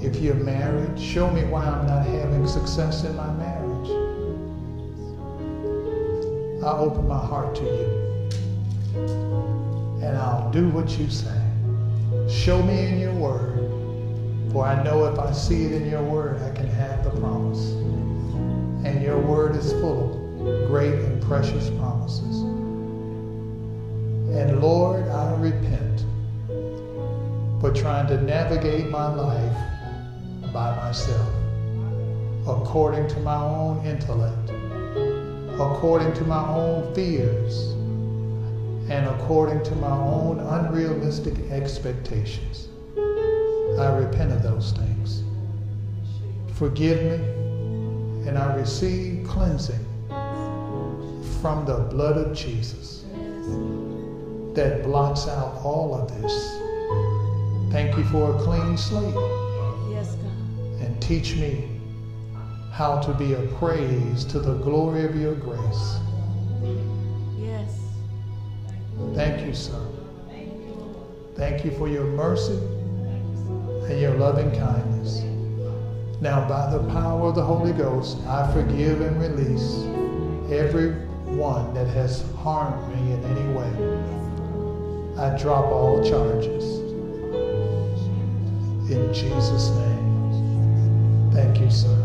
If 0.00 0.16
you're 0.16 0.34
married, 0.34 0.98
show 0.98 1.30
me 1.30 1.44
why 1.44 1.66
I'm 1.66 1.86
not 1.86 2.06
having 2.06 2.48
success 2.48 3.04
in 3.04 3.14
my 3.16 3.30
marriage. 3.34 3.90
I'll 6.64 6.88
open 6.88 7.06
my 7.06 7.18
heart 7.18 7.54
to 7.56 7.62
you 7.62 8.30
and 10.02 10.16
I'll 10.16 10.50
do 10.52 10.70
what 10.70 10.88
you 10.98 11.10
say. 11.10 11.38
Show 12.30 12.62
me 12.62 12.86
in 12.86 12.98
your 12.98 13.12
word, 13.12 13.58
for 14.52 14.64
I 14.64 14.82
know 14.82 15.04
if 15.04 15.18
I 15.18 15.32
see 15.32 15.66
it 15.66 15.72
in 15.72 15.90
your 15.90 16.02
word, 16.02 16.40
I 16.40 16.50
can 16.56 16.68
have 16.68 17.04
the 17.04 17.10
promise. 17.20 17.72
And 18.86 19.02
your 19.02 19.20
word 19.20 19.54
is 19.54 19.72
full 19.72 20.25
great 20.66 20.94
and 20.94 21.22
precious 21.22 21.70
promises. 21.70 22.42
And 24.36 24.60
Lord, 24.60 25.08
I 25.08 25.34
repent 25.36 26.04
for 27.60 27.72
trying 27.72 28.06
to 28.08 28.20
navigate 28.22 28.90
my 28.90 29.12
life 29.12 29.56
by 30.52 30.76
myself, 30.76 31.32
according 32.46 33.08
to 33.08 33.20
my 33.20 33.36
own 33.36 33.84
intellect, 33.86 34.50
according 35.58 36.12
to 36.14 36.24
my 36.24 36.46
own 36.48 36.94
fears 36.94 37.72
and 38.90 39.06
according 39.06 39.64
to 39.64 39.74
my 39.76 39.96
own 39.96 40.38
unrealistic 40.38 41.38
expectations. 41.50 42.68
I 43.78 43.96
repent 43.96 44.32
of 44.32 44.42
those 44.42 44.72
things. 44.72 45.24
Forgive 46.52 47.02
me, 47.02 48.28
and 48.28 48.36
I 48.36 48.54
receive 48.54 49.26
cleansing 49.26 49.85
from 51.40 51.64
the 51.64 51.76
blood 51.76 52.16
of 52.16 52.36
Jesus 52.36 53.04
that 54.54 54.82
blots 54.82 55.28
out 55.28 55.60
all 55.62 55.94
of 55.94 56.08
this. 56.20 56.32
Thank 57.70 57.96
you 57.96 58.04
for 58.04 58.34
a 58.34 58.42
clean 58.42 58.76
slate. 58.78 59.14
Yes, 59.90 60.14
God. 60.14 60.80
And 60.80 61.00
teach 61.02 61.36
me 61.36 61.68
how 62.72 62.98
to 63.00 63.12
be 63.12 63.34
a 63.34 63.42
praise 63.58 64.24
to 64.24 64.40
the 64.40 64.54
glory 64.54 65.04
of 65.04 65.14
your 65.14 65.34
grace. 65.34 65.98
Yes. 67.38 67.78
Thank 69.14 69.46
you, 69.46 69.54
sir. 69.54 69.86
Thank 71.34 71.64
you 71.64 71.70
for 71.72 71.86
your 71.86 72.04
mercy 72.04 72.58
and 73.88 74.00
your 74.00 74.14
loving 74.14 74.50
kindness. 74.52 75.22
Now, 76.22 76.48
by 76.48 76.70
the 76.70 76.82
power 76.92 77.28
of 77.28 77.34
the 77.34 77.42
Holy 77.42 77.74
Ghost, 77.74 78.16
I 78.26 78.50
forgive 78.54 79.02
and 79.02 79.20
release 79.20 79.84
every 80.50 81.05
one 81.36 81.74
that 81.74 81.86
has 81.88 82.24
harmed 82.36 82.88
me 82.94 83.12
in 83.12 83.22
any 83.24 83.52
way. 83.52 83.70
I 85.18 85.36
drop 85.38 85.66
all 85.66 86.02
charges. 86.02 86.80
In 88.90 89.12
Jesus' 89.12 89.70
name. 89.70 91.30
Thank 91.32 91.60
you, 91.60 91.70
sir. 91.70 91.96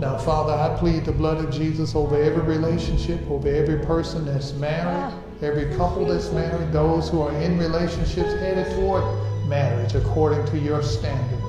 Now, 0.00 0.18
Father, 0.18 0.52
I 0.52 0.76
plead 0.78 1.04
the 1.04 1.12
blood 1.12 1.44
of 1.44 1.50
Jesus 1.50 1.94
over 1.94 2.20
every 2.20 2.42
relationship, 2.42 3.20
over 3.30 3.48
every 3.48 3.84
person 3.84 4.24
that's 4.24 4.52
married, 4.54 5.14
every 5.42 5.74
couple 5.76 6.04
that's 6.04 6.30
married, 6.32 6.72
those 6.72 7.08
who 7.08 7.22
are 7.22 7.32
in 7.32 7.58
relationships 7.58 8.32
headed 8.34 8.70
toward 8.76 9.02
marriage 9.46 9.94
according 9.94 10.44
to 10.46 10.58
your 10.58 10.82
standard. 10.82 11.40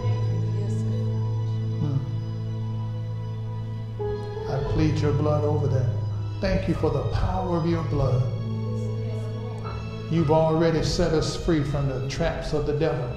Hmm. 1.82 1.98
I 4.50 4.64
plead 4.72 4.98
your 5.00 5.14
blood 5.14 5.44
over 5.44 5.68
them. 5.68 5.97
Thank 6.40 6.68
you 6.68 6.76
for 6.76 6.92
the 6.92 7.02
power 7.14 7.58
of 7.58 7.66
your 7.66 7.84
blood. 7.86 8.22
You've 10.12 10.30
already 10.30 10.84
set 10.84 11.12
us 11.14 11.36
free 11.36 11.64
from 11.64 11.90
the 11.90 12.08
traps 12.10 12.54
of 12.54 12.68
the 12.68 12.78
devil, 12.78 13.10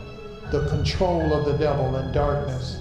the 0.51 0.67
control 0.71 1.31
of 1.35 1.45
the 1.45 1.53
devil 1.59 1.95
and 1.97 2.15
darkness 2.15 2.81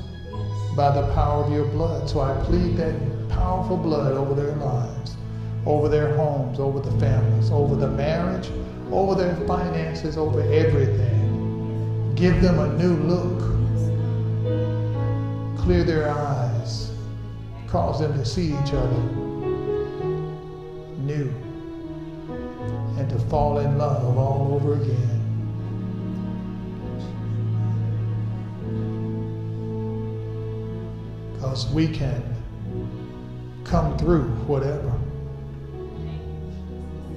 by 0.77 0.91
the 0.91 1.13
power 1.13 1.43
of 1.43 1.51
your 1.51 1.65
blood. 1.65 2.09
So 2.09 2.21
I 2.21 2.41
plead 2.45 2.77
that 2.77 2.95
powerful 3.27 3.75
blood 3.75 4.13
over 4.13 4.33
their 4.33 4.55
lives, 4.55 5.17
over 5.65 5.89
their 5.89 6.15
homes, 6.15 6.57
over 6.57 6.79
the 6.79 6.97
families, 6.99 7.51
over 7.51 7.75
the 7.75 7.89
marriage, 7.89 8.49
over 8.91 9.15
their 9.15 9.35
finances, 9.45 10.17
over 10.17 10.41
everything. 10.41 12.15
Give 12.15 12.41
them 12.41 12.59
a 12.59 12.73
new 12.81 12.95
look. 13.03 13.39
Clear 15.59 15.83
their 15.83 16.09
eyes. 16.09 16.91
Cause 17.67 17.99
them 17.99 18.13
to 18.13 18.23
see 18.25 18.53
each 18.53 18.73
other 18.73 19.28
new 21.09 21.33
and 22.99 23.09
to 23.09 23.17
fall 23.29 23.57
in 23.59 23.77
love 23.77 24.15
all 24.17 24.53
over 24.53 24.73
again. 24.75 25.19
Because 31.33 31.67
we 31.71 31.87
can 31.87 32.23
come 33.63 33.97
through 33.97 34.27
whatever 34.45 34.93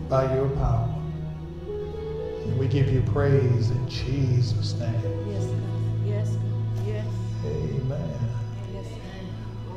by 0.08 0.34
your 0.34 0.48
power. 0.50 0.88
And 1.66 2.58
we 2.58 2.68
give 2.68 2.88
you 2.90 3.02
praise 3.12 3.70
in 3.70 3.88
Jesus' 3.88 4.74
name. 4.74 4.94
Yes. 5.28 5.50
Yes, 6.04 6.28
God. 6.30 6.86
Yes. 6.86 7.06
Amen. 7.44 8.18
Yes, 8.72 8.86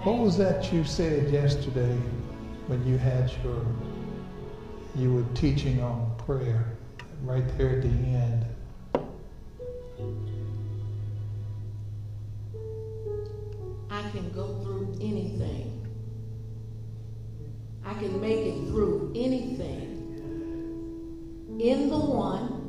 What 0.04 0.20
was 0.20 0.38
that 0.38 0.72
you 0.72 0.84
said 0.84 1.32
yesterday 1.32 1.98
when 2.68 2.86
you 2.86 2.98
had 2.98 3.32
your, 3.44 3.66
you 4.96 5.14
were 5.14 5.26
teaching 5.34 5.82
on 5.82 6.16
prayer, 6.26 6.66
right 7.24 7.46
there 7.58 7.78
at 7.78 7.82
the 7.82 7.90
end? 7.90 8.46
I 13.90 14.10
can 14.12 14.32
go 14.32 14.48
through 14.64 14.98
anything. 15.02 15.72
I 17.86 17.94
can 17.96 18.20
make 18.22 18.40
it 18.40 18.68
through 18.68 19.12
anything 19.16 19.96
in 21.60 21.90
the 21.90 22.00
one 22.00 22.62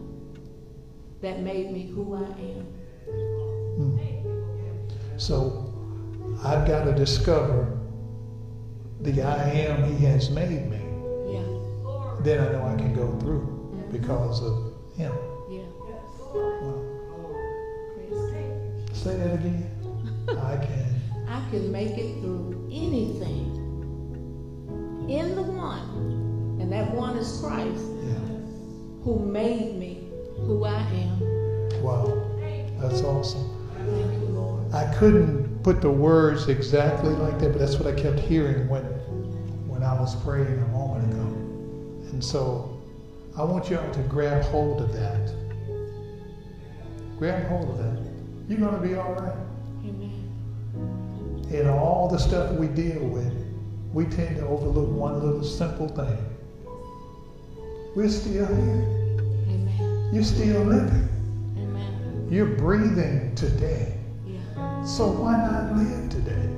that 1.21 1.41
made 1.41 1.73
me 1.73 1.87
who 1.87 2.15
I 2.15 2.23
am. 2.23 2.67
Hmm. 3.77 3.99
So 5.17 5.73
I've 6.45 6.67
got 6.67 6.85
to 6.85 6.93
discover 6.93 7.79
the 9.01 9.23
I 9.23 9.51
am 9.51 9.97
He 9.97 10.05
has 10.05 10.31
made 10.31 10.71
me. 10.71 10.86
Then 12.27 12.41
I 12.41 12.51
know 12.51 12.67
I 12.67 12.75
can 12.75 12.93
go 12.93 13.17
through 13.21 13.87
because 13.93 14.43
of 14.43 14.75
Him. 14.97 15.13
yeah. 15.49 15.61
Wow. 16.35 16.83
Say 18.93 19.17
that 19.17 19.35
again. 19.35 19.71
I 20.31 20.57
can. 20.57 21.01
I 21.29 21.51
can 21.51 21.71
make 21.71 21.97
it 21.97 22.21
through 22.21 22.69
anything 22.73 23.55
in 25.09 25.37
the 25.37 25.43
one, 25.43 26.59
and 26.61 26.73
that 26.73 26.93
one 26.97 27.17
is 27.17 27.39
Christ, 27.41 27.85
Yeah. 28.03 28.15
who 29.05 29.21
made 29.21 29.77
me 29.79 30.09
who 30.49 30.65
I 30.65 30.81
am. 30.81 31.21
Wow. 31.81 32.13
That's 32.81 33.03
awesome. 33.03 33.69
Thank 33.77 34.21
you, 34.21 34.29
Lord. 34.31 34.75
I 34.75 34.93
couldn't 34.97 35.63
put 35.63 35.81
the 35.81 35.93
words 35.93 36.49
exactly 36.49 37.15
like 37.15 37.39
that, 37.39 37.51
but 37.51 37.61
that's 37.61 37.77
what 37.79 37.87
I 37.87 37.93
kept 37.97 38.19
hearing 38.19 38.69
when 38.69 38.83
when 39.69 39.85
I 39.85 39.95
was 40.01 40.17
praying 40.25 40.61
a 40.61 40.67
moment. 40.73 40.96
And 42.13 42.23
so 42.25 42.81
I 43.37 43.45
want 43.45 43.69
you 43.71 43.79
all 43.79 43.91
to 43.93 44.03
grab 44.03 44.43
hold 44.45 44.81
of 44.81 44.93
that. 44.93 45.35
Grab 47.19 47.47
hold 47.49 47.71
of 47.71 47.79
that. 47.79 48.03
You're 48.49 48.59
going 48.59 48.81
to 48.81 48.87
be 48.87 48.95
all 48.95 49.13
right. 49.15 49.37
Amen. 49.85 51.47
In 51.51 51.69
all 51.69 52.09
the 52.09 52.19
stuff 52.19 52.53
we 52.53 52.69
deal 52.69 53.05
with, 53.07 53.33
we 53.93 54.05
tend 54.05 54.37
to 54.37 54.47
overlook 54.47 54.91
one 54.91 55.15
little 55.23 55.45
simple 55.45 55.89
thing. 55.89 56.19
We're 57.95 58.09
still 58.09 58.47
here. 58.47 59.17
Amen. 59.49 60.11
You're 60.13 60.25
still 60.25 60.63
living. 60.65 61.09
Amen. 61.57 62.29
You're 62.31 62.47
breathing 62.47 63.35
today. 63.35 63.99
Yeah. 64.27 64.85
So 64.85 65.11
why 65.11 65.37
not 65.39 65.77
live 65.77 66.11
today? 66.11 66.49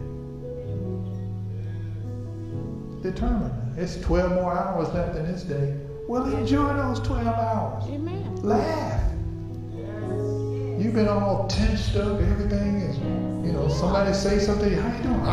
Determine. 3.02 3.67
It's 3.78 3.96
12 4.00 4.32
more 4.32 4.58
hours 4.58 4.92
left 4.92 5.16
in 5.16 5.24
this 5.30 5.44
day. 5.44 5.76
Well, 6.08 6.24
enjoy 6.34 6.74
those 6.74 6.98
12 6.98 7.28
hours. 7.28 7.84
Amen. 7.84 8.34
Laugh. 8.42 9.12
You've 10.82 10.94
been 10.94 11.06
all 11.06 11.46
tensed 11.46 11.94
up, 11.94 12.20
everything 12.20 12.80
is, 12.80 12.98
you 12.98 13.52
know, 13.52 13.68
somebody 13.68 14.12
say 14.14 14.40
something, 14.40 14.72
how 14.72 14.96
you 14.96 15.02
doing? 15.04 15.24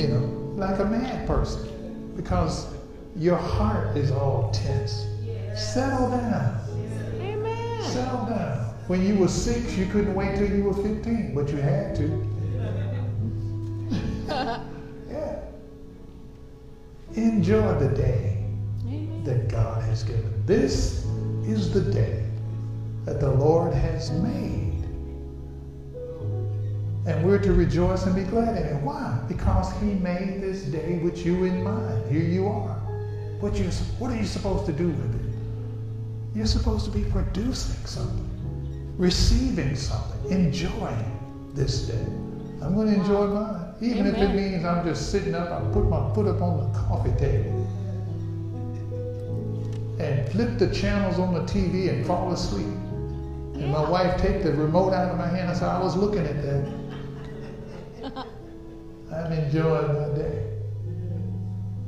You 0.00 0.08
know, 0.08 0.24
like 0.56 0.78
a 0.78 0.86
mad 0.86 1.26
person. 1.26 1.68
Because 2.16 2.66
your 3.14 3.36
heart 3.36 3.94
is 3.94 4.10
all 4.10 4.50
tense. 4.50 5.06
Settle 5.54 6.08
down. 6.10 6.62
Amen. 7.20 7.82
Settle 7.82 8.24
down. 8.24 8.74
When 8.86 9.04
you 9.06 9.16
were 9.16 9.28
six, 9.28 9.76
you 9.76 9.84
couldn't 9.86 10.14
wait 10.14 10.36
till 10.36 10.50
you 10.50 10.64
were 10.64 10.72
15, 10.72 11.34
but 11.34 11.50
you 11.50 11.58
had 11.58 11.94
to. 11.96 12.37
Enjoy 17.18 17.74
the 17.80 17.88
day 17.88 18.44
Amen. 18.86 19.24
that 19.24 19.48
God 19.48 19.82
has 19.82 20.04
given. 20.04 20.46
This 20.46 21.04
is 21.44 21.72
the 21.72 21.80
day 21.80 22.24
that 23.06 23.18
the 23.18 23.28
Lord 23.28 23.74
has 23.74 24.12
made. 24.12 24.84
And 27.06 27.26
we're 27.26 27.40
to 27.40 27.52
rejoice 27.52 28.06
and 28.06 28.14
be 28.14 28.22
glad 28.22 28.56
in 28.56 28.62
it. 28.62 28.82
Why? 28.82 29.18
Because 29.26 29.72
He 29.80 29.94
made 29.94 30.40
this 30.40 30.62
day 30.62 31.00
with 31.02 31.26
you 31.26 31.42
in 31.44 31.64
mind. 31.64 32.08
Here 32.08 32.22
you 32.22 32.46
are. 32.46 32.76
What, 33.40 33.56
you, 33.56 33.64
what 33.98 34.12
are 34.12 34.16
you 34.16 34.26
supposed 34.26 34.66
to 34.66 34.72
do 34.72 34.86
with 34.86 35.14
it? 35.14 36.36
You're 36.36 36.46
supposed 36.46 36.84
to 36.84 36.92
be 36.92 37.02
producing 37.02 37.84
something, 37.84 38.94
receiving 38.96 39.74
something, 39.74 40.30
enjoying 40.30 41.50
this 41.52 41.88
day. 41.88 42.06
I'm 42.62 42.76
going 42.76 42.94
to 42.94 42.94
enjoy 42.94 43.26
mine. 43.26 43.57
Even 43.80 44.06
if 44.06 44.16
it 44.16 44.34
means 44.34 44.64
I'm 44.64 44.84
just 44.84 45.12
sitting 45.12 45.34
up, 45.34 45.50
I 45.50 45.60
put 45.72 45.88
my 45.88 46.12
foot 46.12 46.26
up 46.26 46.42
on 46.42 46.72
the 46.72 46.78
coffee 46.78 47.12
table 47.12 47.66
and 50.00 50.28
flip 50.30 50.58
the 50.58 50.72
channels 50.72 51.18
on 51.18 51.32
the 51.34 51.40
TV 51.40 51.88
and 51.88 52.04
fall 52.04 52.32
asleep. 52.32 52.66
And 52.66 53.70
my 53.70 53.88
wife 53.88 54.20
take 54.20 54.42
the 54.42 54.52
remote 54.52 54.92
out 54.92 55.10
of 55.10 55.18
my 55.18 55.26
hand 55.28 55.48
and 55.48 55.56
say, 55.56 55.66
I 55.66 55.80
was 55.80 55.96
looking 55.96 56.24
at 56.24 56.42
that. 56.42 56.72
I'm 59.12 59.32
enjoying 59.32 59.88
my 59.88 60.16
day. 60.16 60.44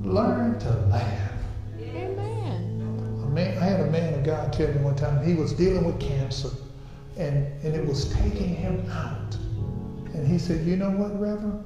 learn 0.00 0.58
to 0.60 0.70
laugh. 0.86 1.32
Amen. 1.78 3.20
A 3.24 3.26
man, 3.28 3.58
I 3.58 3.64
had 3.64 3.80
a 3.80 3.90
man 3.90 4.14
of 4.14 4.24
God 4.24 4.52
tell 4.52 4.68
me 4.68 4.80
one 4.80 4.96
time 4.96 5.24
he 5.26 5.34
was 5.34 5.52
dealing 5.52 5.84
with 5.84 6.00
cancer 6.00 6.50
and, 7.16 7.46
and 7.64 7.74
it 7.74 7.86
was 7.86 8.12
taking 8.12 8.54
him 8.54 8.88
out. 8.90 9.36
And 10.14 10.26
he 10.26 10.38
said, 10.38 10.66
You 10.66 10.76
know 10.76 10.90
what, 10.90 11.18
Reverend? 11.20 11.64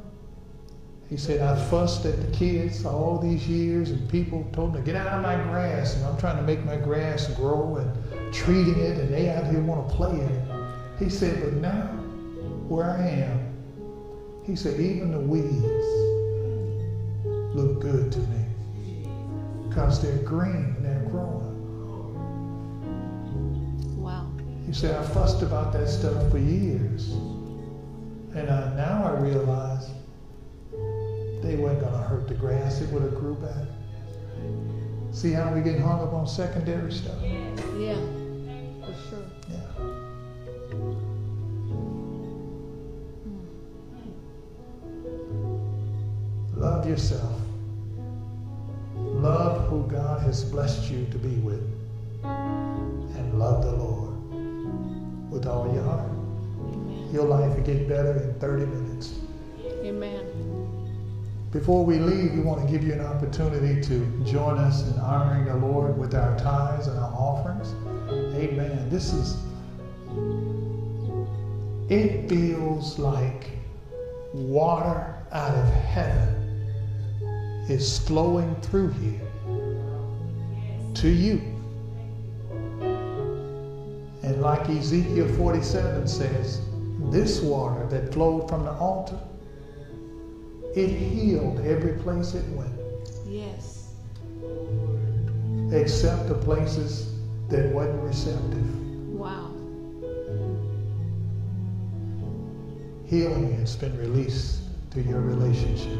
He 1.11 1.17
said, 1.17 1.41
I 1.41 1.63
fussed 1.69 2.07
at 2.07 2.21
the 2.21 2.37
kids 2.37 2.85
all 2.85 3.19
these 3.19 3.47
years, 3.47 3.91
and 3.91 4.09
people 4.09 4.47
told 4.53 4.75
me 4.75 4.81
to 4.81 4.87
get 4.87 4.97
out 4.97 5.09
of 5.09 5.23
my 5.23 5.37
grass, 5.51 5.97
and 5.97 6.05
I'm 6.07 6.17
trying 6.17 6.37
to 6.37 6.43
make 6.43 6.65
my 6.65 6.77
grass 6.77 7.29
grow 7.35 7.77
and 7.77 8.33
treating 8.35 8.79
it, 8.79 8.99
and 8.99 9.13
they 9.13 9.29
out 9.29 9.47
here 9.47 9.61
want 9.61 9.89
to 9.89 9.95
play 9.95 10.13
in 10.13 10.21
it. 10.21 10.55
He 10.99 11.11
said, 11.11 11.43
But 11.43 11.55
now, 11.55 11.89
where 12.69 12.91
I 12.91 13.07
am, 13.07 13.55
he 14.45 14.57
said, 14.57 14.81
even 14.81 15.13
the 15.13 15.21
weeds 15.21 15.55
look 17.55 17.81
good 17.81 18.13
to 18.13 18.19
me 18.19 18.45
because 19.69 20.03
they're 20.03 20.19
green 20.19 20.75
and 20.77 20.85
they're 20.85 21.09
growing. 21.11 21.55
Wow. 24.01 24.31
He 24.67 24.73
said, 24.73 24.95
I 24.95 25.03
fussed 25.09 25.43
about 25.43 25.73
that 25.73 25.89
stuff 25.89 26.31
for 26.31 26.39
years. 26.39 27.11
And 28.35 28.51
I, 28.51 28.75
now 28.77 29.05
I 29.05 29.21
realize 29.21 29.89
they 31.45 31.57
weren't 31.57 31.80
going 31.80 31.92
to 31.92 31.99
hurt 31.99 32.26
the 32.26 32.34
grass. 32.34 32.80
It 32.80 32.88
would 32.90 33.03
have 33.03 33.14
grew 33.14 33.34
back. 33.34 33.66
See 35.12 35.32
how 35.32 35.53
we 35.53 35.61
get 35.61 35.78
hung 35.78 36.01
up 36.01 36.12
on 36.12 36.26
secondary 36.26 36.90
stuff? 36.90 37.20
Yeah. 37.78 37.95
For 38.80 38.95
sure. 39.09 39.26
Yeah. 39.51 39.84
Love 46.57 46.88
yourself. 46.88 47.40
Love 48.97 49.68
who 49.68 49.86
God 49.86 50.22
has 50.22 50.45
blessed 50.45 50.90
you 50.90 51.07
to 51.11 51.18
be 51.18 51.36
with. 51.36 51.62
And 52.24 53.38
love 53.38 53.62
the 53.64 53.72
Lord 53.72 55.30
with 55.30 55.47
all 55.47 55.72
your 55.74 55.84
heart. 55.84 56.11
Your 57.12 57.24
life 57.24 57.55
will 57.55 57.64
get 57.64 57.88
better 57.88 58.18
in 58.18 58.40
30 58.40 58.66
minutes. 58.66 58.93
Before 61.55 61.85
we 61.85 62.01
leave, 62.01 62.33
we 62.33 62.41
want 62.41 62.67
to 62.67 62.71
give 62.71 62.83
you 62.83 62.95
an 62.95 63.01
opportunity 63.01 63.81
to 63.81 64.25
join 64.25 64.59
us 64.59 64.83
in 64.89 64.99
honoring 64.99 65.45
the 65.45 65.55
Lord 65.55 65.97
with 65.97 66.13
our 66.13 66.37
tithes 66.37 66.89
and 66.89 66.99
our 66.99 67.13
offerings. 67.13 67.73
Amen. 68.35 68.91
This 68.91 69.13
is, 69.13 69.37
it 71.89 72.29
feels 72.29 72.99
like 72.99 73.51
water 74.33 75.15
out 75.31 75.55
of 75.55 75.73
heaven 75.73 76.67
is 77.69 78.01
flowing 78.01 78.57
through 78.61 78.91
here 78.91 79.21
to 80.95 81.09
you. 81.09 81.41
And 84.25 84.43
like 84.43 84.69
Ezekiel 84.69 85.29
47 85.37 86.09
says, 86.09 86.61
this 87.13 87.41
water 87.43 87.87
that 87.91 88.13
flowed 88.13 88.49
from 88.49 88.65
the 88.65 88.73
altar 88.73 89.21
it 90.77 90.89
healed 90.89 91.61
every 91.61 91.93
place 92.03 92.35
it 92.35 92.45
went, 92.51 92.72
Yes. 93.27 93.93
except 95.72 96.29
the 96.29 96.35
places 96.35 97.14
that 97.49 97.70
wasn't 97.72 98.03
receptive. 98.03 99.09
Wow. 99.11 99.51
Healing 103.07 103.55
has 103.59 103.77
been 103.77 103.97
released 103.99 104.62
to 104.91 105.03
your 105.03 105.20
relationship. 105.20 105.99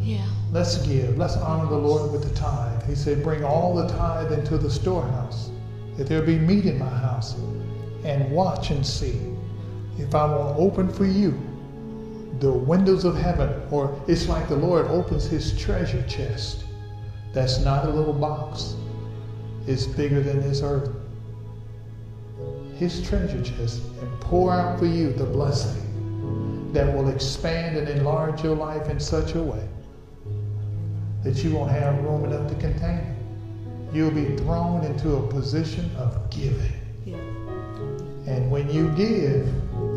Yeah. 0.00 0.26
Let's 0.50 0.86
give. 0.86 1.18
Let's 1.18 1.36
honor 1.36 1.68
the 1.68 1.76
Lord 1.76 2.10
with 2.12 2.24
the 2.24 2.34
tithe. 2.34 2.82
He 2.84 2.94
said, 2.94 3.22
Bring 3.22 3.44
all 3.44 3.74
the 3.74 3.88
tithe 3.88 4.32
into 4.32 4.58
the 4.58 4.70
storehouse, 4.70 5.50
that 5.96 6.06
there 6.06 6.22
be 6.22 6.38
meat 6.38 6.64
in 6.66 6.78
my 6.78 6.88
house, 6.88 7.34
and 8.04 8.30
watch 8.32 8.70
and 8.70 8.84
see 8.84 9.20
if 9.98 10.14
I 10.14 10.24
will 10.26 10.54
open 10.58 10.90
for 10.92 11.04
you 11.04 11.38
the 12.42 12.52
windows 12.52 13.04
of 13.04 13.16
heaven. 13.16 13.48
Or 13.70 13.98
it's 14.08 14.28
like 14.28 14.48
the 14.48 14.56
Lord 14.56 14.86
opens 14.88 15.26
his 15.26 15.56
treasure 15.56 16.04
chest. 16.08 16.64
That's 17.32 17.60
not 17.60 17.86
a 17.86 17.88
little 17.88 18.12
box, 18.12 18.74
it's 19.66 19.86
bigger 19.86 20.20
than 20.20 20.40
this 20.40 20.60
earth. 20.60 20.90
His 22.76 23.00
treasure 23.06 23.42
chest 23.42 23.80
and 24.00 24.20
pour 24.20 24.52
out 24.52 24.78
for 24.78 24.86
you 24.86 25.12
the 25.12 25.24
blessing 25.24 26.72
that 26.72 26.92
will 26.92 27.08
expand 27.10 27.76
and 27.76 27.88
enlarge 27.88 28.42
your 28.42 28.56
life 28.56 28.90
in 28.90 28.98
such 28.98 29.34
a 29.36 29.42
way 29.42 29.68
that 31.22 31.44
you 31.44 31.54
won't 31.54 31.70
have 31.70 31.96
room 32.02 32.24
enough 32.24 32.48
to 32.48 32.54
contain 32.56 32.98
it. 32.98 33.16
You'll 33.94 34.10
be 34.10 34.36
thrown 34.38 34.84
into 34.84 35.14
a 35.14 35.28
position 35.28 35.94
of 35.96 36.28
giving. 36.30 36.72
Yeah. 37.04 37.16
And 38.26 38.50
when 38.50 38.68
you 38.68 38.88
give, 38.96 39.48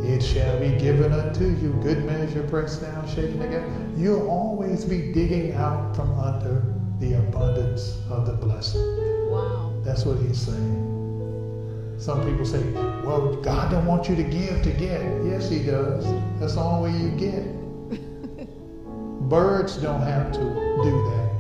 it 0.08 0.22
shall 0.22 0.60
be 0.60 0.70
given 0.78 1.12
unto 1.12 1.46
you. 1.46 1.74
Good 1.82 2.06
measure, 2.06 2.44
pressed 2.44 2.82
down, 2.82 3.08
shaken 3.08 3.40
together. 3.40 3.92
You'll 3.98 4.30
always 4.30 4.86
be 4.86 5.12
digging 5.12 5.54
out 5.54 5.96
from 5.96 6.12
under 6.20 6.74
the 7.00 7.14
abundance 7.14 7.98
of 8.10 8.26
the 8.26 8.34
blessing. 8.34 8.82
Wow. 9.30 9.74
That's 9.84 10.06
what 10.06 10.18
he's 10.20 10.40
saying. 10.40 11.96
Some 11.98 12.24
people 12.30 12.46
say, 12.46 12.62
well, 13.04 13.36
God 13.36 13.72
don't 13.72 13.86
want 13.86 14.10
you 14.10 14.16
to 14.16 14.24
give 14.24 14.62
to 14.64 14.72
get. 14.72 15.02
Yes, 15.26 15.50
he 15.50 15.64
does. 15.64 16.06
That's 16.40 16.56
the 16.56 16.62
only 16.62 16.92
way 16.92 16.98
you 16.98 17.10
get. 17.12 18.50
Birds 19.30 19.78
don't 19.78 20.02
have 20.02 20.32
to 20.34 20.40
do 20.40 21.04
that, 21.10 21.32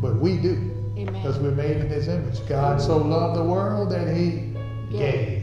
but 0.00 0.16
we 0.16 0.36
do 0.36 0.70
because 0.94 1.38
we're 1.38 1.50
made 1.50 1.76
in 1.76 1.88
his 1.88 2.08
image. 2.08 2.46
God 2.48 2.80
so 2.80 2.96
loved 2.98 3.36
the 3.36 3.44
world 3.44 3.90
that 3.90 4.14
he 4.16 4.54
gave. 4.90 5.33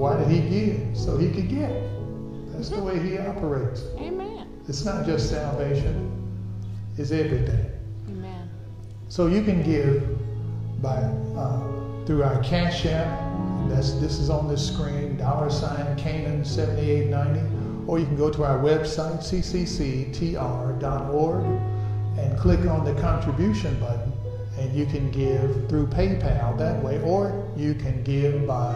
Why 0.00 0.16
did 0.16 0.28
he 0.28 0.40
give? 0.48 0.96
So 0.96 1.18
he 1.18 1.28
could 1.30 1.50
get. 1.50 1.70
That's 2.52 2.70
the 2.70 2.80
way 2.82 2.98
he 2.98 3.18
operates. 3.18 3.84
Amen. 3.98 4.48
It's 4.66 4.82
not 4.82 5.04
just 5.04 5.28
salvation, 5.28 6.10
it's 6.96 7.10
everything. 7.10 7.66
Amen. 8.08 8.48
So 9.08 9.26
you 9.26 9.42
can 9.42 9.62
give 9.62 10.02
by 10.80 10.96
uh, 11.36 12.06
through 12.06 12.22
our 12.22 12.42
Cash 12.42 12.86
App. 12.86 13.68
That's 13.68 13.92
this 14.00 14.18
is 14.18 14.30
on 14.30 14.48
this 14.48 14.66
screen, 14.72 15.18
dollar 15.18 15.50
sign 15.50 15.94
Canaan 15.98 16.46
7890. 16.46 17.86
Or 17.86 17.98
you 17.98 18.06
can 18.06 18.16
go 18.16 18.30
to 18.30 18.42
our 18.42 18.58
website, 18.58 19.18
ccctr.org, 19.18 20.14
and 22.18 22.38
click 22.38 22.60
on 22.60 22.86
the 22.86 22.94
contribution 23.02 23.78
button, 23.78 24.14
and 24.58 24.72
you 24.72 24.86
can 24.86 25.10
give 25.10 25.68
through 25.68 25.88
PayPal 25.88 26.56
that 26.56 26.82
way, 26.82 27.02
or 27.02 27.46
you 27.54 27.74
can 27.74 28.02
give 28.02 28.46
by 28.46 28.72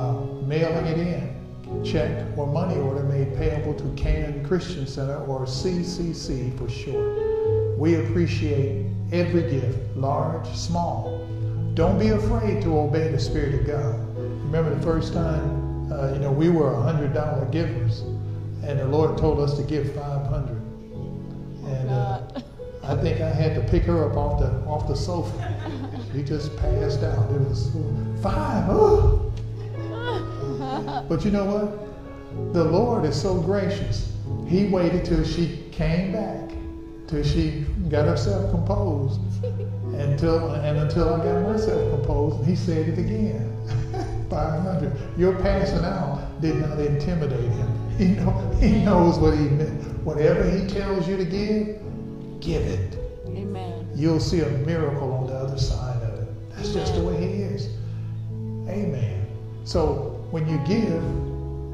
uh, 0.00 0.12
mailing 0.46 0.86
it 0.86 0.98
in, 0.98 1.84
check 1.84 2.26
or 2.36 2.46
money 2.46 2.76
order 2.80 3.02
made 3.02 3.36
payable 3.36 3.74
to 3.74 4.02
Canaan 4.02 4.44
Christian 4.46 4.86
Center 4.86 5.18
or 5.26 5.44
CCC 5.44 6.56
for 6.56 6.68
short. 6.68 7.78
We 7.78 7.96
appreciate 7.96 8.86
every 9.12 9.42
gift, 9.50 9.96
large, 9.96 10.48
small. 10.48 11.26
Don't 11.74 11.98
be 11.98 12.08
afraid 12.08 12.62
to 12.62 12.78
obey 12.78 13.08
the 13.08 13.18
Spirit 13.18 13.54
of 13.54 13.66
God. 13.66 13.94
Remember 14.44 14.74
the 14.74 14.82
first 14.82 15.12
time, 15.12 15.92
uh, 15.92 16.12
you 16.12 16.18
know, 16.18 16.32
we 16.32 16.48
were 16.48 16.72
$100 16.72 17.52
givers, 17.52 18.00
and 18.64 18.78
the 18.78 18.86
Lord 18.86 19.18
told 19.18 19.38
us 19.38 19.56
to 19.56 19.62
give 19.62 19.94
500 19.94 20.48
And 21.66 21.90
uh, 21.90 22.18
God. 22.20 22.44
I 22.82 22.96
think 22.96 23.20
I 23.20 23.30
had 23.30 23.54
to 23.54 23.70
pick 23.70 23.84
her 23.84 24.10
up 24.10 24.16
off 24.16 24.40
the 24.40 24.48
off 24.66 24.88
the 24.88 24.96
sofa. 24.96 25.30
She 26.12 26.22
just 26.22 26.56
passed 26.56 27.02
out. 27.02 27.30
It 27.30 27.40
was 27.40 27.70
five. 28.22 28.64
Oh. 28.68 29.19
But 31.08 31.24
you 31.24 31.30
know 31.30 31.44
what? 31.44 32.52
The 32.52 32.64
Lord 32.64 33.04
is 33.04 33.20
so 33.20 33.40
gracious. 33.40 34.12
He 34.46 34.66
waited 34.66 35.04
till 35.04 35.24
she 35.24 35.64
came 35.70 36.12
back, 36.12 36.50
till 37.06 37.22
she 37.22 37.66
got 37.88 38.06
herself 38.06 38.50
composed, 38.50 39.20
until 39.94 40.52
and 40.54 40.78
until 40.78 41.14
I 41.14 41.24
got 41.24 41.42
myself 41.42 41.90
composed. 41.94 42.38
And 42.38 42.46
he 42.46 42.56
said 42.56 42.88
it 42.88 42.98
again. 42.98 43.56
500. 44.30 45.18
Your 45.18 45.34
passing 45.40 45.84
out 45.84 46.40
did 46.40 46.56
not 46.56 46.78
intimidate 46.78 47.50
him. 47.50 47.90
He 47.98 48.08
know 48.08 48.30
he 48.60 48.82
knows 48.84 49.18
what 49.18 49.36
he 49.36 49.44
meant. 49.44 49.82
Whatever 50.04 50.48
he 50.48 50.66
tells 50.66 51.06
you 51.08 51.16
to 51.16 51.24
give, 51.24 51.78
give 52.40 52.62
it. 52.62 52.96
Amen. 53.26 53.88
You'll 53.94 54.20
see 54.20 54.40
a 54.40 54.48
miracle 54.48 55.12
on 55.12 55.26
the 55.26 55.34
other 55.34 55.58
side 55.58 56.02
of 56.02 56.20
it. 56.20 56.50
That's 56.50 56.72
just 56.72 56.94
the 56.94 57.02
way 57.02 57.16
he 57.16 57.42
is. 57.42 57.68
Amen. 58.68 59.26
So 59.64 60.09
when 60.30 60.48
you 60.48 60.58
give, 60.66 61.02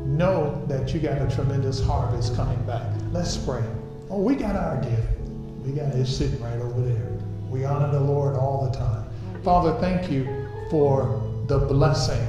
know 0.07 0.65
that 0.69 0.95
you 0.95 1.01
got 1.01 1.21
a 1.21 1.35
tremendous 1.35 1.81
harvest 1.85 2.35
coming 2.37 2.63
back. 2.65 2.87
Let's 3.13 3.37
pray. 3.37 3.63
Oh, 4.11 4.21
we 4.23 4.35
got 4.35 4.57
our 4.57 4.81
gift. 4.83 5.21
We 5.65 5.73
got 5.73 5.95
it 5.95 6.07
sitting 6.07 6.41
right 6.41 6.59
over 6.59 6.81
there. 6.81 7.13
We 7.51 7.65
honor 7.65 7.91
the 7.91 8.01
Lord 8.01 8.37
all 8.37 8.69
the 8.71 8.77
time. 8.77 9.09
Father, 9.43 9.79
thank 9.81 10.11
you 10.11 10.49
for 10.71 11.23
the 11.49 11.59
blessing 11.59 12.27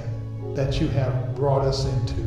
that 0.55 0.81
you 0.81 0.87
have 0.89 1.35
brought 1.35 1.65
us 1.65 1.85
into. 1.85 2.21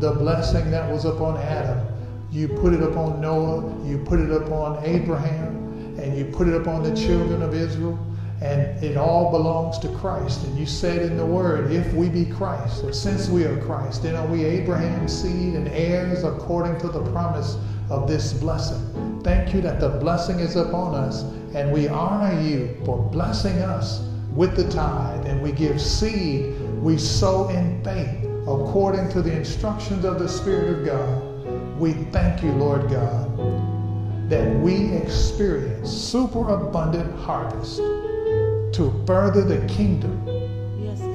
The 0.00 0.12
blessing 0.12 0.70
that 0.70 0.90
was 0.90 1.04
upon 1.04 1.36
Adam 1.36 1.86
You 2.30 2.46
put 2.46 2.72
it 2.72 2.82
upon 2.82 3.20
Noah, 3.20 3.84
you 3.84 3.98
put 3.98 4.20
it 4.20 4.30
upon 4.30 4.84
Abraham, 4.84 5.96
and 5.98 6.16
you 6.16 6.24
put 6.26 6.46
it 6.46 6.54
upon 6.54 6.84
the 6.84 6.94
children 6.94 7.42
of 7.42 7.54
Israel, 7.54 7.98
and 8.40 8.82
it 8.82 8.96
all 8.96 9.30
belongs 9.30 9.78
to 9.78 9.88
Christ. 9.96 10.44
And 10.44 10.58
you 10.58 10.64
said 10.64 11.02
in 11.02 11.16
the 11.16 11.26
word, 11.26 11.70
if 11.70 11.92
we 11.92 12.08
be 12.08 12.24
Christ, 12.24 12.82
or 12.82 12.92
since 12.92 13.28
we 13.28 13.44
are 13.44 13.60
Christ, 13.64 14.02
then 14.02 14.16
are 14.16 14.26
we 14.26 14.44
Abraham's 14.44 15.12
seed 15.12 15.54
and 15.54 15.68
heirs 15.68 16.24
according 16.24 16.78
to 16.80 16.88
the 16.88 17.02
promise 17.12 17.58
of 17.90 18.08
this 18.08 18.32
blessing. 18.32 19.20
Thank 19.22 19.52
you 19.52 19.60
that 19.60 19.80
the 19.80 19.90
blessing 19.90 20.40
is 20.40 20.56
upon 20.56 20.94
us, 20.94 21.22
and 21.54 21.70
we 21.70 21.88
honor 21.88 22.40
you 22.40 22.76
for 22.86 22.98
blessing 22.98 23.58
us 23.58 24.02
with 24.32 24.56
the 24.56 24.68
tithe, 24.70 25.26
and 25.26 25.42
we 25.42 25.52
give 25.52 25.80
seed, 25.80 26.58
we 26.80 26.96
sow 26.96 27.48
in 27.48 27.82
faith 27.84 28.24
according 28.42 29.10
to 29.10 29.20
the 29.20 29.32
instructions 29.32 30.04
of 30.04 30.18
the 30.18 30.28
Spirit 30.28 30.78
of 30.78 30.86
God. 30.86 31.78
We 31.78 31.92
thank 31.92 32.42
you, 32.42 32.52
Lord 32.52 32.88
God, 32.88 34.30
that 34.30 34.54
we 34.60 34.92
experience 34.94 35.90
superabundant 35.90 37.14
harvest 37.20 37.80
to 38.72 39.04
further 39.06 39.42
the 39.42 39.66
kingdom 39.66 40.26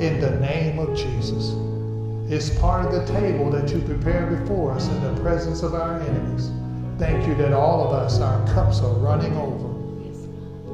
in 0.01 0.20
the 0.20 0.39
name 0.39 0.80
of 0.80 0.95
Jesus. 0.95 1.56
It's 2.28 2.49
part 2.60 2.86
of 2.86 2.91
the 2.91 3.14
table 3.14 3.51
that 3.51 3.70
you 3.72 3.80
prepare 3.82 4.26
before 4.26 4.72
us 4.72 4.88
in 4.88 5.01
the 5.01 5.22
presence 5.22 5.62
of 5.64 5.74
our 5.74 5.99
enemies. 5.99 6.51
Thank 6.97 7.28
you 7.28 7.36
that 7.36 7.53
all 7.53 7.88
of 7.88 7.93
us, 7.93 8.20
our 8.20 8.45
cups 8.47 8.80
are 8.82 8.93
running 8.95 9.36
over. 9.38 9.68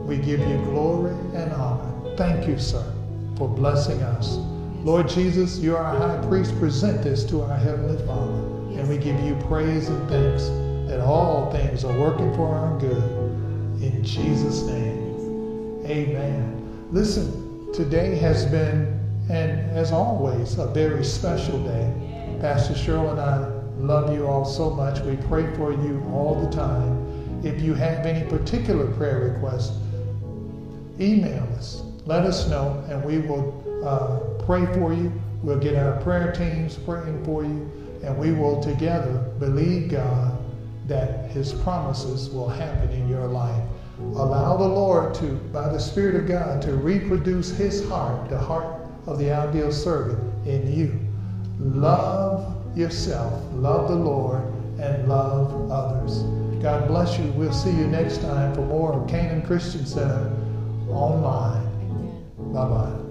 We 0.06 0.18
give 0.18 0.40
you 0.40 0.58
glory 0.66 1.12
and 1.36 1.52
honor. 1.54 2.16
Thank 2.16 2.48
you, 2.48 2.58
sir, 2.58 2.84
for 3.38 3.48
blessing 3.48 4.02
us. 4.02 4.38
Lord 4.84 5.08
Jesus, 5.08 5.60
you 5.60 5.76
are 5.76 5.84
our 5.84 5.98
high 5.98 6.28
priest. 6.28 6.58
Present 6.58 7.04
this 7.04 7.24
to 7.26 7.42
our 7.42 7.58
Heavenly 7.58 8.04
Father. 8.06 8.34
And 8.80 8.90
we 8.90 8.98
give 8.98 9.20
you 9.22 9.36
praise 9.48 9.90
and 9.90 10.10
thanks 10.10 10.48
that 10.90 11.00
all 11.00 11.52
things 11.52 11.84
are 11.86 12.00
working 12.00 12.34
for 12.36 12.48
our 12.48 12.80
good. 12.80 13.04
In 13.84 14.04
Jesus' 14.04 14.64
name, 14.64 15.86
amen. 15.86 16.51
Listen, 16.92 17.72
today 17.72 18.18
has 18.18 18.46
been, 18.48 19.00
and 19.30 19.62
as 19.72 19.94
always, 19.94 20.58
a 20.58 20.68
very 20.68 21.06
special 21.06 21.58
day. 21.64 22.38
Pastor 22.42 22.74
Cheryl 22.74 23.12
and 23.12 23.20
I 23.22 23.48
love 23.78 24.14
you 24.14 24.28
all 24.28 24.44
so 24.44 24.70
much. 24.70 25.00
We 25.00 25.16
pray 25.16 25.56
for 25.56 25.72
you 25.72 26.04
all 26.12 26.36
the 26.44 26.54
time. 26.54 27.42
If 27.46 27.62
you 27.62 27.76
have 27.76 28.06
any 28.06 28.30
particular 28.30 28.92
prayer 28.98 29.32
requests, 29.32 29.72
email 31.00 31.48
us. 31.56 31.82
Let 32.06 32.26
us 32.26 32.50
know, 32.50 32.84
and 32.90 33.02
we 33.06 33.20
will 33.20 33.64
uh, 33.86 34.44
pray 34.44 34.66
for 34.78 34.94
you. 34.94 35.14
We'll 35.44 35.60
get 35.60 35.78
our 35.78 35.96
prayer 36.02 36.34
teams 36.34 36.76
praying 36.76 37.24
for 37.24 37.46
you, 37.46 37.72
and 38.04 38.18
we 38.18 38.34
will 38.34 38.62
together 38.62 39.32
believe 39.40 39.92
God 39.92 40.38
that 40.88 41.32
His 41.32 41.54
promises 41.54 42.30
will 42.32 42.50
happen 42.50 42.90
in 42.90 43.08
your 43.08 43.28
life. 43.28 43.64
Allow 44.16 44.58
the 44.58 44.68
Lord 44.68 45.14
to, 45.16 45.28
by 45.54 45.70
the 45.70 45.80
Spirit 45.80 46.16
of 46.16 46.28
God, 46.28 46.62
to 46.64 46.76
reproduce 46.76 47.52
His 47.52 47.88
heart, 47.88 48.30
the 48.30 48.38
heart 48.38 48.82
of 49.08 49.18
the 49.18 49.32
ideal 49.32 49.72
servant 49.72 50.20
in 50.48 50.72
you. 50.72 51.00
Love 51.60 52.78
yourself, 52.78 53.42
love 53.54 53.90
the 53.90 53.96
Lord, 53.96 54.44
and 54.80 55.08
love 55.08 55.72
others. 55.72 56.24
God 56.62 56.88
bless 56.88 57.18
you. 57.18 57.26
We'll 57.32 57.54
see 57.54 57.72
you 57.72 57.88
next 57.88 58.22
time 58.22 58.54
for 58.54 58.62
more 58.62 58.94
of 58.94 59.10
Canaan 59.10 59.42
Christian 59.42 59.86
Center 59.86 60.32
online. 60.90 61.68
Bye 62.38 62.66
bye. 62.66 63.11